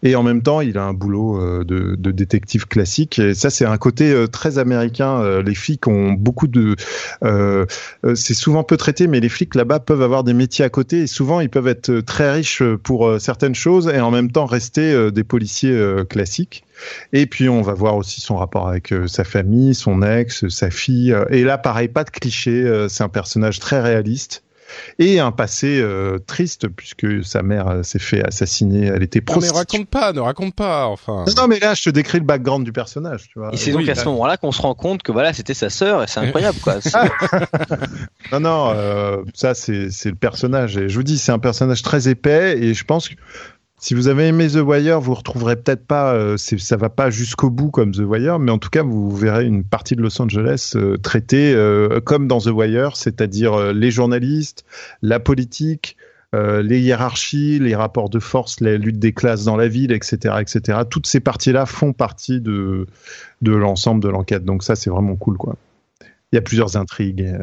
et 0.01 0.15
en 0.15 0.23
même 0.23 0.41
temps 0.41 0.61
il 0.61 0.77
a 0.77 0.83
un 0.83 0.93
boulot 0.93 1.63
de, 1.63 1.95
de 1.95 2.11
détective 2.11 2.67
classique. 2.67 3.19
Et 3.19 3.35
ça 3.35 3.49
c'est 3.49 3.65
un 3.65 3.77
côté 3.77 4.25
très 4.31 4.57
américain, 4.63 5.21
euh, 5.21 5.43
les 5.43 5.53
flics 5.53 5.87
ont 5.87 6.13
beaucoup 6.13 6.47
de, 6.47 6.75
euh, 7.23 7.65
euh, 8.05 8.15
c'est 8.15 8.33
souvent 8.33 8.63
peu 8.63 8.77
traité, 8.77 9.07
mais 9.07 9.19
les 9.19 9.29
flics 9.29 9.55
là-bas 9.55 9.79
peuvent 9.79 10.01
avoir 10.01 10.23
des 10.23 10.33
métiers 10.33 10.65
à 10.65 10.69
côté 10.69 11.01
et 11.01 11.07
souvent 11.07 11.39
ils 11.39 11.49
peuvent 11.49 11.67
être 11.67 11.99
très 11.99 12.31
riches 12.31 12.63
pour 12.83 13.19
certaines 13.19 13.55
choses 13.55 13.87
et 13.87 13.99
en 13.99 14.11
même 14.11 14.31
temps 14.31 14.45
rester 14.45 15.11
des 15.11 15.23
policiers 15.23 15.77
classiques. 16.09 16.63
Et 17.11 17.25
puis 17.25 17.49
on 17.49 17.61
va 17.61 17.73
voir 17.73 17.95
aussi 17.95 18.21
son 18.21 18.37
rapport 18.37 18.67
avec 18.67 18.93
sa 19.07 19.23
famille, 19.23 19.75
son 19.75 20.01
ex, 20.01 20.47
sa 20.49 20.69
fille. 20.69 21.15
Et 21.29 21.43
là, 21.43 21.57
pareil, 21.57 21.87
pas 21.87 22.03
de 22.03 22.09
cliché. 22.09 22.85
c'est 22.89 23.03
un 23.03 23.09
personnage 23.09 23.59
très 23.59 23.81
réaliste 23.81 24.43
et 24.99 25.19
un 25.19 25.31
passé 25.31 25.79
euh, 25.81 26.19
triste 26.19 26.67
puisque 26.67 27.23
sa 27.23 27.43
mère 27.43 27.67
euh, 27.67 27.83
s'est 27.83 27.99
fait 27.99 28.23
assassiner. 28.25 28.87
Elle 28.87 29.03
était 29.03 29.21
prostituée. 29.21 29.47
Non 29.47 29.53
mais 29.53 29.59
raconte 29.59 29.89
pas, 29.89 30.13
ne 30.13 30.19
raconte 30.19 30.55
pas. 30.55 30.87
Enfin. 30.87 31.25
Non, 31.37 31.47
mais 31.47 31.59
là 31.59 31.73
je 31.73 31.83
te 31.83 31.89
décris 31.89 32.19
le 32.19 32.25
background 32.25 32.65
du 32.65 32.71
personnage. 32.71 33.29
Tu 33.29 33.39
vois. 33.39 33.53
Et 33.53 33.57
c'est 33.57 33.71
donc 33.71 33.87
à 33.87 33.95
ce 33.95 34.05
moment-là 34.05 34.37
qu'on 34.37 34.51
se 34.51 34.61
rend 34.61 34.75
compte 34.75 35.03
que 35.03 35.11
voilà 35.11 35.33
c'était 35.33 35.53
sa 35.53 35.69
sœur 35.69 36.03
et 36.03 36.07
c'est 36.07 36.19
incroyable 36.19 36.59
quoi. 36.59 36.75
non 38.31 38.39
non, 38.39 38.73
euh, 38.75 39.23
ça 39.33 39.53
c'est 39.53 39.89
c'est 39.89 40.09
le 40.09 40.15
personnage 40.15 40.77
et 40.77 40.89
je 40.89 40.95
vous 40.95 41.03
dis 41.03 41.17
c'est 41.17 41.31
un 41.31 41.39
personnage 41.39 41.81
très 41.81 42.07
épais 42.07 42.57
et 42.59 42.73
je 42.73 42.83
pense 42.83 43.09
que 43.09 43.15
si 43.83 43.95
vous 43.95 44.07
avez 44.07 44.29
aimé 44.29 44.47
The 44.47 44.61
Wire, 44.65 45.01
vous 45.01 45.13
retrouverez 45.13 45.57
peut-être 45.57 45.85
pas, 45.85 46.13
euh, 46.13 46.37
ça 46.37 46.77
va 46.77 46.89
pas 46.89 47.09
jusqu'au 47.09 47.49
bout 47.49 47.69
comme 47.69 47.91
The 47.91 47.99
Wire, 47.99 48.39
mais 48.39 48.49
en 48.49 48.57
tout 48.57 48.69
cas, 48.69 48.81
vous 48.81 49.13
verrez 49.13 49.43
une 49.43 49.65
partie 49.65 49.97
de 49.97 50.01
Los 50.01 50.21
Angeles 50.21 50.71
euh, 50.77 50.95
traitée 50.95 51.53
euh, 51.53 51.99
comme 51.99 52.29
dans 52.29 52.39
The 52.39 52.47
Wire, 52.47 52.95
c'est-à-dire 52.95 53.55
euh, 53.55 53.73
les 53.73 53.91
journalistes, 53.91 54.63
la 55.01 55.19
politique, 55.19 55.97
les 56.33 56.79
hiérarchies, 56.79 57.59
les 57.59 57.75
rapports 57.75 58.09
de 58.09 58.17
force, 58.17 58.59
les 58.59 58.79
luttes 58.79 58.97
des 58.97 59.13
classes 59.13 59.43
dans 59.43 59.55
la 59.55 59.67
ville, 59.67 59.91
etc., 59.91 60.37
etc. 60.39 60.79
Toutes 60.89 61.05
ces 61.05 61.19
parties-là 61.19 61.67
font 61.67 61.93
partie 61.93 62.41
de 62.41 62.87
de 63.43 63.51
l'ensemble 63.51 64.01
de 64.01 64.09
l'enquête. 64.09 64.43
Donc 64.43 64.63
ça, 64.63 64.75
c'est 64.75 64.89
vraiment 64.89 65.15
cool, 65.15 65.37
quoi. 65.37 65.57
Il 66.31 66.35
y 66.35 66.39
a 66.39 66.41
plusieurs 66.41 66.75
intrigues. 66.75 67.37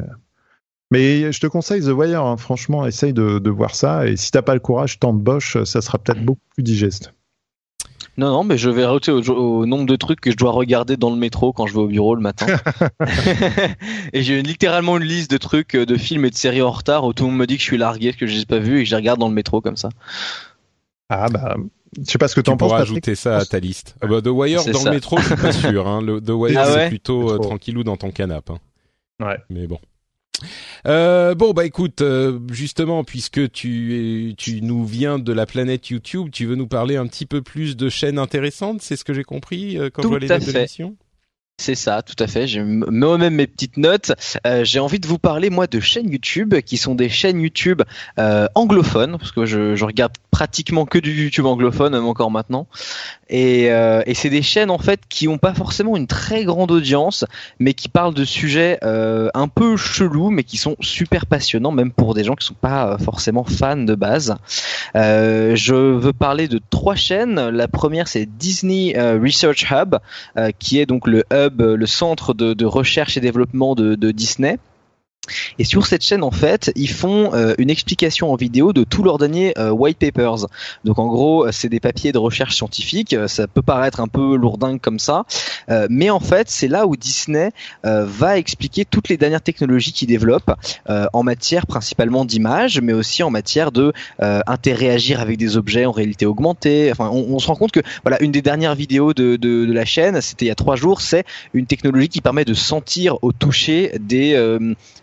Mais 0.90 1.30
je 1.30 1.40
te 1.40 1.46
conseille 1.46 1.82
The 1.82 1.92
Wire, 1.92 2.24
hein. 2.24 2.36
franchement, 2.36 2.86
essaye 2.86 3.12
de, 3.12 3.38
de, 3.38 3.50
voir 3.50 3.74
ça. 3.74 4.06
Et 4.08 4.16
si 4.16 4.30
t'as 4.30 4.42
pas 4.42 4.54
le 4.54 4.60
courage, 4.60 4.98
tente 4.98 5.20
Bosch, 5.20 5.62
ça 5.64 5.80
sera 5.80 5.98
peut-être 5.98 6.24
beaucoup 6.24 6.40
plus 6.54 6.62
digeste. 6.62 7.12
Non, 8.16 8.30
non, 8.32 8.44
mais 8.44 8.58
je 8.58 8.68
vais 8.68 8.84
rajouter 8.84 9.12
au, 9.12 9.66
nombre 9.66 9.86
de 9.86 9.96
trucs 9.96 10.20
que 10.20 10.30
je 10.30 10.36
dois 10.36 10.50
regarder 10.50 10.96
dans 10.96 11.10
le 11.10 11.16
métro 11.16 11.52
quand 11.52 11.66
je 11.66 11.74
vais 11.74 11.80
au 11.80 11.86
bureau 11.86 12.14
le 12.14 12.20
matin. 12.20 12.46
et 14.12 14.22
j'ai 14.22 14.42
littéralement 14.42 14.98
une 14.98 15.04
liste 15.04 15.30
de 15.30 15.38
trucs, 15.38 15.76
de 15.76 15.96
films 15.96 16.24
et 16.24 16.30
de 16.30 16.34
séries 16.34 16.62
en 16.62 16.70
retard 16.70 17.04
où 17.04 17.12
tout 17.12 17.24
le 17.24 17.30
monde 17.30 17.38
me 17.38 17.46
dit 17.46 17.56
que 17.56 17.62
je 17.62 17.66
suis 17.66 17.78
largué, 17.78 18.12
que 18.12 18.26
je 18.26 18.34
les 18.34 18.42
ai 18.42 18.46
pas 18.46 18.58
vus 18.58 18.80
et 18.80 18.82
que 18.82 18.84
je 18.86 18.90
les 18.90 18.96
regarde 18.96 19.20
dans 19.20 19.28
le 19.28 19.34
métro 19.34 19.60
comme 19.60 19.76
ça. 19.76 19.90
Ah 21.08 21.28
bah, 21.28 21.56
je 21.98 22.10
sais 22.10 22.18
pas 22.18 22.28
ce 22.28 22.34
que 22.34 22.40
t'en 22.40 22.56
penses. 22.56 22.68
Tu 22.68 22.72
pourras 22.72 22.82
ajouter 22.82 23.14
ça 23.14 23.38
à 23.38 23.44
ta 23.44 23.58
liste. 23.58 23.96
Ah 24.00 24.06
bah, 24.06 24.20
The 24.20 24.28
Wire 24.28 24.64
dans 24.64 24.84
le 24.84 24.90
métro, 24.90 25.18
je 25.18 25.26
suis 25.26 25.36
pas 25.36 25.52
sûr. 25.52 25.88
Hein. 25.88 26.02
Le, 26.02 26.20
The 26.20 26.30
Wire, 26.30 26.60
ah 26.60 26.72
c'est 26.72 26.88
plutôt 26.88 27.32
euh, 27.32 27.38
tranquillou 27.38 27.84
dans 27.84 27.96
ton 27.96 28.10
canapé. 28.10 28.52
Hein. 28.52 29.26
Ouais. 29.26 29.38
Mais 29.48 29.66
bon. 29.66 29.78
Euh, 30.86 31.34
bon 31.34 31.52
bah 31.52 31.64
écoute, 31.64 32.00
euh, 32.02 32.38
justement 32.50 33.04
puisque 33.04 33.50
tu 33.52 34.34
tu 34.36 34.62
nous 34.62 34.84
viens 34.84 35.18
de 35.18 35.32
la 35.32 35.46
planète 35.46 35.88
YouTube, 35.90 36.30
tu 36.32 36.46
veux 36.46 36.54
nous 36.54 36.66
parler 36.66 36.96
un 36.96 37.06
petit 37.06 37.26
peu 37.26 37.42
plus 37.42 37.76
de 37.76 37.88
chaînes 37.88 38.18
intéressantes, 38.18 38.82
c'est 38.82 38.96
ce 38.96 39.04
que 39.04 39.14
j'ai 39.14 39.24
compris 39.24 39.78
euh, 39.78 39.90
quand 39.90 40.02
Tout 40.02 40.08
je 40.08 40.12
vois 40.12 40.18
les 40.18 40.28
notes 40.28 40.46
de 40.46 40.52
l'émission? 40.52 40.96
C'est 41.60 41.74
ça, 41.74 42.00
tout 42.00 42.16
à 42.18 42.26
fait. 42.26 42.46
J'ai 42.46 42.62
moi-même 42.62 43.34
mes 43.34 43.46
petites 43.46 43.76
notes. 43.76 44.12
Euh, 44.46 44.64
j'ai 44.64 44.78
envie 44.78 44.98
de 44.98 45.06
vous 45.06 45.18
parler 45.18 45.50
moi 45.50 45.66
de 45.66 45.78
chaînes 45.78 46.10
YouTube 46.10 46.54
qui 46.64 46.78
sont 46.78 46.94
des 46.94 47.10
chaînes 47.10 47.38
YouTube 47.38 47.82
euh, 48.18 48.48
anglophones 48.54 49.18
parce 49.18 49.30
que 49.30 49.44
je, 49.44 49.84
regarde 49.84 50.14
pratiquement 50.30 50.86
que 50.86 50.98
du 50.98 51.12
YouTube 51.24 51.44
anglophone 51.44 51.94
encore 51.96 52.30
maintenant. 52.30 52.66
Et, 53.28 53.70
euh, 53.70 54.02
et 54.06 54.14
c'est 54.14 54.30
des 54.30 54.40
chaînes 54.40 54.70
en 54.70 54.78
fait 54.78 55.00
qui 55.10 55.28
ont 55.28 55.36
pas 55.36 55.52
forcément 55.52 55.98
une 55.98 56.06
très 56.06 56.44
grande 56.44 56.70
audience, 56.70 57.26
mais 57.58 57.74
qui 57.74 57.90
parlent 57.90 58.14
de 58.14 58.24
sujets 58.24 58.78
un 58.82 59.48
peu 59.48 59.76
chelous, 59.76 60.30
mais 60.30 60.44
qui 60.44 60.56
sont 60.56 60.76
super 60.80 61.26
passionnants 61.26 61.72
même 61.72 61.92
pour 61.92 62.14
des 62.14 62.24
gens 62.24 62.36
qui 62.36 62.46
sont 62.46 62.54
pas 62.54 62.96
forcément 62.96 63.44
fans 63.44 63.76
de 63.76 63.94
base. 63.94 64.34
Je 64.94 65.74
veux 65.74 66.14
parler 66.14 66.48
de 66.48 66.58
trois 66.70 66.94
chaînes. 66.94 67.50
La 67.50 67.68
première 67.68 68.08
c'est 68.08 68.24
Disney 68.24 68.94
Research 68.96 69.70
Hub, 69.70 69.96
qui 70.58 70.80
est 70.80 70.86
donc 70.86 71.06
le 71.06 71.22
hub 71.30 71.49
le 71.58 71.86
centre 71.86 72.34
de, 72.34 72.64
recherche 72.64 73.16
et 73.16 73.20
développement 73.20 73.74
de 73.74 74.10
Disney. 74.10 74.58
Et 75.58 75.64
sur 75.64 75.86
cette 75.86 76.02
chaîne, 76.02 76.22
en 76.22 76.30
fait, 76.30 76.72
ils 76.74 76.88
font 76.88 77.34
euh, 77.34 77.54
une 77.58 77.70
explication 77.70 78.32
en 78.32 78.36
vidéo 78.36 78.72
de 78.72 78.84
tous 78.84 79.02
leurs 79.02 79.18
derniers 79.18 79.52
euh, 79.58 79.70
white 79.70 79.98
papers. 79.98 80.46
Donc, 80.84 80.98
en 80.98 81.06
gros, 81.06 81.50
c'est 81.52 81.68
des 81.68 81.80
papiers 81.80 82.12
de 82.12 82.18
recherche 82.18 82.56
scientifique. 82.56 83.14
Ça 83.26 83.46
peut 83.46 83.62
paraître 83.62 84.00
un 84.00 84.08
peu 84.08 84.36
lourdingue 84.36 84.80
comme 84.80 84.98
ça, 84.98 85.24
euh, 85.70 85.86
mais 85.90 86.10
en 86.10 86.20
fait, 86.20 86.48
c'est 86.50 86.68
là 86.68 86.86
où 86.86 86.96
Disney 86.96 87.50
euh, 87.84 88.04
va 88.06 88.38
expliquer 88.38 88.84
toutes 88.84 89.08
les 89.08 89.16
dernières 89.16 89.42
technologies 89.42 89.92
qu'ils 89.92 90.08
développent 90.08 90.52
euh, 90.88 91.06
en 91.12 91.22
matière 91.22 91.66
principalement 91.66 92.24
d'image, 92.24 92.80
mais 92.80 92.92
aussi 92.92 93.22
en 93.22 93.30
matière 93.30 93.72
de 93.72 93.92
interagir 94.18 95.20
avec 95.20 95.38
des 95.38 95.56
objets 95.56 95.84
en 95.84 95.92
réalité 95.92 96.26
augmentée. 96.26 96.90
Enfin, 96.92 97.10
on, 97.12 97.34
on, 97.34 97.38
se 97.38 97.46
rend 97.46 97.56
compte 97.56 97.72
que 97.72 97.80
voilà, 98.02 98.22
une 98.22 98.32
des 98.32 98.42
dernières 98.42 98.74
vidéos 98.74 99.14
de, 99.14 99.36
de, 99.36 99.64
de 99.64 99.72
la 99.72 99.84
chaîne, 99.84 100.20
c'était 100.20 100.46
il 100.46 100.48
y 100.48 100.52
a 100.52 100.54
trois 100.54 100.76
jours, 100.76 101.00
c'est 101.00 101.24
une 101.54 101.66
technologie 101.66 102.08
qui 102.08 102.20
permet 102.20 102.44
de 102.44 102.54
sentir 102.54 103.16
au 103.22 103.32
toucher 103.32 103.92
des 104.00 104.34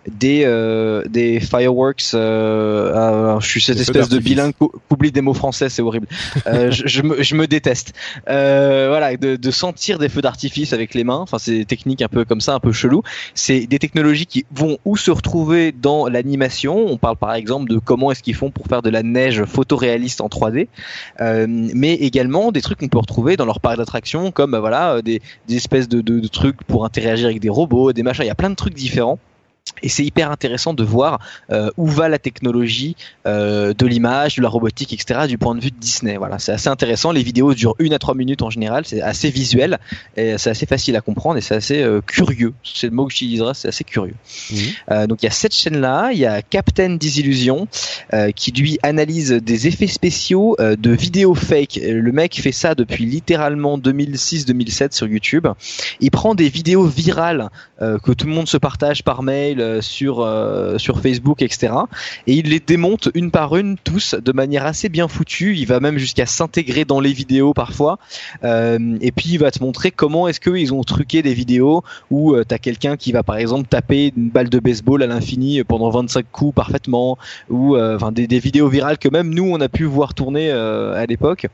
des 0.08 0.43
euh, 0.46 1.04
des 1.10 1.39
fireworks. 1.39 2.13
Euh, 2.13 2.93
euh, 2.93 3.39
je 3.39 3.48
suis 3.48 3.62
cette 3.62 3.80
espèce 3.80 4.10
de 4.10 4.20
bilingue 4.20 4.54
oublie 4.89 5.12
des 5.12 5.22
mots 5.22 5.34
français, 5.34 5.70
c'est 5.70 5.82
horrible. 5.82 6.08
Euh, 6.48 6.72
je, 6.72 6.88
je, 6.88 7.02
me, 7.02 7.22
je, 7.22 7.36
me, 7.36 7.48
déteste. 7.48 7.93
Euh, 8.30 8.88
voilà, 8.89 9.15
de, 9.17 9.36
de, 9.36 9.52
sentir 9.52 10.00
des 10.00 10.10
feux 10.10 10.22
d'artifice 10.22 10.74
avec 10.74 10.93
les 10.93 11.04
mains. 11.04 11.20
Enfin, 11.20 11.38
c'est 11.39 11.52
des 11.52 11.65
techniques 11.65 12.02
un 12.02 12.08
peu 12.08 12.26
comme 12.26 12.41
ça, 12.41 12.54
un 12.54 12.60
peu 12.60 12.72
chelou. 12.72 13.04
C'est 13.34 13.67
des 13.67 13.80
technologies 13.80 14.26
qui 14.26 14.46
vont 14.54 14.78
où 14.86 14.98
se 14.98 15.12
retrouver 15.12 15.72
dans 15.72 16.08
l'animation. 16.08 16.86
On 16.88 16.98
parle 16.98 17.17
par 17.17 17.34
exemple 17.34 17.70
de 17.70 17.80
comment 17.80 18.12
est-ce 18.12 18.24
qu'ils 18.24 18.36
font 18.36 18.52
pour 18.52 18.67
faire 18.67 18.82
de 18.82 18.89
la 18.89 19.04
neige 19.04 19.43
photoréaliste 19.43 20.22
en 20.22 20.28
3D, 20.28 20.67
mais 21.20 21.93
également 21.93 22.52
des 22.52 22.62
trucs 22.62 22.80
qu'on 22.80 22.88
peut 22.88 23.00
retrouver 23.00 23.38
dans 23.38 23.46
leur 23.46 23.60
parc 23.60 23.78
d'attractions, 23.78 24.32
comme 24.32 24.52
bah, 24.52 24.60
voilà 24.60 25.02
des, 25.02 25.22
des 25.48 25.56
espèces 25.56 25.88
de, 25.88 26.02
de, 26.02 26.20
de 26.20 26.28
trucs 26.28 26.63
pour 26.63 26.86
interagir 26.86 27.28
avec 27.28 27.39
des 27.39 27.50
robots, 27.50 27.93
des 27.93 28.04
machins. 28.04 28.24
Il 28.24 28.28
y 28.28 28.32
a 28.32 28.36
plein 28.36 28.50
de 28.50 28.56
trucs 28.56 28.74
différents. 28.74 29.20
Et 29.84 29.89
c'est 29.89 30.03
hyper 30.03 30.32
intéressant 30.32 30.73
de 30.73 30.84
voir 30.84 31.19
euh, 31.51 31.69
où 31.77 31.88
va 31.88 32.10
la 32.10 32.19
technologie 32.19 32.95
euh, 33.25 33.73
de 33.73 33.86
l'image, 33.86 34.36
de 34.36 34.41
la 34.41 34.49
robotique, 34.49 34.93
etc. 34.93 35.27
du 35.27 35.38
point 35.38 35.56
de 35.56 35.62
vue 35.62 35.71
de 35.71 35.77
Disney. 35.77 36.17
Voilà, 36.17 36.39
c'est 36.39 36.51
assez 36.51 36.69
intéressant. 36.69 37.12
Les 37.12 37.23
vidéos 37.23 37.53
durent 37.53 37.75
une 37.80 37.93
à 37.93 37.99
trois 37.99 38.15
minutes 38.15 38.41
en 38.41 38.49
général. 38.49 38.86
C'est 38.86 39.01
assez 39.01 39.30
visuel 39.30 39.80
et 40.15 40.38
c'est 40.38 40.49
assez 40.49 40.65
facile 40.65 40.95
à 40.95 41.01
comprendre 41.01 41.38
et 41.38 41.41
c'est 41.41 41.56
assez 41.56 41.82
euh, 41.82 42.01
curieux. 42.01 42.53
C'est 42.63 42.88
le 42.88 42.93
mot 42.93 43.06
que 43.06 43.12
j'utiliserai. 43.12 43.53
C'est 43.53 43.67
assez 43.69 43.84
curieux. 43.84 44.15
Mmh. 44.51 45.06
Donc 45.08 45.21
il 45.21 45.25
y 45.25 45.30
a 45.30 45.32
cette 45.32 45.53
chaîne-là. 45.53 46.10
Il 46.12 46.19
y 46.19 46.25
a 46.25 46.41
Captain 46.41 46.95
Disillusion 46.95 47.67
qui 48.36 48.51
lui 48.51 48.77
analyse 48.84 49.32
des 49.32 49.67
effets 49.67 49.88
spéciaux 49.88 50.56
de 50.60 50.91
vidéos 50.91 51.36
fake. 51.36 51.80
Le 51.84 52.12
mec 52.12 52.39
fait 52.41 52.51
ça 52.51 52.75
depuis 52.75 53.06
littéralement 53.06 53.77
2006-2007 53.77 54.95
sur 54.95 55.08
YouTube. 55.08 55.47
Il 55.99 56.12
prend 56.12 56.36
des 56.36 56.49
vidéos 56.49 56.86
virales 56.86 57.49
que 57.80 58.12
tout 58.12 58.28
le 58.28 58.34
monde 58.34 58.48
se 58.48 58.58
partage 58.58 59.04
par 59.04 59.24
mail 59.24 59.58
lifestyle 59.58 59.82
sur 59.82 60.28
sur 60.78 61.00
Facebook, 61.00 61.42
etc. 61.42 61.74
Et 62.28 62.34
il 62.34 62.50
les 62.50 62.60
démonte 62.60 63.10
une 63.13 63.32
par 63.32 63.56
une 63.56 63.78
tous 63.78 64.16
de 64.16 64.32
manière 64.32 64.66
assez 64.66 64.90
bien 64.90 65.08
foutue. 65.08 65.56
Il 65.56 65.66
va 65.66 65.80
même 65.80 65.98
jusqu'à 65.98 66.26
s'intégrer 66.26 66.86
dans 66.86 67.00
les 67.00 67.13
vidéos 67.13 67.54
parfois. 67.54 68.00
et 68.44 69.12
puis 69.16 69.30
il 69.32 69.40
va 69.40 69.52
te 69.52 69.63
montrer 69.63 69.92
comment 69.92 70.28
est-ce 70.28 70.40
qu'ils 70.40 70.74
ont 70.74 70.84
truqué 70.84 71.22
des 71.22 71.34
vidéos 71.34 71.84
où 72.12 72.36
tu 72.44 72.54
as 72.54 72.60
quelqu'un 72.60 72.98
qui 72.98 73.12
va 73.12 73.24
par 73.24 73.38
exemple 73.38 73.68
taper 73.68 74.13
une 74.16 74.30
balle 74.30 74.50
de 74.50 74.60
baseball 74.60 75.04
à 75.04 75.08
l'infini 75.08 75.63
pendant 75.63 75.90
25 75.90 76.26
coups 76.32 76.56
parfaitement, 76.56 77.18
ou 77.50 77.78
enfin 77.78 78.12
des, 78.12 78.28
des 78.28 78.40
vidéos 78.40 78.70
virales 78.70 78.98
que 78.98 79.10
même 79.10 79.34
nous 79.34 79.46
on 79.46 79.60
a 79.62 79.70
pu 79.70 79.86
voir 79.86 80.13
tourner 80.13 80.52
à 80.52 81.06
l'époque 81.06 81.48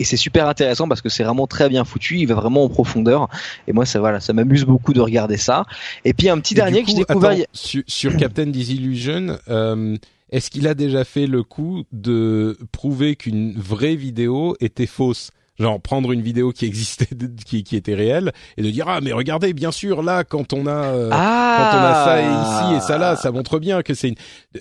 et 0.00 0.04
c'est 0.04 0.16
super 0.16 0.48
intéressant 0.48 0.88
parce 0.88 1.00
que 1.00 1.08
c'est 1.08 1.24
vraiment 1.24 1.46
très 1.46 1.68
bien 1.68 1.84
foutu, 1.84 2.18
il 2.18 2.26
va 2.26 2.34
vraiment 2.34 2.64
en 2.64 2.68
profondeur. 2.68 3.28
Et 3.66 3.72
moi, 3.72 3.86
ça 3.86 4.00
voilà, 4.00 4.20
ça 4.20 4.32
m'amuse 4.32 4.64
beaucoup 4.64 4.92
de 4.92 5.00
regarder 5.00 5.36
ça. 5.36 5.64
Et 6.04 6.12
puis 6.12 6.28
un 6.28 6.38
petit 6.38 6.54
dernier 6.54 6.82
que 6.82 6.90
j'ai 6.90 6.96
découvert 6.96 7.36
sur, 7.52 8.16
Captain 8.18 8.46
Disillusion. 8.46 9.38
Euh, 9.48 9.96
est-ce 10.30 10.50
qu'il 10.50 10.66
a 10.66 10.74
déjà 10.74 11.04
fait 11.04 11.26
le 11.26 11.42
coup 11.42 11.84
de 11.92 12.58
prouver 12.72 13.14
qu'une 13.14 13.52
vraie 13.58 13.94
vidéo 13.94 14.56
était 14.60 14.86
fausse? 14.86 15.30
Genre 15.58 15.80
prendre 15.80 16.12
une 16.12 16.20
vidéo 16.20 16.52
qui 16.52 16.66
existait 16.66 17.08
qui, 17.46 17.64
qui 17.64 17.76
était 17.76 17.94
réelle 17.94 18.32
et 18.58 18.62
de 18.62 18.70
dire 18.70 18.86
ah 18.88 19.00
mais 19.00 19.12
regardez 19.12 19.54
bien 19.54 19.72
sûr 19.72 20.02
là 20.02 20.22
quand 20.22 20.52
on 20.52 20.66
a 20.66 20.70
euh, 20.70 21.08
quand 21.08 21.16
on 21.16 21.82
a 21.82 22.04
ça 22.04 22.20
ici 22.20 22.76
et 22.76 22.80
ça 22.86 22.98
là 22.98 23.16
ça 23.16 23.32
montre 23.32 23.58
bien 23.58 23.82
que 23.82 23.94
c'est 23.94 24.08
une 24.08 24.16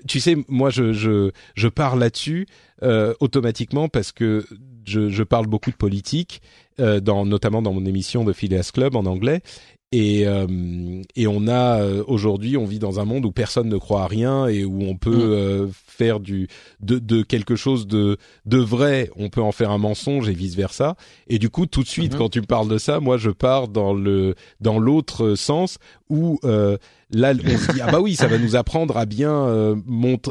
tu 0.07 0.21
sais 0.21 0.37
moi 0.47 0.69
je 0.69 0.93
je 0.93 1.31
je 1.55 1.67
pars 1.67 1.97
là-dessus 1.97 2.47
euh, 2.81 3.13
automatiquement 3.19 3.89
parce 3.89 4.13
que 4.13 4.45
je, 4.85 5.09
je, 5.09 5.23
parle 5.23 5.47
beaucoup 5.47 5.71
de 5.71 5.75
politique, 5.75 6.41
euh, 6.79 6.99
dans, 6.99 7.25
notamment 7.25 7.61
dans 7.61 7.73
mon 7.73 7.85
émission 7.85 8.23
de 8.23 8.33
Phileas 8.33 8.71
Club 8.73 8.95
en 8.95 9.05
anglais. 9.05 9.41
Et, 9.91 10.27
euh, 10.27 10.45
et 11.15 11.25
on 11.25 11.47
a 11.47 11.79
euh, 11.79 12.03
aujourd'hui, 12.07 12.57
on 12.57 12.65
vit 12.65 12.79
dans 12.79 12.99
un 12.99 13.05
monde 13.05 13.23
où 13.25 13.31
personne 13.31 13.69
ne 13.69 13.77
croit 13.77 14.03
à 14.03 14.07
rien 14.07 14.47
et 14.47 14.65
où 14.65 14.81
on 14.81 14.97
peut 14.97 15.15
mm. 15.15 15.31
euh, 15.31 15.67
faire 15.71 16.19
du 16.19 16.49
de, 16.81 16.99
de, 16.99 17.21
quelque 17.21 17.55
chose 17.55 17.87
de 17.87 18.17
de 18.45 18.57
vrai, 18.57 19.09
on 19.15 19.29
peut 19.29 19.41
en 19.41 19.53
faire 19.53 19.71
un 19.71 19.77
mensonge 19.77 20.27
et 20.27 20.33
vice 20.33 20.55
versa. 20.55 20.95
Et 21.27 21.39
du 21.39 21.49
coup, 21.49 21.65
tout 21.65 21.81
de 21.81 21.87
suite, 21.87 22.13
mm-hmm. 22.13 22.17
quand 22.17 22.29
tu 22.29 22.41
me 22.41 22.45
parles 22.45 22.67
de 22.67 22.77
ça, 22.77 22.99
moi, 22.99 23.17
je 23.17 23.29
pars 23.29 23.69
dans 23.69 23.93
le 23.93 24.35
dans 24.59 24.79
l'autre 24.79 25.35
sens 25.35 25.77
où 26.09 26.39
là 27.11 27.33
on 27.33 27.57
se 27.57 27.71
dit 27.71 27.81
ah 27.81 27.91
bah 27.91 27.99
oui 27.99 28.15
ça 28.15 28.27
va 28.27 28.37
nous 28.37 28.55
apprendre 28.55 28.97
à 28.97 29.05
bien 29.05 29.31
euh, 29.31 29.75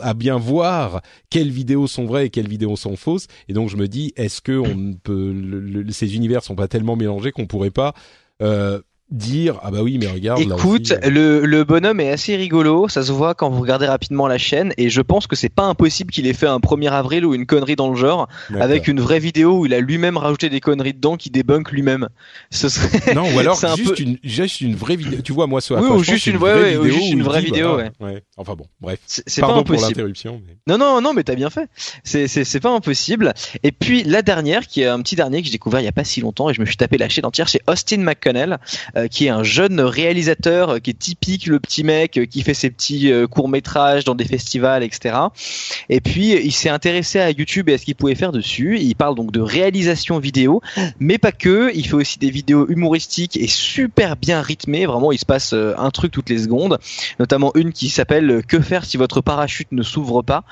à 0.02 0.14
bien 0.14 0.38
voir 0.38 1.02
quelles 1.30 1.50
vidéos 1.50 1.86
sont 1.86 2.04
vraies 2.04 2.26
et 2.26 2.30
quelles 2.30 2.48
vidéos 2.48 2.76
sont 2.76 2.96
fausses. 2.96 3.26
Et 3.48 3.52
donc 3.52 3.68
je 3.68 3.76
me 3.76 3.88
dis 3.88 4.12
est-ce 4.16 4.40
que 4.40 4.58
on 4.58 4.94
peut 4.94 5.86
ces 5.90 6.16
univers 6.16 6.42
sont 6.42 6.56
pas 6.56 6.68
tellement 6.68 6.96
mélangés 6.96 7.32
qu'on 7.32 7.46
pourrait 7.46 7.70
pas 7.70 7.94
euh, 8.42 8.80
dire 9.10 9.60
ah 9.62 9.70
bah 9.70 9.82
oui 9.82 9.98
mais 9.98 10.06
regarde 10.06 10.40
écoute 10.40 10.92
euh. 10.92 11.10
le, 11.10 11.40
le 11.44 11.64
bonhomme 11.64 12.00
est 12.00 12.10
assez 12.10 12.36
rigolo 12.36 12.88
ça 12.88 13.02
se 13.02 13.12
voit 13.12 13.34
quand 13.34 13.50
vous 13.50 13.60
regardez 13.60 13.86
rapidement 13.86 14.26
la 14.26 14.38
chaîne 14.38 14.72
et 14.78 14.88
je 14.88 15.02
pense 15.02 15.26
que 15.26 15.36
c'est 15.36 15.50
pas 15.50 15.64
impossible 15.64 16.10
qu'il 16.10 16.26
ait 16.26 16.32
fait 16.32 16.46
un 16.46 16.58
1er 16.58 16.90
avril 16.90 17.26
ou 17.26 17.34
une 17.34 17.44
connerie 17.44 17.76
dans 17.76 17.90
le 17.90 17.96
genre 17.96 18.28
avec 18.58 18.88
une 18.88 19.00
vraie 19.00 19.18
vidéo 19.18 19.58
où 19.58 19.66
il 19.66 19.74
a 19.74 19.80
lui-même 19.80 20.16
rajouté 20.16 20.48
des 20.48 20.60
conneries 20.60 20.94
dedans 20.94 21.18
qui 21.18 21.28
débunk 21.28 21.70
lui-même 21.70 22.08
ce 22.50 22.70
serait 22.70 23.14
non 23.14 23.24
ou 23.34 23.38
alors 23.38 23.58
juste 23.76 24.00
une 24.00 24.16
juste 24.24 24.62
une 24.62 24.74
vraie 24.74 24.96
vidéo 24.96 25.20
tu 25.22 25.32
vois 25.32 25.46
moi 25.46 25.60
ça 25.60 25.74
oui, 25.74 25.86
ou 25.86 26.02
juste 26.02 26.26
une, 26.26 26.38
vraie 26.38 26.70
vidéo, 26.70 26.84
juste 26.84 27.12
une 27.12 27.22
vraie 27.22 27.42
vidéo 27.42 27.76
ouais. 27.76 27.90
ouais. 28.00 28.22
enfin 28.38 28.54
bon 28.54 28.66
bref 28.80 28.98
c'est 29.06 29.42
pas 29.42 29.52
impossible 29.52 30.12
pour 30.14 30.32
mais... 30.32 30.56
non 30.66 30.78
non 30.78 31.02
non 31.02 31.12
mais 31.12 31.24
t'as 31.24 31.34
bien 31.34 31.50
fait 31.50 31.68
c'est 32.04 32.60
pas 32.60 32.70
impossible 32.70 33.34
et 33.62 33.70
puis 33.70 34.02
la 34.02 34.22
dernière 34.22 34.66
qui 34.66 34.80
est 34.80 34.86
un 34.86 35.00
petit 35.02 35.14
dernier 35.14 35.40
que 35.42 35.46
j'ai 35.46 35.52
découvert 35.52 35.80
il 35.80 35.84
y 35.84 35.88
a 35.88 35.92
pas 35.92 36.04
si 36.04 36.22
longtemps 36.22 36.48
et 36.48 36.54
je 36.54 36.60
me 36.60 36.66
suis 36.66 36.76
tapé 36.76 36.96
la 36.96 37.10
chaîne 37.10 37.26
entière 37.26 37.50
c'est 37.50 37.60
Austin 37.68 37.98
McConnell 37.98 38.58
euh, 38.96 39.08
qui 39.08 39.26
est 39.26 39.30
un 39.30 39.42
jeune 39.42 39.80
réalisateur 39.80 40.70
euh, 40.70 40.78
qui 40.78 40.90
est 40.90 40.98
typique 40.98 41.46
le 41.46 41.58
petit 41.58 41.82
mec 41.82 42.16
euh, 42.16 42.26
qui 42.26 42.42
fait 42.42 42.54
ses 42.54 42.70
petits 42.70 43.10
courts 43.30 43.48
métrages 43.48 44.04
dans 44.04 44.14
des 44.14 44.24
festivals, 44.24 44.82
etc. 44.82 45.16
Et 45.88 46.00
puis 46.00 46.32
il 46.32 46.52
s'est 46.52 46.68
intéressé 46.68 47.18
à 47.18 47.30
YouTube 47.30 47.68
et 47.68 47.74
à 47.74 47.78
ce 47.78 47.84
qu'il 47.84 47.94
pouvait 47.94 48.14
faire 48.14 48.32
dessus. 48.32 48.78
Il 48.78 48.94
parle 48.94 49.14
donc 49.14 49.32
de 49.32 49.40
réalisation 49.40 50.18
vidéo, 50.18 50.60
mais 50.98 51.18
pas 51.18 51.32
que. 51.32 51.70
Il 51.74 51.86
fait 51.86 51.94
aussi 51.94 52.18
des 52.18 52.30
vidéos 52.30 52.66
humoristiques 52.68 53.36
et 53.36 53.46
super 53.46 54.16
bien 54.16 54.40
rythmées. 54.40 54.86
Vraiment, 54.86 55.12
il 55.12 55.18
se 55.18 55.26
passe 55.26 55.52
un 55.52 55.90
truc 55.90 56.12
toutes 56.12 56.30
les 56.30 56.38
secondes. 56.38 56.78
Notamment 57.18 57.52
une 57.54 57.72
qui 57.72 57.88
s'appelle 57.88 58.42
Que 58.46 58.60
faire 58.60 58.84
si 58.84 58.96
votre 58.96 59.20
parachute 59.20 59.70
ne 59.72 59.82
s'ouvre 59.82 60.22
pas, 60.22 60.44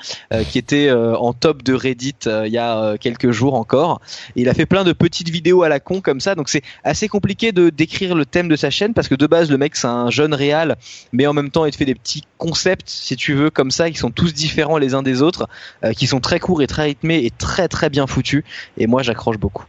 qui 0.51 0.59
était 0.59 0.91
en 0.91 1.33
top 1.33 1.63
de 1.63 1.75
Reddit 1.75 2.15
il 2.27 2.53
y 2.53 2.59
a 2.59 2.97
quelques 2.99 3.31
jours 3.31 3.55
encore. 3.55 4.01
il 4.37 4.49
a 4.49 4.55
fait 4.55 4.67
plein 4.67 4.85
de 4.85 4.93
petites 4.93 5.31
vidéos 5.31 5.63
à 5.63 5.69
la 5.69 5.81
con 5.81 6.01
comme 6.01 6.21
ça. 6.21 6.35
Donc 6.35 6.49
c'est 6.49 6.63
assez 6.85 7.09
compliqué 7.09 7.53
de 7.53 7.71
décrire 7.71 8.15
le 8.15 8.27
thème 8.33 8.49
de 8.49 8.57
sa 8.57 8.71
chaîne 8.71 8.95
parce 8.95 9.07
que 9.07 9.15
de 9.15 9.27
base 9.29 9.51
le 9.51 9.59
mec 9.59 9.77
c'est 9.77 9.87
un 9.87 10.11
jeune 10.11 10.35
réal 10.35 10.77
mais 11.13 11.27
en 11.27 11.33
même 11.33 11.51
temps 11.51 11.65
il 11.65 11.71
te 11.71 11.77
fait 11.77 11.85
des 11.85 11.95
petits 11.95 12.25
concepts 12.39 12.89
si 12.89 13.15
tu 13.15 13.35
veux 13.35 13.51
comme 13.51 13.71
ça 13.71 13.91
qui 13.91 13.99
sont 13.99 14.11
tous 14.11 14.35
différents 14.35 14.79
les 14.79 14.95
uns 14.95 15.03
des 15.03 15.23
autres 15.23 15.49
euh, 15.85 15.93
qui 15.93 16.07
sont 16.07 16.21
très 16.21 16.41
courts 16.41 16.63
et 16.63 16.67
très 16.67 16.85
rythmés 16.85 17.25
et 17.25 17.31
très 17.31 17.69
très 17.69 17.91
bien 17.91 18.07
foutus 18.07 18.43
et 18.77 18.87
moi 18.87 19.03
j'accroche 19.03 19.39
beaucoup. 19.39 19.65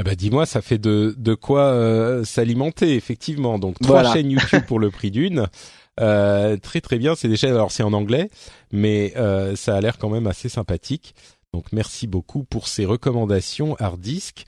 Ah 0.00 0.04
bah 0.04 0.14
dis-moi, 0.14 0.46
ça 0.46 0.62
fait 0.62 0.78
de 0.78 1.14
de 1.18 1.34
quoi 1.34 1.62
euh, 1.62 2.22
s'alimenter 2.22 2.94
effectivement. 2.94 3.58
Donc 3.58 3.80
trois 3.80 4.12
chaînes 4.12 4.30
YouTube 4.36 4.62
pour 4.66 4.78
le 4.78 4.90
prix 4.90 5.10
d'une. 5.10 5.48
Euh, 6.00 6.56
très 6.56 6.80
très 6.80 6.98
bien, 6.98 7.16
c'est 7.16 7.26
des 7.26 7.36
chaînes. 7.36 7.54
Alors 7.54 7.72
c'est 7.72 7.82
en 7.82 7.92
anglais, 7.92 8.30
mais 8.70 9.12
ça 9.56 9.76
a 9.76 9.80
l'air 9.80 9.98
quand 9.98 10.08
même 10.08 10.28
assez 10.28 10.48
sympathique. 10.48 11.16
Donc 11.52 11.72
merci 11.72 12.06
beaucoup 12.06 12.44
pour 12.44 12.68
ces 12.68 12.84
recommandations 12.84 13.74
hard 13.80 14.00
disk. 14.00 14.44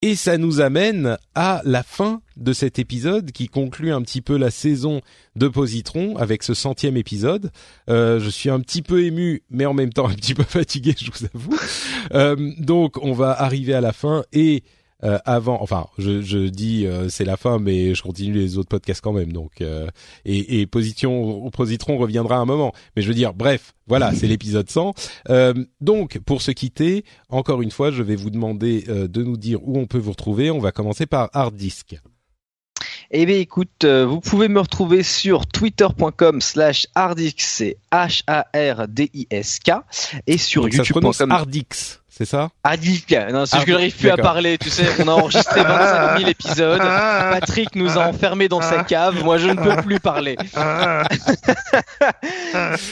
Et 0.00 0.14
ça 0.14 0.38
nous 0.38 0.60
amène 0.60 1.16
à 1.34 1.60
la 1.64 1.82
fin 1.82 2.22
de 2.36 2.52
cet 2.52 2.78
épisode 2.78 3.32
qui 3.32 3.48
conclut 3.48 3.92
un 3.92 4.00
petit 4.00 4.20
peu 4.20 4.36
la 4.36 4.52
saison 4.52 5.00
de 5.34 5.48
Positron 5.48 6.16
avec 6.16 6.44
ce 6.44 6.54
centième 6.54 6.96
épisode. 6.96 7.50
Euh, 7.90 8.20
je 8.20 8.30
suis 8.30 8.48
un 8.48 8.60
petit 8.60 8.80
peu 8.80 9.02
ému, 9.02 9.42
mais 9.50 9.66
en 9.66 9.74
même 9.74 9.92
temps 9.92 10.06
un 10.06 10.14
petit 10.14 10.34
peu 10.34 10.42
fatigué, 10.48 10.94
je 10.96 11.10
vous 11.10 11.26
avoue. 11.34 11.58
Euh, 12.14 12.52
donc 12.58 12.96
on 13.02 13.12
va 13.12 13.32
arriver 13.32 13.74
à 13.74 13.80
la 13.80 13.92
fin 13.92 14.22
et 14.32 14.62
euh, 15.04 15.18
avant, 15.24 15.62
enfin, 15.62 15.86
je, 15.96 16.22
je 16.22 16.38
dis 16.38 16.84
euh, 16.84 17.08
c'est 17.08 17.24
la 17.24 17.36
fin, 17.36 17.60
mais 17.60 17.94
je 17.94 18.02
continue 18.02 18.32
les 18.32 18.58
autres 18.58 18.68
podcasts 18.68 19.00
quand 19.00 19.12
même. 19.12 19.32
Donc, 19.32 19.60
euh, 19.60 19.86
et, 20.24 20.60
et 20.60 20.66
Position, 20.66 21.48
Positron 21.50 21.98
reviendra 21.98 22.36
un 22.36 22.44
moment. 22.44 22.72
Mais 22.96 23.02
je 23.02 23.08
veux 23.08 23.14
dire, 23.14 23.32
bref, 23.32 23.74
voilà, 23.86 24.12
c'est 24.12 24.26
l'épisode 24.26 24.68
100. 24.68 24.94
donc, 25.80 26.18
pour 26.18 26.42
se 26.42 26.50
quitter, 26.50 27.04
encore 27.28 27.62
une 27.62 27.70
fois, 27.70 27.90
je 27.90 28.02
vais 28.02 28.16
vous 28.16 28.30
demander 28.30 28.82
de 28.82 29.22
nous 29.22 29.36
dire 29.36 29.60
où 29.62 29.78
on 29.78 29.86
peut 29.86 29.98
vous 29.98 30.10
retrouver. 30.10 30.50
On 30.50 30.58
va 30.58 30.72
commencer 30.72 31.06
par 31.06 31.30
Hard 31.32 31.54
Disk. 31.54 31.96
Eh 33.10 33.24
bien 33.24 33.38
écoute, 33.38 33.86
vous 33.86 34.20
pouvez 34.20 34.48
me 34.48 34.60
retrouver 34.60 35.02
sur 35.02 35.46
twitter.com 35.46 36.42
slash 36.42 36.86
hardisk, 36.94 37.40
c'est 37.40 37.78
H-A-R-D-I-S-K, 37.90 39.70
et 40.26 40.36
sur 40.36 40.68
youtube.com. 40.68 41.30
Hardix 41.30 42.00
c'est 42.18 42.24
ça 42.24 42.48
Adik. 42.64 43.14
Non, 43.32 43.46
c'est 43.46 43.60
que 43.60 43.66
je 43.68 43.70
n'arrive 43.70 43.96
plus 43.96 44.10
à 44.10 44.16
parler. 44.16 44.58
Tu 44.58 44.70
sais, 44.70 44.86
on 44.98 45.06
a 45.06 45.12
enregistré 45.12 45.62
25 45.62 46.18
000 46.18 46.28
épisodes. 46.30 46.80
Patrick 46.80 47.76
nous 47.76 47.96
a 47.96 48.08
enfermés 48.08 48.48
dans 48.48 48.60
sa 48.60 48.82
cave. 48.82 49.22
Moi, 49.22 49.38
je 49.38 49.46
ne 49.46 49.54
peux 49.54 49.80
plus 49.82 50.00
parler. 50.00 50.36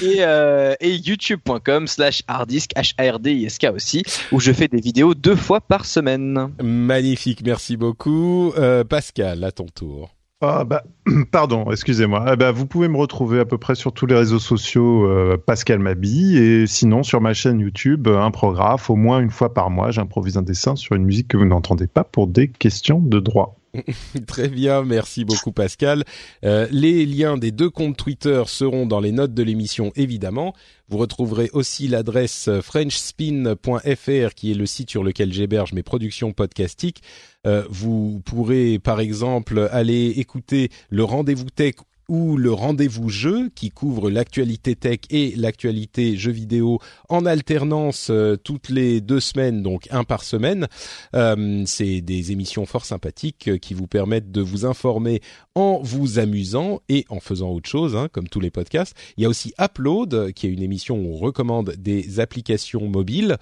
et, 0.01 0.17
euh, 0.21 0.75
et 0.79 0.95
youtube.com 0.95 1.89
slash 1.89 2.23
harddisk, 2.29 2.71
H-A-R-D-I-S-K 2.77 3.67
aussi, 3.75 4.05
où 4.31 4.39
je 4.39 4.53
fais 4.53 4.69
des 4.69 4.81
vidéos 4.81 5.15
deux 5.15 5.35
fois 5.37 5.61
par 5.61 5.87
semaine. 5.87 6.53
Magnifique, 6.63 7.43
merci 7.45 7.77
beaucoup. 7.77 8.53
Euh, 8.57 8.85
Pascal, 8.85 9.43
à 9.43 9.51
ton 9.51 9.67
tour. 9.67 10.16
Ah 10.43 10.65
bah, 10.65 10.83
pardon, 11.33 11.71
excusez-moi. 11.71 12.27
Eh 12.33 12.37
ben, 12.37 12.51
vous 12.53 12.67
pouvez 12.67 12.89
me 12.89 12.99
retrouver 12.99 13.41
à 13.41 13.47
peu 13.47 13.57
près 13.57 13.75
sur 13.75 13.93
tous 13.93 14.05
les 14.05 14.15
réseaux 14.15 14.39
sociaux 14.39 15.07
euh, 15.07 15.39
Pascal 15.39 15.79
Mabi 15.79 16.37
et 16.37 16.67
sinon 16.67 17.03
sur 17.03 17.23
ma 17.23 17.33
chaîne 17.33 17.59
YouTube 17.59 18.07
un 18.09 18.31
programme 18.31 18.79
au 18.89 18.97
moins 18.97 19.21
une 19.21 19.31
fois 19.31 19.55
par 19.55 19.71
mois 19.71 19.91
j'improvise 19.91 20.37
un 20.37 20.43
dessin 20.43 20.77
sur 20.77 20.95
une 20.95 21.05
musique 21.05 21.29
que 21.29 21.37
vous 21.37 21.47
n'entendez 21.47 21.87
pas 21.87 22.05
pour 22.05 22.27
des 22.27 22.49
questions 22.49 23.01
de 23.01 23.19
droit. 23.19 23.57
Très 24.27 24.49
bien, 24.49 24.83
merci 24.83 25.25
beaucoup 25.25 25.53
Pascal. 25.53 26.05
Euh, 26.45 26.67
les 26.71 27.07
liens 27.07 27.37
des 27.37 27.51
deux 27.51 27.71
comptes 27.71 27.97
Twitter 27.97 28.43
seront 28.47 28.87
dans 28.87 29.01
les 29.01 29.13
notes 29.13 29.35
de 29.35 29.43
l'émission 29.43 29.93
évidemment. 29.97 30.55
Vous 30.89 30.99
retrouverez 30.99 31.51
aussi 31.53 31.89
l'adresse 31.89 32.49
frenchspin.fr 32.63 34.35
qui 34.35 34.51
est 34.51 34.55
le 34.55 34.67
site 34.67 34.91
sur 34.91 35.03
lequel 35.03 35.33
j'héberge 35.33 35.73
mes 35.73 35.83
productions 35.83 36.33
podcastiques. 36.33 37.03
Euh, 37.47 37.65
vous 37.69 38.23
pourrez 38.25 38.79
par 38.79 39.01
exemple 39.01 39.69
aller 39.73 40.15
écouter 40.17 40.71
le 40.91 41.05
rendez-vous 41.05 41.51
tech 41.51 41.75
ou 42.09 42.37
le 42.37 42.53
rendez-vous 42.53 43.09
jeu 43.09 43.51
qui 43.55 43.71
couvre 43.71 44.11
l'actualité 44.11 44.77
tech 44.77 45.01
et 45.11 45.35
l'actualité 45.37 46.17
jeux 46.17 46.33
vidéo 46.33 46.79
en 47.09 47.27
alternance 47.27 48.09
euh, 48.11 48.37
toutes 48.37 48.69
les 48.69 49.01
deux 49.01 49.21
semaines, 49.21 49.63
donc 49.63 49.89
un 49.91 50.05
par 50.05 50.23
semaine. 50.23 50.69
Euh, 51.15 51.65
c'est 51.67 52.01
des 52.01 52.33
émissions 52.33 52.67
fort 52.67 52.85
sympathiques 52.85 53.49
euh, 53.49 53.59
qui 53.59 53.75
vous 53.75 53.87
permettent 53.87 54.31
de 54.31 54.41
vous 54.41 54.65
informer 54.65 55.21
en 55.55 55.81
vous 55.83 56.19
amusant 56.19 56.81
et 56.89 57.07
en 57.09 57.19
faisant 57.19 57.51
autre 57.51 57.69
chose, 57.69 57.97
hein, 57.97 58.09
comme 58.13 58.29
tous 58.29 58.41
les 58.41 58.51
podcasts. 58.51 58.95
Il 59.17 59.23
y 59.23 59.27
a 59.27 59.29
aussi 59.29 59.55
Upload, 59.61 60.33
qui 60.33 60.47
est 60.47 60.51
une 60.51 60.63
émission 60.63 60.97
où 60.97 61.15
on 61.15 61.17
recommande 61.17 61.75
des 61.79 62.21
applications 62.21 62.89
mobiles. 62.89 63.37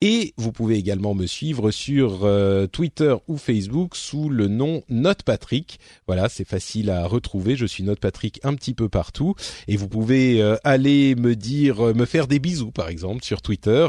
Et 0.00 0.34
vous 0.36 0.50
pouvez 0.50 0.74
également 0.74 1.14
me 1.14 1.26
suivre 1.26 1.70
sur 1.70 2.28
Twitter 2.72 3.14
ou 3.28 3.36
Facebook 3.36 3.94
sous 3.94 4.28
le 4.28 4.48
nom 4.48 4.82
Note 4.88 5.22
Patrick. 5.22 5.78
Voilà, 6.08 6.28
c'est 6.28 6.44
facile 6.44 6.90
à 6.90 7.06
retrouver. 7.06 7.54
Je 7.54 7.66
suis 7.66 7.84
Note 7.84 8.00
Patrick 8.02 8.40
un 8.42 8.54
petit 8.54 8.74
peu 8.74 8.88
partout. 8.88 9.34
Et 9.68 9.76
vous 9.76 9.88
pouvez 9.88 10.42
aller 10.64 11.14
me 11.14 11.34
dire, 11.34 11.94
me 11.94 12.04
faire 12.04 12.26
des 12.26 12.38
bisous 12.38 12.70
par 12.70 12.88
exemple 12.88 13.24
sur 13.24 13.40
Twitter. 13.40 13.88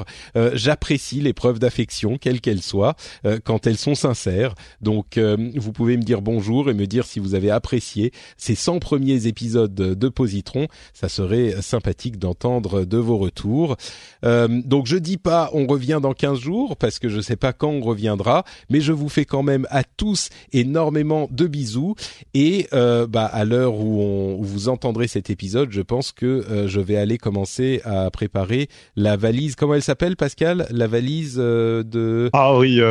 J'apprécie 0.53 1.19
les 1.19 1.33
preuves 1.33 1.59
d'affection, 1.59 2.17
quelles 2.17 2.39
qu'elles 2.39 2.61
soient, 2.61 2.95
quand 3.43 3.67
elles 3.67 3.77
sont 3.77 3.95
sincères. 3.95 4.55
Donc 4.81 5.17
vous 5.17 5.71
pouvez 5.71 5.97
me 5.97 6.03
dire 6.03 6.21
bonjour 6.21 6.69
et 6.69 6.73
me 6.73 6.85
dire 6.85 7.05
si 7.05 7.19
vous 7.19 7.35
avez 7.35 7.49
apprécié 7.49 8.11
ces 8.37 8.55
100 8.55 8.79
premiers 8.79 9.27
épisodes 9.27 9.73
de 9.73 10.09
Positron. 10.09 10.67
Ça 10.93 11.09
serait 11.09 11.61
sympathique 11.61 12.17
d'entendre 12.19 12.85
de 12.85 12.97
vos 12.97 13.17
retours. 13.17 13.75
donc 14.23 14.87
je 14.87 14.97
dis 14.97 15.17
pas 15.17 15.49
on 15.53 15.67
revient 15.67 15.99
dans 16.01 16.13
15 16.13 16.39
jours 16.39 16.77
parce 16.77 16.99
que 16.99 17.09
je 17.09 17.19
sais 17.19 17.35
pas 17.35 17.53
quand 17.53 17.69
on 17.69 17.81
reviendra, 17.81 18.43
mais 18.69 18.81
je 18.81 18.91
vous 18.91 19.09
fais 19.09 19.25
quand 19.25 19.43
même 19.43 19.67
à 19.69 19.83
tous 19.83 20.29
énormément 20.51 21.27
de 21.31 21.47
bisous 21.47 21.95
et 22.33 22.67
euh, 22.73 23.07
bah 23.07 23.25
à 23.25 23.45
l'heure 23.45 23.75
où, 23.79 24.01
vous 24.39 24.69
entendrez 24.69 25.07
cet 25.07 25.29
épisode, 25.29 25.69
je 25.71 25.81
pense 25.81 26.11
que 26.11 26.25
euh, 26.25 26.67
je 26.67 26.79
vais 26.79 26.97
aller 26.97 27.17
commencer 27.17 27.81
à 27.83 28.09
préparer 28.11 28.69
la 28.95 29.17
valise. 29.17 29.55
Comment 29.55 29.75
elle 29.75 29.83
s'appelle, 29.83 30.15
Pascal? 30.15 30.67
La 30.69 30.87
valise 30.87 31.35
euh, 31.37 31.83
de 31.83 32.29
Ah 32.33 32.57
oui, 32.57 32.81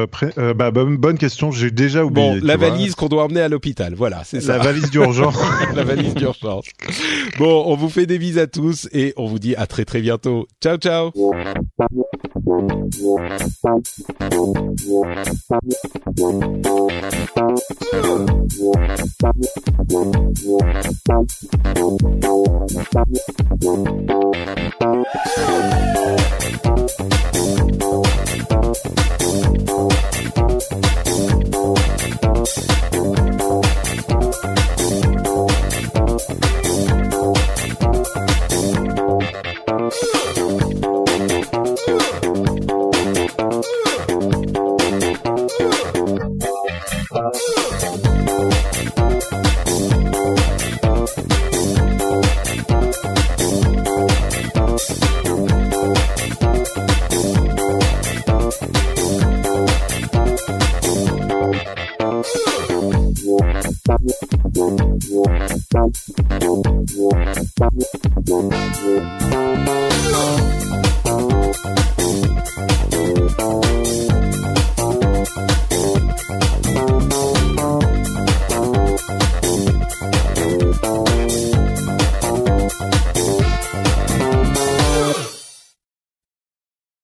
bah, 0.57 0.71
bonne 0.71 1.19
question. 1.19 1.51
J'ai 1.51 1.71
déjà 1.71 2.05
oublié. 2.05 2.41
Bon, 2.41 2.47
la 2.47 2.57
valise 2.57 2.95
qu'on 2.95 3.09
doit 3.09 3.25
emmener 3.25 3.41
à 3.41 3.49
l'hôpital. 3.49 3.95
Voilà, 3.95 4.23
c'est 4.25 4.41
ça. 4.41 4.59
La 4.59 4.65
valise 4.65 4.91
d'urgence. 4.91 5.37
la 5.75 5.85
valise 5.85 6.15
d'urgence. 6.15 6.67
Bon, 7.39 7.65
on 7.67 7.77
vous 7.77 7.89
fait 7.89 8.07
des 8.07 8.19
bises 8.19 8.39
à 8.39 8.47
tous 8.47 8.89
et 8.93 9.15
on 9.17 9.27
vous 9.27 9.39
dit 9.39 9.55
à 9.57 9.67
très 9.67 9.85
très 9.85 10.01
bientôt. 10.01 10.47
Ciao 10.61 10.77
ciao. 10.77 11.13
Thank 19.93 20.17
you. 20.17 20.32
Thank 21.13 21.31
you. 23.63 24.02